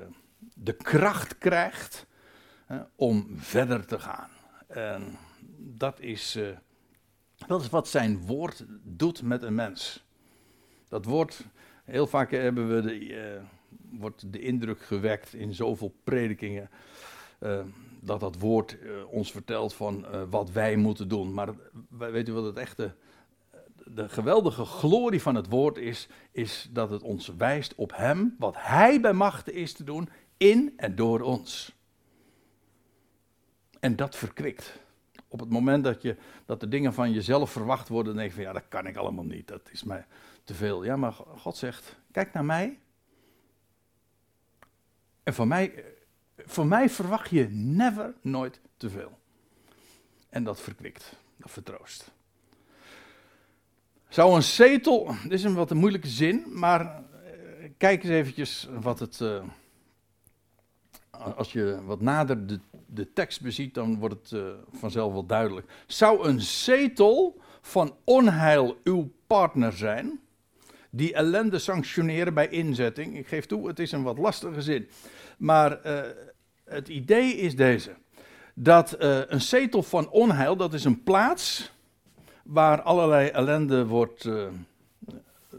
de 0.54 0.72
kracht 0.72 1.38
krijgt 1.38 2.06
om 2.96 3.26
verder 3.36 3.86
te 3.86 3.98
gaan. 3.98 4.30
En 4.66 5.18
dat 5.56 6.00
is, 6.00 6.36
uh, 6.36 6.48
dat 7.46 7.60
is 7.60 7.68
wat 7.68 7.88
zijn 7.88 8.26
woord 8.26 8.64
doet 8.82 9.22
met 9.22 9.42
een 9.42 9.54
mens. 9.54 10.04
Dat 10.88 11.04
woord, 11.04 11.44
heel 11.84 12.06
vaak 12.06 12.30
hebben 12.30 12.74
we 12.74 12.80
de, 12.80 13.40
wordt 13.90 14.32
de 14.32 14.40
indruk 14.40 14.80
gewekt 14.80 15.34
in 15.34 15.54
zoveel 15.54 15.94
predikingen 16.04 16.70
uh, 17.40 17.60
dat 18.00 18.20
dat 18.20 18.38
woord 18.38 18.76
uh, 18.82 19.12
ons 19.12 19.30
vertelt 19.32 19.74
van 19.74 20.04
uh, 20.04 20.22
wat 20.30 20.50
wij 20.50 20.76
moeten 20.76 21.08
doen. 21.08 21.34
Maar 21.34 21.48
weet 21.88 22.28
u 22.28 22.32
wat 22.32 22.44
het 22.44 22.56
echte, 22.56 22.94
de 23.84 24.08
geweldige 24.08 24.64
glorie 24.64 25.22
van 25.22 25.34
het 25.34 25.48
woord 25.48 25.78
is, 25.78 26.08
is 26.30 26.68
dat 26.72 26.90
het 26.90 27.02
ons 27.02 27.28
wijst 27.36 27.74
op 27.74 27.96
Hem, 27.96 28.34
wat 28.38 28.54
Hij 28.58 29.00
bij 29.00 29.12
machten 29.12 29.54
is 29.54 29.72
te 29.72 29.84
doen, 29.84 30.08
in 30.36 30.72
en 30.76 30.94
door 30.94 31.20
ons. 31.20 31.74
En 33.80 33.96
dat 33.96 34.16
verkwikt. 34.16 34.78
Op 35.28 35.40
het 35.40 35.50
moment 35.50 35.84
dat, 35.84 36.02
je, 36.02 36.16
dat 36.46 36.60
de 36.60 36.68
dingen 36.68 36.92
van 36.92 37.12
jezelf 37.12 37.50
verwacht 37.50 37.88
worden, 37.88 38.12
dan 38.12 38.22
denk 38.22 38.28
je 38.28 38.36
van 38.36 38.44
ja, 38.44 38.52
dat 38.52 38.68
kan 38.68 38.86
ik 38.86 38.96
allemaal 38.96 39.24
niet, 39.24 39.48
dat 39.48 39.68
is 39.72 39.82
mij 39.82 40.06
te 40.44 40.54
veel. 40.54 40.84
Ja, 40.84 40.96
maar 40.96 41.12
God 41.12 41.56
zegt, 41.56 41.96
kijk 42.12 42.32
naar 42.32 42.44
mij. 42.44 42.78
En 45.22 45.34
van 45.34 45.48
mij 45.48 45.84
voor 46.46 46.66
mij 46.66 46.90
verwacht 46.90 47.30
je 47.30 47.48
never, 47.50 48.14
nooit 48.20 48.60
te 48.76 48.90
veel. 48.90 49.18
En 50.28 50.44
dat 50.44 50.60
verkwikt, 50.60 51.16
dat 51.36 51.50
vertroost. 51.50 52.10
Zou 54.08 54.34
een 54.34 54.42
zetel, 54.42 55.14
dit 55.22 55.32
is 55.32 55.44
een 55.44 55.54
wat 55.54 55.70
een 55.70 55.76
moeilijke 55.76 56.08
zin, 56.08 56.44
maar 56.46 56.80
eh, 56.80 57.70
kijk 57.76 58.02
eens 58.02 58.12
eventjes 58.12 58.68
wat 58.80 58.98
het, 58.98 59.20
uh, 59.20 59.42
als 61.36 61.52
je 61.52 61.84
wat 61.84 62.00
nader 62.00 62.46
de, 62.46 62.60
de 62.86 63.12
tekst 63.12 63.40
beziet, 63.40 63.74
dan 63.74 63.98
wordt 63.98 64.14
het 64.14 64.30
uh, 64.30 64.52
vanzelf 64.72 65.12
wel 65.12 65.26
duidelijk. 65.26 65.84
Zou 65.86 66.28
een 66.28 66.40
zetel 66.40 67.40
van 67.60 67.96
onheil 68.04 68.80
uw 68.84 69.12
partner 69.26 69.72
zijn, 69.72 70.20
die 70.90 71.14
ellende 71.14 71.58
sanctioneren 71.58 72.34
bij 72.34 72.48
inzetting? 72.48 73.16
Ik 73.18 73.26
geef 73.26 73.46
toe, 73.46 73.68
het 73.68 73.78
is 73.78 73.92
een 73.92 74.02
wat 74.02 74.18
lastige 74.18 74.62
zin, 74.62 74.88
maar 75.38 75.86
uh, 75.86 76.00
het 76.64 76.88
idee 76.88 77.36
is 77.36 77.56
deze, 77.56 77.90
dat 78.54 78.96
een 78.98 79.40
zetel 79.40 79.82
van 79.82 80.10
onheil, 80.10 80.56
dat 80.56 80.74
is 80.74 80.84
een 80.84 81.02
plaats 81.02 81.72
waar 82.42 82.82
allerlei 82.82 83.28
ellende 83.28 83.86
wordt 83.86 84.24
uh, 84.24 84.46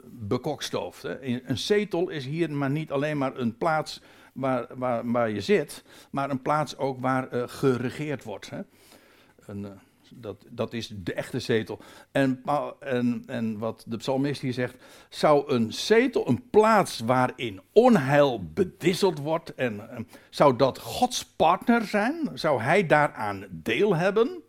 bekokstoofd. 0.06 1.02
Hè. 1.02 1.42
Een 1.50 1.58
zetel 1.58 2.10
is 2.10 2.26
hier 2.26 2.52
maar 2.52 2.70
niet 2.70 2.92
alleen 2.92 3.18
maar 3.18 3.38
een 3.38 3.58
plaats 3.58 4.02
waar, 4.34 4.66
waar, 4.76 5.12
waar 5.12 5.30
je 5.30 5.42
zit, 5.42 5.84
maar 6.12 6.30
een 6.30 6.42
plaats 6.42 6.78
ook 6.78 7.00
waar 7.00 7.50
geregeerd 7.50 8.24
wordt. 8.24 8.50
Hè. 8.50 8.62
Een, 9.46 9.68
dat, 10.16 10.46
dat 10.50 10.74
is 10.74 10.92
de 10.96 11.14
echte 11.14 11.40
zetel. 11.40 11.80
En, 12.12 12.42
en, 12.80 13.24
en 13.26 13.58
wat 13.58 13.84
de 13.88 13.98
psalmist 13.98 14.42
hier 14.42 14.54
zegt, 14.54 14.76
zou 15.10 15.52
een 15.54 15.74
zetel, 15.74 16.28
een 16.28 16.50
plaats 16.50 17.00
waarin 17.00 17.62
onheil 17.72 18.44
bedisseld 18.54 19.20
wordt, 19.20 19.56
en, 19.56 20.08
zou 20.30 20.56
dat 20.56 20.80
Gods 20.80 21.26
partner 21.26 21.86
zijn? 21.86 22.30
Zou 22.34 22.62
hij 22.62 22.86
daaraan 22.86 23.46
deel 23.50 23.96
hebben? 23.96 24.42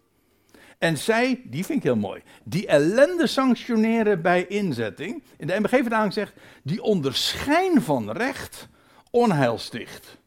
En 0.79 0.99
zij, 0.99 1.43
die 1.45 1.65
vind 1.65 1.79
ik 1.79 1.85
heel 1.85 1.97
mooi, 1.97 2.23
die 2.45 2.67
ellende 2.67 3.27
sanctioneren 3.27 4.23
bij 4.23 4.47
inzetting. 4.47 5.23
In 5.37 5.47
de 5.47 5.61
MBG-vertaling 5.61 6.13
zegt, 6.13 6.33
die 6.63 6.83
onder 6.83 7.15
schijn 7.15 7.83
van 7.83 8.11
recht 8.11 8.69
onheil 9.11 9.59
sticht. 9.59 10.19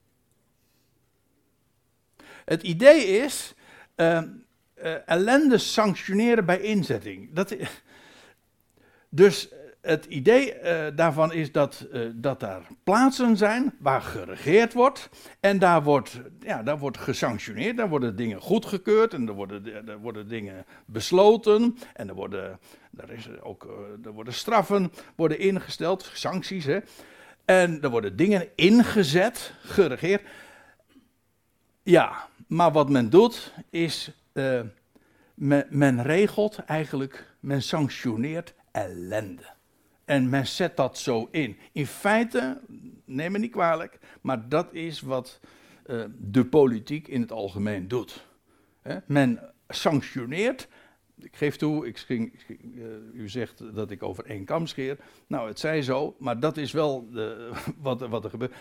Het 2.46 2.64
idee 2.64 3.06
is, 3.06 3.54
uh, 3.96 4.22
uh, 4.86 4.94
ellende 5.06 5.58
sanctioneren 5.58 6.46
bij 6.46 6.60
inzetting. 6.60 7.30
Dat, 7.34 7.56
dus 9.10 9.50
het 9.82 10.06
idee 10.06 10.62
uh, 10.64 10.86
daarvan 10.96 11.34
is 11.34 11.52
dat, 11.52 11.88
uh, 11.94 12.10
dat 12.16 12.40
daar 12.40 12.62
plaatsen 12.84 13.38
zijn 13.38 13.74
waar 13.80 14.02
geregeerd 14.02 14.74
wordt. 14.74 15.10
En 15.40 15.60
daar 15.60 15.84
wordt, 15.84 16.20
ja, 16.40 16.64
daar 16.64 16.78
wordt 16.78 16.98
gesanctioneerd. 16.98 17.78
Daar 17.78 17.90
worden 17.90 18.16
dingen 18.16 18.42
goedgekeurd. 18.42 19.14
En 19.14 19.28
er 19.28 19.34
worden, 19.34 19.88
er 19.88 19.98
worden 19.98 20.28
dingen 20.28 20.66
besloten. 20.86 21.78
En 21.94 22.10
er 22.10 22.16
worden, 22.16 22.60
er 22.98 23.12
is 23.12 23.42
ook, 23.42 23.68
er 24.04 24.12
worden 24.12 24.34
straffen 24.34 24.92
worden 25.16 25.40
ingesteld. 25.40 26.12
Sancties. 26.14 26.66
Hè. 26.66 26.80
En 27.46 27.82
er 27.82 27.90
worden 27.90 28.16
dingen 28.16 28.48
ingezet. 28.56 29.54
Geregeerd. 29.64 30.22
Ja, 31.84 32.28
maar 32.48 32.72
wat 32.72 32.90
men 32.90 33.10
doet 33.10 33.54
is. 33.70 34.12
Men, 35.36 35.66
men 35.70 36.02
regelt 36.02 36.58
eigenlijk. 36.58 37.36
Men 37.40 37.62
sanctioneert 37.62 38.54
ellende. 38.72 39.54
En 40.06 40.30
men 40.30 40.48
zet 40.48 40.78
dat 40.78 40.98
zo 40.98 41.28
in. 41.32 41.58
In 41.72 41.88
feite, 41.88 42.62
neem 43.06 43.32
me 43.32 43.40
niet 43.40 43.52
kwalijk, 43.52 44.00
maar 44.22 44.50
dat 44.50 44.74
is 44.74 45.02
wat 45.02 45.40
uh, 45.86 46.04
de 46.18 46.46
politiek 46.46 47.08
in 47.08 47.22
het 47.22 47.32
algemeen 47.32 47.88
doet. 47.88 48.26
Men 49.06 49.54
sanctioneert. 49.68 50.68
Ik 51.20 51.36
geef 51.36 51.56
toe, 51.56 51.88
ik 51.88 51.98
ging, 51.98 52.34
uh, 52.76 52.86
u 53.14 53.30
zegt 53.30 53.76
dat 53.76 53.92
ik 53.92 54.04
over 54.04 54.26
één 54.26 54.46
kam 54.46 54.68
scheer. 54.68 54.98
Nou, 55.28 55.48
het 55.48 55.60
zij 55.60 55.82
zo, 55.82 56.16
maar 56.20 56.40
dat 56.40 56.58
is 56.58 56.72
wel 56.72 57.10
de, 57.10 57.52
wat, 57.78 58.02
wat 58.02 58.24
er 58.24 58.30
gebeurt. 58.30 58.54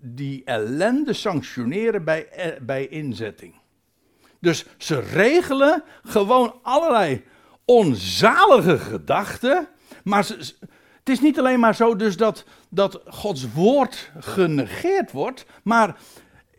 Die 0.00 0.44
ellende 0.44 1.12
sanctioneren 1.12 2.04
bij, 2.04 2.28
eh, 2.28 2.60
bij 2.60 2.88
inzetting. 2.88 3.54
Dus 4.44 4.64
ze 4.76 5.00
regelen 5.00 5.82
gewoon 6.02 6.54
allerlei 6.62 7.24
onzalige 7.64 8.78
gedachten. 8.78 9.68
Maar 10.04 10.26
het 10.98 11.08
is 11.08 11.20
niet 11.20 11.38
alleen 11.38 11.60
maar 11.60 11.74
zo 11.74 11.96
dus 11.96 12.16
dat, 12.16 12.44
dat 12.68 13.00
Gods 13.06 13.52
woord 13.52 14.10
genegeerd 14.18 15.12
wordt, 15.12 15.46
maar 15.62 15.96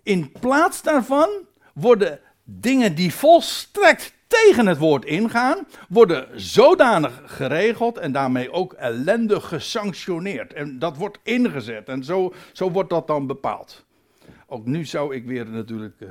in 0.04 0.32
plaats 0.40 0.82
daarvan 0.82 1.30
worden 1.74 2.20
dingen 2.44 2.96
die 2.96 3.14
volstrekt 3.14 4.14
tegen 4.28 4.68
het 4.68 4.78
woord 4.78 5.06
ingaan, 5.06 5.68
worden 5.90 6.42
zodanig 6.42 7.22
geregeld 7.26 7.98
en 7.98 8.12
daarmee 8.12 8.52
ook 8.52 8.74
ellendig 8.74 9.48
gesanctioneerd. 9.48 10.54
En 10.54 10.80
dat 10.80 10.98
wordt 10.98 11.20
ingezet 11.24 11.90
en 11.90 12.04
zo, 12.04 12.34
zo 12.54 12.72
wordt 12.72 12.90
dat 12.90 13.08
dan 13.08 13.28
bepaald. 13.28 13.86
Ook 14.48 14.66
nu 14.66 14.86
zou 14.86 15.16
ik 15.16 15.26
weer 15.26 15.50
natuurlijk 15.50 15.96
uh, 16.00 16.10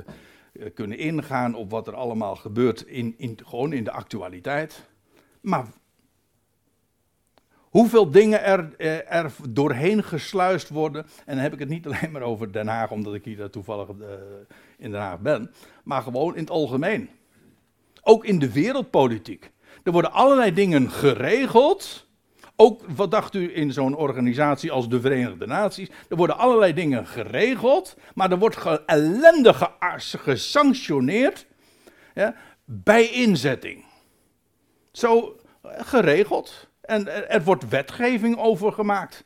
kunnen 0.73 0.97
ingaan 0.97 1.55
op 1.55 1.71
wat 1.71 1.87
er 1.87 1.95
allemaal 1.95 2.35
gebeurt 2.35 2.81
in, 2.81 3.13
in, 3.17 3.39
gewoon 3.45 3.73
in 3.73 3.83
de 3.83 3.91
actualiteit. 3.91 4.89
Maar 5.41 5.65
Hoeveel 7.75 8.11
dingen 8.11 8.43
er, 8.43 8.73
eh, 8.77 9.13
er 9.13 9.31
doorheen 9.49 10.03
gesluist 10.03 10.69
worden. 10.69 11.05
En 11.25 11.33
dan 11.35 11.43
heb 11.43 11.53
ik 11.53 11.59
het 11.59 11.69
niet 11.69 11.85
alleen 11.87 12.11
maar 12.11 12.21
over 12.21 12.51
Den 12.51 12.67
Haag, 12.67 12.91
omdat 12.91 13.13
ik 13.13 13.25
hier 13.25 13.49
toevallig 13.49 13.87
uh, 13.89 14.05
in 14.77 14.91
Den 14.91 14.99
Haag 14.99 15.19
ben. 15.19 15.51
Maar 15.83 16.01
gewoon 16.01 16.35
in 16.35 16.41
het 16.41 16.49
algemeen. 16.49 17.09
Ook 18.01 18.25
in 18.25 18.39
de 18.39 18.51
wereldpolitiek. 18.51 19.51
Er 19.83 19.91
worden 19.91 20.11
allerlei 20.11 20.53
dingen 20.53 20.91
geregeld. 20.91 22.04
Ook, 22.55 22.81
wat 22.95 23.11
dacht 23.11 23.33
u 23.33 23.55
in 23.55 23.71
zo'n 23.71 23.95
organisatie 23.95 24.71
als 24.71 24.89
de 24.89 25.01
Verenigde 25.01 25.45
Naties? 25.45 25.89
Er 26.09 26.15
worden 26.15 26.37
allerlei 26.37 26.73
dingen 26.73 27.07
geregeld. 27.07 27.97
Maar 28.13 28.31
er 28.31 28.39
wordt 28.39 28.57
ge 28.57 28.81
ellendig 28.85 29.71
gesanctioneerd. 29.99 31.45
Ja, 32.13 32.35
bij 32.65 33.09
inzetting. 33.09 33.85
Zo 34.91 35.35
geregeld. 35.63 36.67
En 36.81 37.29
er 37.29 37.43
wordt 37.43 37.69
wetgeving 37.69 38.37
over 38.37 38.71
gemaakt. 38.71 39.23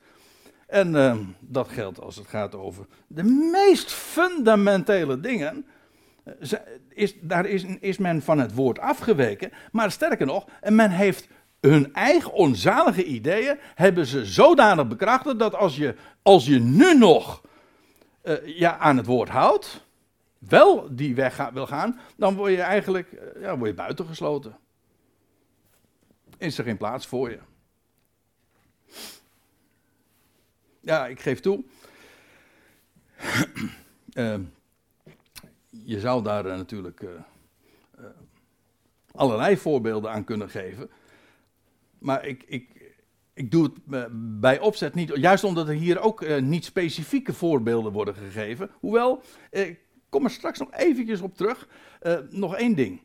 En 0.68 0.94
uh, 0.94 1.18
dat 1.40 1.68
geldt 1.68 2.02
als 2.02 2.16
het 2.16 2.28
gaat 2.28 2.56
over 2.56 2.86
de 3.08 3.24
meest 3.52 3.92
fundamentele 3.92 5.20
dingen. 5.20 5.66
Eh, 6.24 6.60
is, 6.90 7.16
daar 7.22 7.46
is 7.80 7.98
men 7.98 8.22
van 8.22 8.40
het 8.40 8.54
woord 8.54 8.80
afgeweken. 8.80 9.52
Maar 9.72 9.92
sterker 9.92 10.26
nog, 10.26 10.46
men 10.70 10.92
heeft 10.92 11.28
hun 11.60 11.94
eigen 11.94 12.32
onzalige 12.32 13.04
ideeën 13.04 13.60
hebben 13.76 14.06
ze 14.06 14.26
zodanig 14.26 14.88
bekrachtigd 14.88 15.40
dat 15.40 15.56
als 15.56 15.76
je, 15.76 15.96
als 16.22 16.46
je 16.46 16.60
nu 16.60 16.98
nog 16.98 17.42
uh, 18.24 18.58
ja, 18.58 18.78
aan 18.78 18.98
het 18.98 19.06
woord 19.06 19.30
houdt, 19.30 19.86
wel 20.38 20.96
die 20.96 21.16
weg 21.16 21.50
wil 21.54 21.68
gaan, 21.68 22.00
dan 22.16 22.36
word 22.36 22.52
je 22.52 22.62
eigenlijk 22.62 23.12
uh, 23.12 23.42
ja, 23.42 23.58
word 23.58 23.70
je 23.70 23.76
buitengesloten. 23.76 24.58
Is 26.38 26.58
er 26.58 26.64
geen 26.64 26.78
plaats 26.78 27.08
voor 27.08 27.30
je. 27.30 27.40
Ja, 30.80 31.08
ik 31.08 31.20
geef 31.20 31.40
toe. 31.40 31.64
uh, 34.14 34.36
je 35.70 36.00
zou 36.00 36.24
daar 36.24 36.46
uh, 36.46 36.56
natuurlijk 36.56 37.04
allerlei 39.12 39.58
voorbeelden 39.58 40.12
aan 40.12 40.24
kunnen 40.24 40.50
geven. 40.50 40.90
Maar 42.00 42.26
ik, 42.26 42.44
ik, 42.48 42.94
ik 43.34 43.52
doe 43.52 43.64
het 43.64 44.08
bij 44.40 44.60
opzet 44.60 44.94
niet, 44.94 45.12
juist 45.16 45.44
omdat 45.44 45.68
er 45.68 45.74
hier 45.74 46.00
ook 46.00 46.40
niet 46.40 46.66
specifieke 46.66 47.34
voorbeelden 47.34 47.92
worden 47.92 48.16
gegeven. 48.16 48.70
Hoewel, 48.80 49.22
ik 49.52 49.80
kom 50.10 50.24
er 50.24 50.32
straks 50.32 50.60
nog 50.60 50.74
eventjes 50.74 51.22
op 51.22 51.38
terug. 51.38 51.68
nog 52.30 52.56
één 52.56 52.76
ding. 52.76 53.02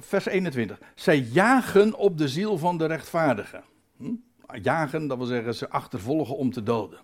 vers 0.00 0.26
21. 0.26 0.80
Zij 0.94 1.18
jagen 1.18 1.94
op 1.94 2.18
de 2.18 2.28
ziel 2.28 2.58
van 2.58 2.78
de 2.78 2.86
rechtvaardigen. 2.86 3.64
Hm? 3.96 4.14
jagen, 4.62 5.06
dat 5.06 5.16
wil 5.16 5.26
zeggen 5.26 5.54
ze 5.54 5.68
achtervolgen 5.68 6.36
om 6.36 6.52
te 6.52 6.62
doden. 6.62 6.98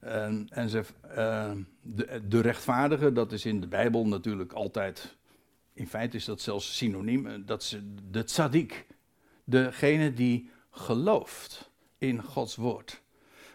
En, 0.00 0.68
ze, 0.68 0.84
de, 1.82 2.20
de 2.28 2.40
rechtvaardige, 2.40 3.12
dat 3.12 3.32
is 3.32 3.44
in 3.44 3.60
de 3.60 3.66
Bijbel 3.66 4.06
natuurlijk 4.06 4.52
altijd, 4.52 5.16
in 5.72 5.86
feite 5.86 6.16
is 6.16 6.24
dat 6.24 6.40
zelfs 6.40 6.76
synoniem, 6.76 7.26
eh, 7.26 7.34
dat 7.44 7.62
is 7.62 7.78
de 8.10 8.24
tzaddik. 8.24 8.86
Degene 9.44 10.12
die 10.12 10.50
gelooft 10.70 11.70
in 11.98 12.22
Gods 12.22 12.56
woord. 12.56 13.02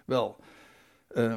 Wel, 0.05 0.35
uh, 1.15 1.33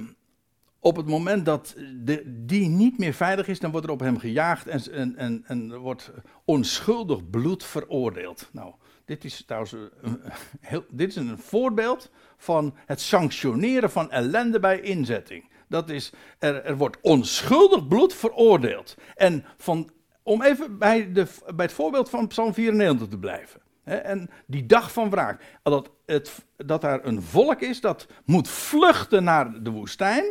op 0.78 0.96
het 0.96 1.06
moment 1.06 1.44
dat 1.44 1.74
de, 2.04 2.44
die 2.46 2.68
niet 2.68 2.98
meer 2.98 3.12
veilig 3.12 3.48
is, 3.48 3.60
dan 3.60 3.70
wordt 3.70 3.86
er 3.86 3.92
op 3.92 4.00
hem 4.00 4.18
gejaagd 4.18 4.66
en, 4.66 4.92
en, 4.92 5.16
en, 5.16 5.44
en 5.46 5.78
wordt 5.78 6.10
onschuldig 6.44 7.30
bloed 7.30 7.64
veroordeeld. 7.64 8.48
Nou, 8.52 8.74
dit 9.04 9.24
is 9.24 9.44
trouwens 9.44 9.72
een, 9.72 10.20
heel, 10.60 10.84
dit 10.90 11.08
is 11.08 11.16
een 11.16 11.38
voorbeeld 11.38 12.10
van 12.36 12.74
het 12.86 13.00
sanctioneren 13.00 13.90
van 13.90 14.10
ellende 14.10 14.60
bij 14.60 14.80
inzetting. 14.80 15.48
Dat 15.68 15.90
is, 15.90 16.12
er, 16.38 16.64
er 16.64 16.76
wordt 16.76 16.98
onschuldig 17.00 17.88
bloed 17.88 18.14
veroordeeld. 18.14 18.96
En 19.14 19.44
van, 19.56 19.90
om 20.22 20.42
even 20.42 20.78
bij, 20.78 21.12
de, 21.12 21.26
bij 21.54 21.64
het 21.64 21.74
voorbeeld 21.74 22.10
van 22.10 22.26
Psalm 22.26 22.54
94 22.54 23.08
te 23.08 23.18
blijven. 23.18 23.60
En 23.90 24.30
die 24.46 24.66
dag 24.66 24.92
van 24.92 25.10
wraak. 25.10 25.58
Dat, 25.62 25.90
het, 26.06 26.44
dat 26.56 26.80
daar 26.80 27.04
een 27.04 27.22
volk 27.22 27.60
is 27.60 27.80
dat 27.80 28.06
moet 28.24 28.48
vluchten 28.48 29.24
naar 29.24 29.62
de 29.62 29.70
woestijn. 29.70 30.24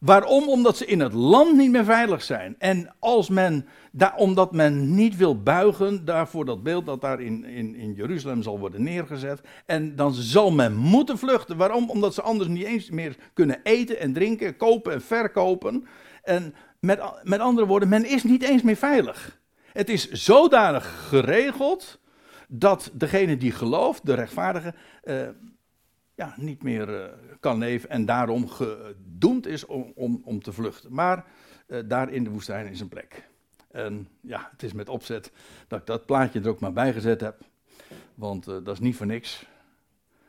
Waarom? 0.00 0.48
Omdat 0.48 0.76
ze 0.76 0.86
in 0.86 1.00
het 1.00 1.12
land 1.12 1.56
niet 1.56 1.70
meer 1.70 1.84
veilig 1.84 2.22
zijn. 2.22 2.54
En 2.58 2.94
als 2.98 3.28
men, 3.28 3.66
daar, 3.92 4.16
omdat 4.16 4.52
men 4.52 4.94
niet 4.94 5.16
wil 5.16 5.42
buigen 5.42 6.04
daarvoor 6.04 6.44
dat 6.44 6.62
beeld 6.62 6.86
dat 6.86 7.00
daar 7.00 7.20
in, 7.20 7.44
in, 7.44 7.74
in 7.74 7.92
Jeruzalem 7.92 8.42
zal 8.42 8.58
worden 8.58 8.82
neergezet. 8.82 9.40
En 9.66 9.96
dan 9.96 10.12
zal 10.12 10.50
men 10.50 10.74
moeten 10.74 11.18
vluchten. 11.18 11.56
Waarom? 11.56 11.90
Omdat 11.90 12.14
ze 12.14 12.22
anders 12.22 12.48
niet 12.48 12.64
eens 12.64 12.90
meer 12.90 13.16
kunnen 13.32 13.60
eten 13.62 14.00
en 14.00 14.12
drinken, 14.12 14.56
kopen 14.56 14.92
en 14.92 15.02
verkopen. 15.02 15.86
En 16.22 16.54
met, 16.80 17.00
met 17.22 17.40
andere 17.40 17.66
woorden, 17.66 17.88
men 17.88 18.04
is 18.04 18.22
niet 18.22 18.42
eens 18.42 18.62
meer 18.62 18.76
veilig. 18.76 19.42
Het 19.74 19.88
is 19.88 20.10
zodanig 20.10 21.08
geregeld 21.08 21.98
dat 22.48 22.90
degene 22.92 23.36
die 23.36 23.52
gelooft, 23.52 24.06
de 24.06 24.14
rechtvaardige, 24.14 24.74
uh, 25.04 25.28
ja, 26.14 26.34
niet 26.36 26.62
meer 26.62 26.88
uh, 26.88 27.04
kan 27.40 27.58
leven 27.58 27.88
en 27.88 28.04
daarom 28.04 28.48
gedoemd 28.48 29.46
is 29.46 29.66
om, 29.66 29.92
om, 29.94 30.22
om 30.24 30.42
te 30.42 30.52
vluchten. 30.52 30.92
Maar 30.92 31.24
uh, 31.66 31.80
daar 31.86 32.12
in 32.12 32.24
de 32.24 32.30
woestijn 32.30 32.66
is 32.66 32.80
een 32.80 32.88
plek. 32.88 33.28
En 33.70 34.08
ja, 34.20 34.48
het 34.50 34.62
is 34.62 34.72
met 34.72 34.88
opzet 34.88 35.32
dat 35.68 35.80
ik 35.80 35.86
dat 35.86 36.06
plaatje 36.06 36.40
er 36.40 36.48
ook 36.48 36.60
maar 36.60 36.72
bij 36.72 36.92
gezet 36.92 37.20
heb. 37.20 37.40
Want 38.14 38.44
dat 38.44 38.68
is 38.68 38.80
niet 38.80 38.96
voor 38.96 39.06
niks. 39.06 39.46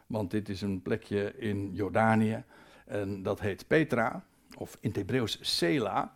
Want 0.08 0.32
dit 0.32 0.50
is 0.50 0.62
een 0.62 0.82
plekje 0.82 1.34
in 1.38 1.74
Jordanië. 1.74 2.44
En 2.86 3.24
dat 3.24 3.40
heet 3.40 3.68
Petra, 3.68 4.26
of 4.58 4.78
in 4.80 4.88
het 4.88 4.98
Hebreeuws 4.98 5.38
Sela. 5.42 6.16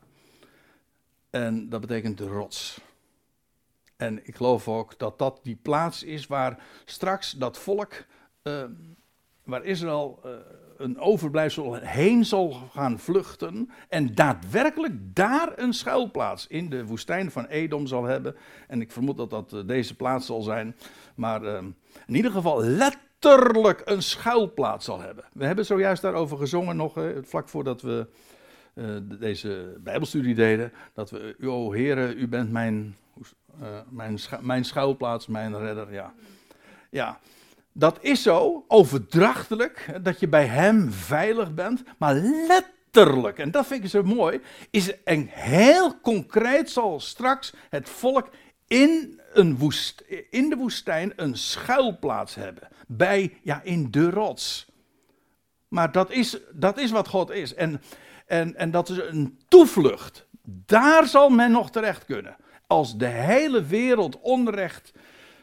En 1.29 1.69
dat 1.69 1.81
betekent 1.81 2.17
de 2.17 2.27
rots. 2.27 2.81
En 3.99 4.19
ik 4.27 4.35
geloof 4.35 4.67
ook 4.67 4.97
dat 4.97 5.17
dat 5.17 5.39
die 5.43 5.59
plaats 5.61 6.03
is 6.03 6.27
waar 6.27 6.63
straks 6.85 7.31
dat 7.31 7.57
volk, 7.57 8.05
uh, 8.43 8.63
waar 9.43 9.63
Israël 9.63 10.19
uh, 10.25 10.31
een 10.77 10.99
overblijfsel 10.99 11.73
heen 11.73 12.25
zal 12.25 12.51
gaan 12.51 12.99
vluchten. 12.99 13.69
En 13.89 14.15
daadwerkelijk 14.15 14.93
daar 15.15 15.51
een 15.55 15.73
schuilplaats 15.73 16.47
in 16.47 16.69
de 16.69 16.85
woestijn 16.85 17.31
van 17.31 17.45
Edom 17.45 17.87
zal 17.87 18.03
hebben. 18.03 18.35
En 18.67 18.81
ik 18.81 18.91
vermoed 18.91 19.17
dat 19.17 19.29
dat 19.29 19.53
uh, 19.53 19.61
deze 19.65 19.95
plaats 19.95 20.25
zal 20.25 20.41
zijn. 20.41 20.75
Maar 21.15 21.43
in 22.07 22.15
ieder 22.15 22.31
geval 22.31 22.63
letterlijk 22.63 23.81
een 23.85 24.03
schuilplaats 24.03 24.85
zal 24.85 24.99
hebben. 24.99 25.23
We 25.33 25.45
hebben 25.45 25.65
zojuist 25.65 26.01
daarover 26.01 26.37
gezongen 26.37 26.75
nog, 26.75 26.99
vlak 27.21 27.49
voordat 27.49 27.81
we 27.81 28.07
deze 29.19 29.77
Bijbelstudie 29.79 30.35
deden. 30.35 30.71
Dat 30.93 31.09
we, 31.09 31.35
o 31.41 31.73
Heere, 31.73 32.15
u 32.15 32.27
bent 32.27 32.51
mijn 32.51 32.95
uh, 33.61 33.67
mijn, 33.89 34.19
mijn 34.41 34.65
schuilplaats, 34.65 35.27
mijn 35.27 35.59
redder, 35.59 35.93
ja. 35.93 36.13
Ja, 36.89 37.19
dat 37.71 37.97
is 38.01 38.21
zo, 38.21 38.65
overdrachtelijk, 38.67 39.99
dat 40.01 40.19
je 40.19 40.27
bij 40.27 40.45
hem 40.45 40.91
veilig 40.91 41.53
bent, 41.53 41.83
maar 41.97 42.13
letterlijk, 42.47 43.37
en 43.37 43.51
dat 43.51 43.67
vind 43.67 43.83
ik 43.83 43.89
zo 43.89 44.03
mooi, 44.03 44.41
is 44.69 44.93
een 45.03 45.29
heel 45.31 45.99
concreet 46.01 46.69
zal 46.69 46.99
straks 46.99 47.53
het 47.69 47.89
volk 47.89 48.29
in, 48.67 49.21
een 49.33 49.57
woest, 49.57 50.03
in 50.29 50.49
de 50.49 50.55
woestijn 50.55 51.13
een 51.15 51.37
schuilplaats 51.37 52.35
hebben. 52.35 52.67
Bij, 52.87 53.37
ja, 53.43 53.61
in 53.63 53.91
de 53.91 54.09
rots. 54.09 54.67
Maar 55.67 55.91
dat 55.91 56.11
is, 56.11 56.37
dat 56.51 56.77
is 56.77 56.91
wat 56.91 57.07
God 57.07 57.29
is. 57.29 57.53
En, 57.53 57.81
en, 58.25 58.55
en 58.55 58.71
dat 58.71 58.89
is 58.89 58.97
een 58.97 59.39
toevlucht. 59.47 60.27
Daar 60.65 61.07
zal 61.07 61.29
men 61.29 61.51
nog 61.51 61.71
terecht 61.71 62.05
kunnen 62.05 62.35
als 62.69 62.97
de 62.97 63.05
hele 63.05 63.63
wereld 63.63 64.19
onrecht, 64.19 64.91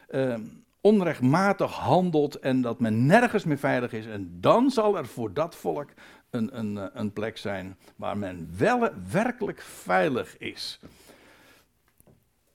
uh, 0.09 0.35
onrechtmatig 0.81 1.71
handelt 1.71 2.39
en 2.39 2.61
dat 2.61 2.79
men 2.79 3.05
nergens 3.05 3.43
meer 3.43 3.57
veilig 3.57 3.93
is. 3.93 4.05
En 4.05 4.37
dan 4.39 4.71
zal 4.71 4.97
er 4.97 5.07
voor 5.07 5.33
dat 5.33 5.55
volk 5.55 5.89
een, 6.29 6.57
een, 6.57 6.77
eh, 6.77 6.85
een 6.93 7.13
plek 7.13 7.37
zijn 7.37 7.77
waar 7.95 8.17
men 8.17 8.49
wel 8.57 8.89
werkelijk 9.11 9.61
veilig 9.61 10.37
is. 10.37 10.79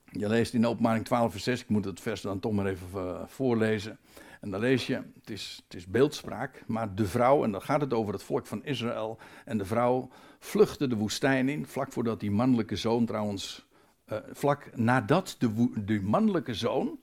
Je 0.05 0.29
leest 0.29 0.55
in 0.55 0.67
openbaring 0.67 1.05
12 1.05 1.31
vers 1.33 1.45
6, 1.45 1.61
ik 1.61 1.69
moet 1.69 1.85
het 1.85 2.01
vers 2.01 2.21
dan 2.21 2.41
toch 2.41 2.53
maar 2.53 2.67
even 2.67 2.87
uh, 2.95 3.23
voorlezen. 3.27 3.99
En 4.41 4.51
dan 4.51 4.61
lees 4.61 4.87
je, 4.87 4.95
het 4.95 5.31
is, 5.31 5.63
het 5.65 5.75
is 5.75 5.87
beeldspraak, 5.87 6.63
maar 6.67 6.95
de 6.95 7.07
vrouw, 7.07 7.45
en 7.45 7.53
dan 7.53 7.63
gaat 7.63 7.81
het 7.81 7.93
over 7.93 8.13
het 8.13 8.23
volk 8.23 8.47
van 8.47 8.65
Israël. 8.65 9.19
En 9.45 9.59
de 9.59 9.65
vrouw 9.65 10.09
vluchtte 10.39 10.87
de 10.87 10.97
woestijn 10.97 11.49
in, 11.49 11.67
vlak 11.67 11.93
voordat 11.93 12.21
die 12.21 12.31
mannelijke 12.31 12.77
zoon 12.77 13.07
trouwens 13.07 13.67
uh, 14.13 14.19
vlak 14.33 14.77
nadat 14.77 15.37
de, 15.39 15.71
de, 15.85 16.01
mannelijke 16.01 16.55
zoon, 16.55 16.99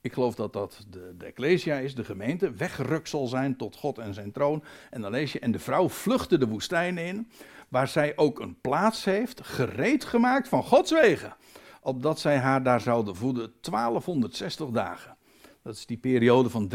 ik 0.00 0.12
geloof 0.12 0.34
dat 0.34 0.52
dat 0.52 0.86
de, 0.90 1.14
de 1.18 1.26
Ecclesia 1.26 1.76
is, 1.76 1.94
de 1.94 2.04
gemeente, 2.04 2.52
weggerukt 2.52 3.08
zal 3.08 3.26
zijn 3.26 3.56
tot 3.56 3.76
God 3.76 3.98
en 3.98 4.14
zijn 4.14 4.32
troon. 4.32 4.64
En 4.90 5.00
dan 5.00 5.10
lees 5.10 5.32
je, 5.32 5.38
en 5.38 5.52
de 5.52 5.58
vrouw 5.58 5.88
vluchtte 5.88 6.38
de 6.38 6.48
woestijn 6.48 6.98
in, 6.98 7.30
waar 7.68 7.88
zij 7.88 8.16
ook 8.16 8.40
een 8.40 8.60
plaats 8.60 9.04
heeft, 9.04 9.40
gereed 9.46 10.04
gemaakt 10.04 10.48
van 10.48 10.62
Gods 10.62 10.90
wegen, 10.90 11.36
opdat 11.80 12.20
zij 12.20 12.38
haar 12.38 12.62
daar 12.62 12.80
zouden 12.80 13.16
voeden 13.16 13.52
1260 13.60 14.70
dagen. 14.70 15.16
Dat 15.62 15.74
is 15.74 15.86
die 15.86 15.96
periode 15.96 16.50
van 16.50 16.70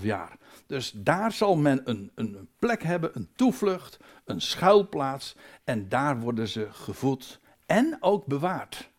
3,5 0.00 0.04
jaar. 0.04 0.36
Dus 0.66 0.92
daar 0.96 1.32
zal 1.32 1.56
men 1.56 1.80
een, 1.84 2.10
een 2.14 2.48
plek 2.58 2.82
hebben, 2.82 3.10
een 3.14 3.28
toevlucht, 3.34 3.98
een 4.24 4.40
schuilplaats. 4.40 5.36
En 5.64 5.88
daar 5.88 6.20
worden 6.20 6.48
ze 6.48 6.66
gevoed 6.70 7.40
en 7.66 7.96
ook 8.00 8.26
bewaard. 8.26 8.91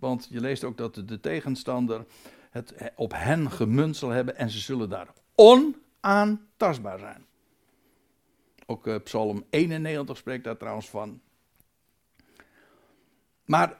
Want 0.00 0.26
je 0.30 0.40
leest 0.40 0.64
ook 0.64 0.76
dat 0.76 0.94
de 0.94 1.20
tegenstander 1.20 2.04
het 2.50 2.74
op 2.96 3.12
hen 3.14 3.50
gemunt 3.50 3.96
zal 3.96 4.08
hebben 4.08 4.36
en 4.36 4.50
ze 4.50 4.58
zullen 4.58 4.88
daar 4.88 5.08
onaantastbaar 5.34 6.98
zijn. 6.98 7.24
Ook 8.66 8.86
uh, 8.86 8.96
Psalm 9.04 9.44
91 9.50 10.16
spreekt 10.16 10.44
daar 10.44 10.56
trouwens 10.56 10.88
van. 10.88 11.20
Maar 13.44 13.78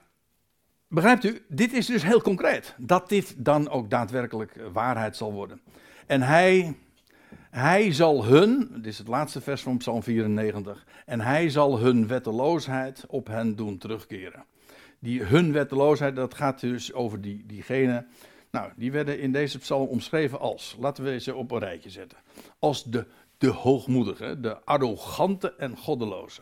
begrijpt 0.88 1.24
u, 1.24 1.44
dit 1.48 1.72
is 1.72 1.86
dus 1.86 2.02
heel 2.02 2.22
concreet. 2.22 2.74
Dat 2.78 3.08
dit 3.08 3.44
dan 3.44 3.68
ook 3.68 3.90
daadwerkelijk 3.90 4.56
eh, 4.56 4.66
waarheid 4.72 5.16
zal 5.16 5.32
worden. 5.32 5.60
En 6.06 6.22
hij, 6.22 6.76
hij 7.50 7.92
zal 7.92 8.24
hun, 8.24 8.68
dit 8.72 8.86
is 8.86 8.98
het 8.98 9.08
laatste 9.08 9.40
vers 9.40 9.62
van 9.62 9.78
Psalm 9.78 10.02
94, 10.02 10.86
en 11.06 11.20
hij 11.20 11.50
zal 11.50 11.78
hun 11.78 12.06
wetteloosheid 12.06 13.04
op 13.06 13.26
hen 13.26 13.56
doen 13.56 13.78
terugkeren 13.78 14.44
die 15.00 15.22
hun 15.22 15.52
wetteloosheid, 15.52 16.16
dat 16.16 16.34
gaat 16.34 16.60
dus 16.60 16.92
over 16.92 17.20
die, 17.20 17.46
diegenen. 17.46 18.06
Nou, 18.50 18.72
die 18.76 18.92
werden 18.92 19.20
in 19.20 19.32
deze 19.32 19.58
psalm 19.58 19.88
omschreven 19.88 20.40
als, 20.40 20.76
laten 20.78 21.04
we 21.04 21.20
ze 21.20 21.34
op 21.34 21.50
een 21.50 21.58
rijtje 21.58 21.90
zetten, 21.90 22.18
als 22.58 22.84
de, 22.84 23.06
de 23.38 23.48
hoogmoedige, 23.48 24.40
de 24.40 24.64
arrogante 24.64 25.54
en 25.54 25.76
goddeloze. 25.76 26.40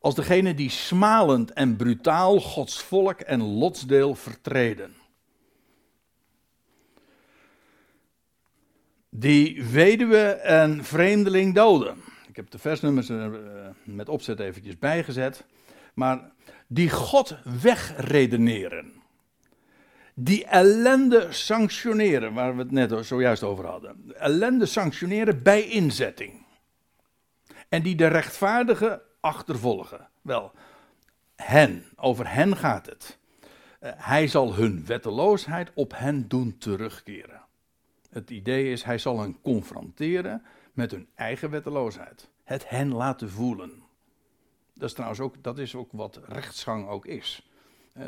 Als 0.00 0.14
degene 0.14 0.54
die 0.54 0.70
smalend 0.70 1.52
en 1.52 1.76
brutaal 1.76 2.40
Gods 2.40 2.82
volk 2.82 3.20
en 3.20 3.42
lotsdeel 3.42 4.14
vertreden. 4.14 4.94
Die 9.10 9.64
weduwe 9.64 10.22
en 10.28 10.84
vreemdeling 10.84 11.54
doden. 11.54 11.96
Ik 12.28 12.36
heb 12.36 12.50
de 12.50 12.58
versnummers 12.58 13.08
er 13.08 13.34
eh, 13.34 13.68
met 13.84 14.08
opzet 14.08 14.40
eventjes 14.40 14.78
bijgezet. 14.78 15.44
Maar 15.98 16.30
die 16.66 16.90
God 16.90 17.36
wegredeneren. 17.60 18.92
Die 20.14 20.44
ellende 20.44 21.32
sanctioneren, 21.32 22.34
waar 22.34 22.56
we 22.56 22.62
het 22.62 22.70
net 22.70 23.06
zojuist 23.06 23.42
over 23.42 23.66
hadden. 23.66 24.12
Ellende 24.14 24.66
sanctioneren 24.66 25.42
bij 25.42 25.62
inzetting. 25.62 26.46
En 27.68 27.82
die 27.82 27.94
de 27.94 28.06
rechtvaardige 28.06 29.02
achtervolgen. 29.20 30.08
Wel, 30.22 30.52
hen, 31.36 31.84
over 31.96 32.32
hen 32.32 32.56
gaat 32.56 32.86
het. 32.86 33.18
Uh, 33.80 33.90
hij 33.96 34.26
zal 34.26 34.54
hun 34.54 34.86
wetteloosheid 34.86 35.70
op 35.74 35.92
hen 35.96 36.28
doen 36.28 36.58
terugkeren. 36.58 37.40
Het 38.10 38.30
idee 38.30 38.72
is, 38.72 38.82
hij 38.82 38.98
zal 38.98 39.20
hen 39.20 39.40
confronteren 39.40 40.42
met 40.72 40.90
hun 40.90 41.08
eigen 41.14 41.50
wetteloosheid. 41.50 42.30
Het 42.44 42.68
hen 42.68 42.92
laten 42.92 43.30
voelen. 43.30 43.86
Dat 44.78 44.88
is 44.88 44.94
trouwens 44.94 45.20
ook, 45.20 45.34
dat 45.42 45.58
is 45.58 45.74
ook 45.74 45.92
wat 45.92 46.20
rechtsgang 46.26 46.88
ook 46.88 47.06
is. 47.06 47.50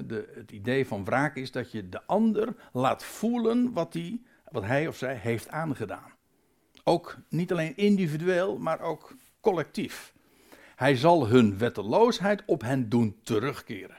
De, 0.06 0.32
het 0.34 0.50
idee 0.50 0.86
van 0.86 1.04
wraak 1.04 1.36
is 1.36 1.50
dat 1.50 1.72
je 1.72 1.88
de 1.88 2.06
ander 2.06 2.54
laat 2.72 3.04
voelen 3.04 3.72
wat, 3.72 3.92
die, 3.92 4.26
wat 4.50 4.62
hij 4.62 4.86
of 4.86 4.96
zij 4.96 5.14
heeft 5.14 5.48
aangedaan. 5.48 6.12
Ook 6.84 7.16
niet 7.28 7.52
alleen 7.52 7.76
individueel, 7.76 8.58
maar 8.58 8.80
ook 8.80 9.14
collectief. 9.40 10.14
Hij 10.76 10.96
zal 10.96 11.26
hun 11.26 11.58
wetteloosheid 11.58 12.42
op 12.46 12.62
hen 12.62 12.88
doen 12.88 13.16
terugkeren. 13.22 13.98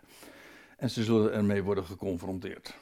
En 0.78 0.89
ze 0.89 1.03
zullen 1.03 1.34
ermee 1.34 1.63
worden 1.63 1.86
geconfronteerd. 1.86 2.74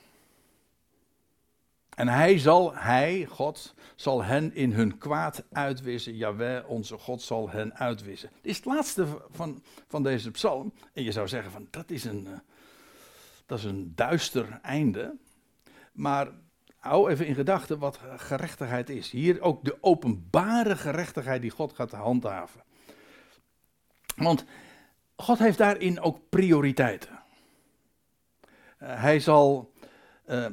En 2.00 2.08
hij 2.08 2.38
zal, 2.38 2.76
hij, 2.76 3.26
God, 3.26 3.76
zal 3.95 4.24
hen 4.24 4.54
in 4.54 4.72
hun 4.72 4.97
kwaad 4.97 5.43
uitwissen. 5.52 6.16
Jawel, 6.16 6.64
onze 6.64 6.97
God 6.97 7.22
zal 7.22 7.50
hen 7.50 7.76
uitwissen. 7.76 8.30
Dit 8.41 8.52
is 8.52 8.56
het 8.56 8.66
laatste 8.66 9.08
van, 9.32 9.64
van 9.88 10.04
deze 10.04 10.32
psalm. 10.32 10.74
En 10.93 11.04
je 11.04 11.12
zou 11.12 11.28
zeggen 11.28 11.52
van, 11.52 11.68
dat 11.70 11.89
is 11.89 12.04
een, 12.04 12.28
uh, 12.28 12.38
dat 13.45 13.58
is 13.58 13.64
een 13.64 13.91
duister 13.95 14.60
einde. 14.62 15.18
Maar 15.91 16.32
hou 16.76 17.12
even 17.12 17.26
in 17.26 17.36
gedachten 17.36 17.80
wat 17.80 18.00
gerechtigheid 18.18 18.89
is. 18.89 19.12
Hier 19.12 19.41
ook 19.41 19.64
de 19.64 19.78
openbare 19.82 20.76
gerechtigheid 20.76 21.41
die 21.41 21.52
God 21.52 21.74
gaat 21.74 21.91
handhaven. 21.91 22.64
Want 24.16 24.45
God 25.16 25.39
heeft 25.39 25.58
daarin 25.58 26.00
ook 26.00 26.30
prioriteiten. 26.30 27.20
Uh, 28.82 29.02
hij 29.02 29.20
zal. 29.20 29.74
Uh, 30.30 30.45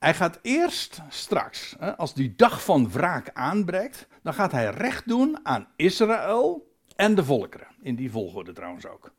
hij 0.00 0.14
gaat 0.14 0.38
eerst 0.42 1.00
straks, 1.08 1.76
als 1.96 2.14
die 2.14 2.34
dag 2.36 2.64
van 2.64 2.90
wraak 2.90 3.30
aanbreekt, 3.32 4.06
dan 4.22 4.34
gaat 4.34 4.52
hij 4.52 4.70
recht 4.70 5.08
doen 5.08 5.38
aan 5.42 5.68
Israël 5.76 6.74
en 6.96 7.14
de 7.14 7.24
volkeren. 7.24 7.66
In 7.80 7.94
die 7.94 8.10
volgorde 8.10 8.52
trouwens 8.52 8.86
ook. 8.86 9.12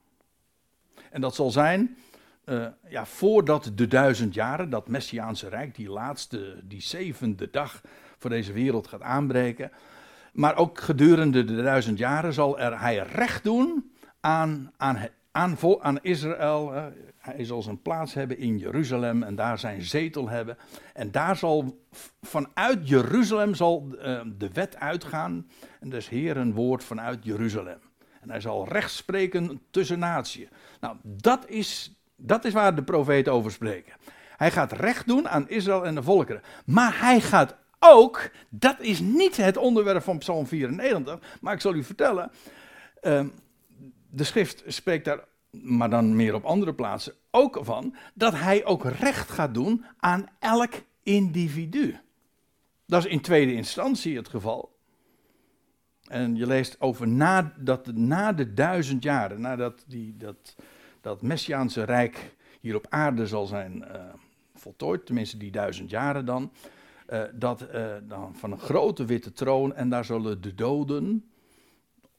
En 1.12 1.22
dat 1.22 1.36
zal 1.36 1.52
zijn 1.52 1.98
uh, 2.46 2.68
ja, 2.88 3.06
voordat 3.06 3.72
de 3.76 3.88
duizend 3.88 4.34
jaren, 4.34 4.70
dat 4.70 4.88
Messiaanse 4.88 5.50
Rijk, 5.50 5.76
die 5.76 5.90
laatste, 5.90 6.60
die 6.64 6.82
zevende 6.82 7.50
dag 7.50 7.82
voor 8.18 8.30
deze 8.30 8.54
wereld 8.54 8.88
gaat 8.88 9.02
aanbreken. 9.02 9.72
Maar 10.34 10.56
ook 10.56 10.80
gedurende 10.80 11.44
de 11.44 11.62
duizend 11.62 11.98
jaren 11.98 12.34
zal 12.34 12.60
er 12.60 12.80
hij 12.80 12.98
recht 12.98 13.44
doen 13.44 13.92
aan, 14.20 14.72
aan, 14.78 15.08
aan, 15.32 15.58
aan 15.80 16.02
Israël. 16.02 16.74
Hij 17.18 17.46
zal 17.46 17.62
zijn 17.62 17.82
plaats 17.82 18.14
hebben 18.14 18.38
in 18.38 18.58
Jeruzalem 18.58 19.24
en 19.24 19.36
daar 19.36 19.60
zijn 19.60 19.82
zetel 19.82 20.30
hebben. 20.30 20.58
En 20.94 21.12
daar 21.12 21.36
zal 21.36 21.86
vanuit 22.22 22.90
Jeruzalem 22.90 23.56
zal 23.56 23.88
uh, 23.92 24.22
de 24.38 24.50
wet 24.54 24.76
uitgaan. 24.76 25.48
En 25.80 25.90
dus 25.90 26.10
Heer 26.10 26.38
een 26.38 26.54
woord 26.54 26.84
vanuit 26.84 27.24
Jeruzalem. 27.24 27.80
En 28.22 28.30
hij 28.30 28.42
zal 28.42 28.68
recht 28.68 28.92
spreken 28.92 29.62
tussen 29.72 30.00
naties. 30.00 30.48
Nou, 30.80 30.96
dat 31.04 31.50
is 31.50 32.02
dat 32.24 32.46
is 32.46 32.54
waar 32.54 32.76
de 32.76 32.84
profeten 32.84 33.34
over 33.34 33.52
spreken. 33.52 33.94
Hij 34.38 34.52
gaat 34.52 34.72
recht 34.72 35.08
doen 35.08 35.30
aan 35.30 35.50
Israël 35.50 35.86
en 35.86 35.96
de 35.96 36.04
volkeren. 36.04 36.42
Maar 36.66 37.00
hij 37.00 37.22
gaat 37.22 37.56
ook, 37.80 38.30
dat 38.50 38.76
is 38.80 39.00
niet 39.00 39.38
het 39.38 39.58
onderwerp 39.58 40.04
van 40.04 40.18
Psalm 40.18 40.48
94, 40.48 41.20
maar 41.42 41.54
ik 41.54 41.62
zal 41.62 41.74
u 41.74 41.84
vertellen. 41.84 42.32
Uh, 43.02 43.26
de 44.12 44.24
schrift 44.24 44.64
spreekt 44.68 45.06
daar, 45.06 45.24
maar 45.52 45.90
dan 45.90 46.16
meer 46.16 46.34
op 46.34 46.44
andere 46.44 46.74
plaatsen, 46.74 47.14
ook 47.32 47.60
van 47.62 47.96
dat 48.14 48.34
hij 48.34 48.66
ook 48.66 48.84
recht 48.86 49.30
gaat 49.30 49.54
doen 49.54 49.86
aan 50.00 50.28
elk 50.40 50.74
individu. 51.04 52.00
Dat 52.86 53.06
is 53.06 53.12
in 53.12 53.22
tweede 53.22 53.54
instantie 53.54 54.16
het 54.16 54.30
geval. 54.30 54.80
En 56.08 56.36
je 56.36 56.48
leest 56.48 56.82
over 56.82 57.08
na, 57.08 57.54
dat 57.58 57.88
na 57.94 58.34
de 58.34 58.54
duizend 58.54 59.04
jaren, 59.04 59.42
nadat 59.42 59.84
die, 59.88 60.18
dat, 60.18 60.56
dat 61.02 61.22
Messiaanse 61.22 61.84
rijk 61.84 62.36
hier 62.60 62.76
op 62.76 62.86
aarde 62.90 63.28
zal 63.28 63.46
zijn 63.46 63.78
uh, 63.78 64.04
voltooid, 64.56 65.06
tenminste 65.06 65.38
die 65.38 65.52
duizend 65.52 65.90
jaren 65.90 66.26
dan, 66.26 66.52
uh, 67.10 67.24
dat 67.34 67.68
uh, 67.74 67.94
dan 68.04 68.36
van 68.36 68.52
een 68.52 68.60
grote 68.60 69.06
witte 69.06 69.32
troon 69.32 69.76
en 69.76 69.90
daar 69.90 70.06
zullen 70.06 70.42
de 70.42 70.56
doden 70.56 71.31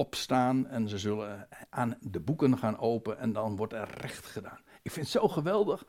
opstaan 0.03 0.67
en 0.67 0.89
ze 0.89 0.99
zullen 0.99 1.49
aan 1.71 1.97
de 2.01 2.21
boeken 2.21 2.59
gaan 2.59 2.79
open 2.79 3.19
en 3.19 3.33
dan 3.33 3.57
wordt 3.57 3.73
er 3.73 3.89
recht 4.01 4.27
gedaan. 4.27 4.61
Ik 4.83 4.91
vind 4.91 5.07
het 5.07 5.21
zo 5.21 5.29
geweldig 5.29 5.87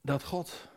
dat 0.00 0.24
God, 0.24 0.68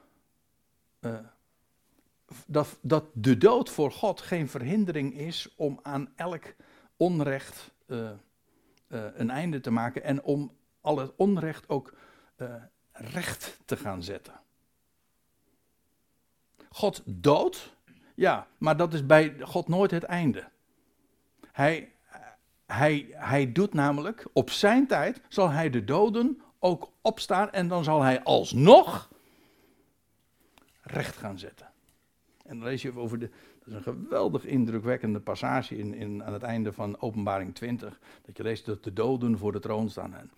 dat, 2.46 2.78
dat 2.82 3.06
de 3.14 3.38
dood 3.38 3.70
voor 3.70 3.92
God 3.92 4.22
geen 4.22 4.50
verhindering 4.50 5.18
is 5.18 5.54
om 5.56 5.80
aan 5.82 6.14
elk 6.16 6.56
onrecht 6.98 7.72
uh, 7.88 8.12
een 8.88 9.30
einde 9.30 9.60
te 9.60 9.72
maken 9.72 10.04
en 10.04 10.24
om 10.24 10.52
al 10.82 10.98
het 10.98 11.12
onrecht 11.16 11.70
ook 11.70 11.94
recht 12.92 13.60
te 13.66 13.78
gaan 13.78 14.04
zetten. 14.04 14.40
God 16.70 17.02
dood, 17.06 17.76
ja, 18.16 18.48
maar 18.58 18.78
dat 18.78 18.94
is 18.94 19.06
bij 19.06 19.36
God 19.40 19.68
nooit 19.68 19.92
het 19.92 20.04
einde. 20.04 20.50
Hij, 21.52 21.92
hij, 22.66 23.08
hij 23.12 23.52
doet 23.52 23.74
namelijk, 23.74 24.26
op 24.34 24.50
zijn 24.50 24.88
tijd 24.88 25.22
zal 25.28 25.50
hij 25.50 25.70
de 25.70 25.84
doden 25.84 26.42
ook 26.60 26.92
opstaan 27.02 27.52
en 27.52 27.68
dan 27.68 27.84
zal 27.84 28.02
hij 28.02 28.24
alsnog 28.24 29.10
recht 30.82 31.18
gaan 31.18 31.40
zetten. 31.40 31.70
En 32.46 32.60
dan 32.60 32.68
lees 32.68 32.82
je 32.82 32.98
over 32.98 33.20
de, 33.20 33.30
dat 33.60 33.68
is 33.68 33.74
een 33.74 33.82
geweldig 33.82 34.46
indrukwekkende 34.46 35.20
passage 35.20 35.78
in, 35.78 35.94
in, 35.94 36.24
aan 36.24 36.34
het 36.34 36.44
einde 36.44 36.74
van 36.74 37.02
Openbaring 37.02 37.56
20. 37.56 38.00
Dat 38.26 38.38
je 38.38 38.44
leest 38.44 38.66
dat 38.66 38.84
de 38.84 38.94
doden 38.94 39.38
voor 39.38 39.52
de 39.52 39.60
troon 39.60 39.90
staan. 39.90 40.14
En 40.14 40.32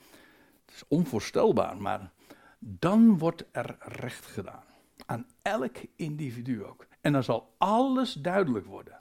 het 0.65 0.75
is 0.75 0.83
onvoorstelbaar, 0.87 1.77
maar 1.77 2.11
dan 2.59 3.17
wordt 3.17 3.45
er 3.51 3.75
recht 3.79 4.25
gedaan. 4.25 4.63
Aan 5.05 5.25
elk 5.41 5.77
individu 5.95 6.63
ook. 6.63 6.85
En 7.01 7.11
dan 7.11 7.23
zal 7.23 7.53
alles 7.57 8.13
duidelijk 8.13 8.65
worden. 8.65 8.99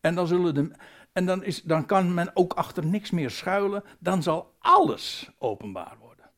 En 0.00 0.14
dan, 0.14 0.26
zullen 0.26 0.54
de, 0.54 0.70
en 1.12 1.26
dan, 1.26 1.44
is, 1.44 1.62
dan 1.62 1.86
kan 1.86 2.14
men 2.14 2.30
ook 2.36 2.52
achter 2.52 2.86
niks 2.86 3.10
meer 3.10 3.30
schuilen. 3.30 3.84
Dan 3.98 4.22
zal 4.22 4.54
alles 4.58 5.30
openbaar 5.38 5.96
worden. 5.98 6.30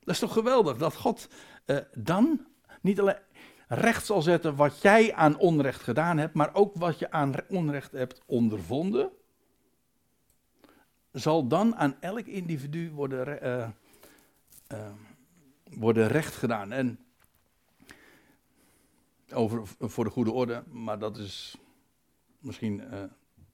Dat 0.00 0.14
is 0.14 0.20
toch 0.20 0.32
geweldig 0.32 0.76
dat 0.76 0.96
God 0.96 1.28
uh, 1.66 1.78
dan 1.94 2.46
niet 2.80 3.00
alleen 3.00 3.18
recht 3.68 4.06
zal 4.06 4.22
zetten 4.22 4.56
wat 4.56 4.82
jij 4.82 5.14
aan 5.14 5.38
onrecht 5.38 5.82
gedaan 5.82 6.18
hebt, 6.18 6.34
maar 6.34 6.54
ook 6.54 6.74
wat 6.74 6.98
je 6.98 7.10
aan 7.10 7.34
onrecht 7.48 7.92
hebt 7.92 8.22
ondervonden, 8.26 9.10
zal 11.12 11.46
dan 11.46 11.76
aan 11.76 12.00
elk 12.00 12.26
individu 12.26 12.90
worden, 12.90 13.46
uh, 13.46 13.68
uh, 14.72 14.90
worden 15.64 16.08
recht 16.08 16.34
gedaan. 16.34 16.72
En 16.72 16.98
over, 19.32 19.62
voor 19.78 20.04
de 20.04 20.10
goede 20.10 20.32
orde, 20.32 20.64
maar 20.68 20.98
dat 20.98 21.16
is 21.16 21.56
misschien, 22.38 22.82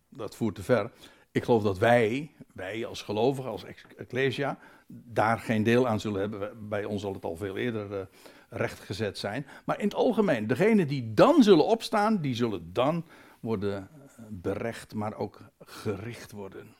dat 0.08 0.36
voert 0.36 0.54
te 0.54 0.62
ver. 0.62 0.90
Ik 1.30 1.44
geloof 1.44 1.62
dat 1.62 1.78
wij, 1.78 2.30
wij 2.54 2.86
als 2.86 3.02
gelovigen, 3.02 3.50
als 3.50 3.64
ecclesia, 3.96 4.58
daar 4.88 5.38
geen 5.38 5.62
deel 5.62 5.88
aan 5.88 6.00
zullen 6.00 6.20
hebben. 6.20 6.68
Bij 6.68 6.84
ons 6.84 7.02
zal 7.02 7.12
het 7.12 7.24
al 7.24 7.36
veel 7.36 7.56
eerder 7.56 8.08
rechtgezet 8.48 9.18
zijn. 9.18 9.46
Maar 9.64 9.78
in 9.78 9.84
het 9.84 9.94
algemeen, 9.94 10.46
degenen 10.46 10.88
die 10.88 11.14
dan 11.14 11.42
zullen 11.42 11.64
opstaan, 11.64 12.20
die 12.20 12.34
zullen 12.34 12.72
dan 12.72 13.04
worden 13.40 13.88
eh, 13.92 14.24
berecht, 14.28 14.94
maar 14.94 15.14
ook 15.14 15.40
gericht 15.60 16.32
worden. 16.32 16.74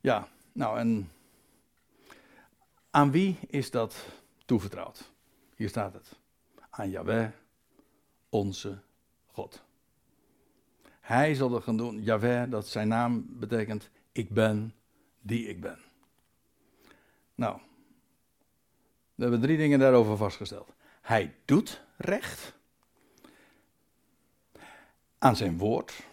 Ja, 0.00 0.28
nou 0.52 0.78
en 0.78 1.10
aan 2.90 3.10
wie 3.10 3.38
is 3.46 3.70
dat 3.70 4.06
toevertrouwd? 4.44 5.10
Hier 5.54 5.68
staat 5.68 5.92
het. 5.92 6.18
Aan 6.70 6.90
Yahweh, 6.90 7.28
onze 8.28 8.78
God. 9.26 9.65
Hij 11.06 11.34
zal 11.34 11.48
dat 11.48 11.62
gaan 11.62 11.76
doen. 11.76 12.02
Yahweh, 12.02 12.50
dat 12.50 12.68
zijn 12.68 12.88
naam 12.88 13.26
betekent 13.28 13.90
ik 14.12 14.30
ben 14.30 14.74
die 15.20 15.48
ik 15.48 15.60
ben. 15.60 15.78
Nou, 17.34 17.58
we 19.14 19.22
hebben 19.22 19.40
drie 19.40 19.56
dingen 19.56 19.78
daarover 19.78 20.16
vastgesteld. 20.16 20.74
Hij 21.00 21.34
doet 21.44 21.82
recht 21.96 22.54
aan 25.18 25.36
zijn 25.36 25.58
woord. 25.58 26.06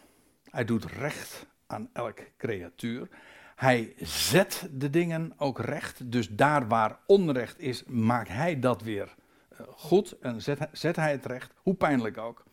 Hij 0.50 0.66
doet 0.66 0.86
recht 0.86 1.46
aan 1.68 1.90
elk 1.94 2.20
creatuur. 2.38 3.08
Hij 3.56 3.94
zet 4.00 4.70
de 4.72 4.90
dingen 4.90 5.34
ook 5.38 5.60
recht. 5.60 6.12
Dus 6.12 6.30
daar 6.30 6.68
waar 6.68 7.00
onrecht 7.06 7.60
is, 7.60 7.84
maakt 7.84 8.30
hij 8.30 8.60
dat 8.60 8.82
weer 8.82 9.16
eh, 9.50 9.68
goed 9.68 10.20
en 10.20 10.42
zet 10.72 10.96
hij 10.96 11.12
het 11.12 11.26
recht, 11.26 11.54
hoe 11.56 11.76
pijnlijk 11.76 12.18
ook. 12.18 12.44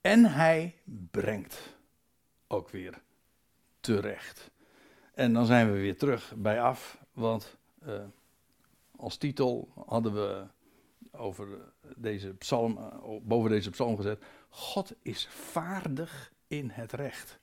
En 0.00 0.24
hij 0.24 0.74
brengt 1.10 1.76
ook 2.46 2.68
weer 2.68 3.02
terecht. 3.80 4.50
En 5.14 5.32
dan 5.32 5.46
zijn 5.46 5.72
we 5.72 5.78
weer 5.78 5.96
terug 5.96 6.32
bij 6.36 6.60
af, 6.60 6.98
want 7.12 7.56
uh, 7.86 8.00
als 8.96 9.16
titel 9.16 9.72
hadden 9.86 10.14
we 10.14 10.46
over 11.12 11.48
deze 11.96 12.28
psalm, 12.28 12.78
eh, 12.78 12.84
boven 13.22 13.50
deze 13.50 13.70
psalm 13.70 13.96
gezet. 13.96 14.22
God 14.48 14.92
is 15.02 15.28
vaardig 15.30 16.32
in 16.46 16.70
het 16.70 16.92
recht. 16.92 17.38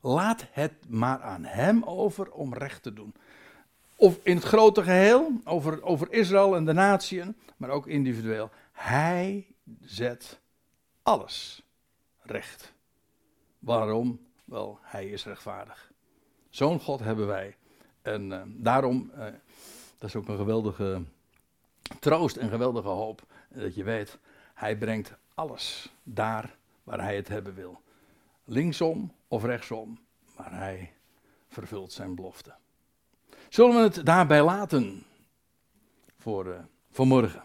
Laat 0.00 0.46
het 0.50 0.88
maar 0.88 1.20
aan 1.20 1.44
hem 1.44 1.82
over 1.82 2.30
om 2.30 2.54
recht 2.54 2.82
te 2.82 2.92
doen. 2.92 3.14
Of 3.96 4.18
in 4.22 4.36
het 4.36 4.44
grote 4.44 4.82
geheel, 4.82 5.30
over, 5.44 5.82
over 5.82 6.12
Israël 6.12 6.56
en 6.56 6.64
de 6.64 6.72
natieën, 6.72 7.36
maar 7.56 7.70
ook 7.70 7.86
individueel. 7.86 8.50
Hij 8.72 9.46
zet 9.80 10.40
alles 11.04 11.62
recht. 12.18 12.72
Waarom? 13.58 14.26
Wel, 14.44 14.78
hij 14.82 15.06
is 15.06 15.24
rechtvaardig. 15.24 15.92
Zo'n 16.50 16.80
God 16.80 17.00
hebben 17.00 17.26
wij. 17.26 17.56
En 18.02 18.30
uh, 18.30 18.42
daarom 18.46 19.10
uh, 19.14 19.24
dat 19.98 20.08
is 20.08 20.16
ook 20.16 20.28
een 20.28 20.36
geweldige 20.36 21.02
troost 22.00 22.36
en 22.36 22.48
geweldige 22.48 22.88
hoop. 22.88 23.22
Dat 23.48 23.74
je 23.74 23.84
weet, 23.84 24.18
hij 24.54 24.78
brengt 24.78 25.14
alles 25.34 25.92
daar 26.02 26.56
waar 26.82 27.00
hij 27.00 27.16
het 27.16 27.28
hebben 27.28 27.54
wil. 27.54 27.80
Linksom 28.44 29.12
of 29.28 29.44
rechtsom, 29.44 29.98
maar 30.36 30.58
hij 30.58 30.92
vervult 31.48 31.92
zijn 31.92 32.14
belofte. 32.14 32.54
Zullen 33.48 33.76
we 33.76 33.82
het 33.82 34.06
daarbij 34.06 34.42
laten 34.42 35.04
voor, 36.18 36.46
uh, 36.46 36.58
voor 36.90 37.06
morgen? 37.06 37.44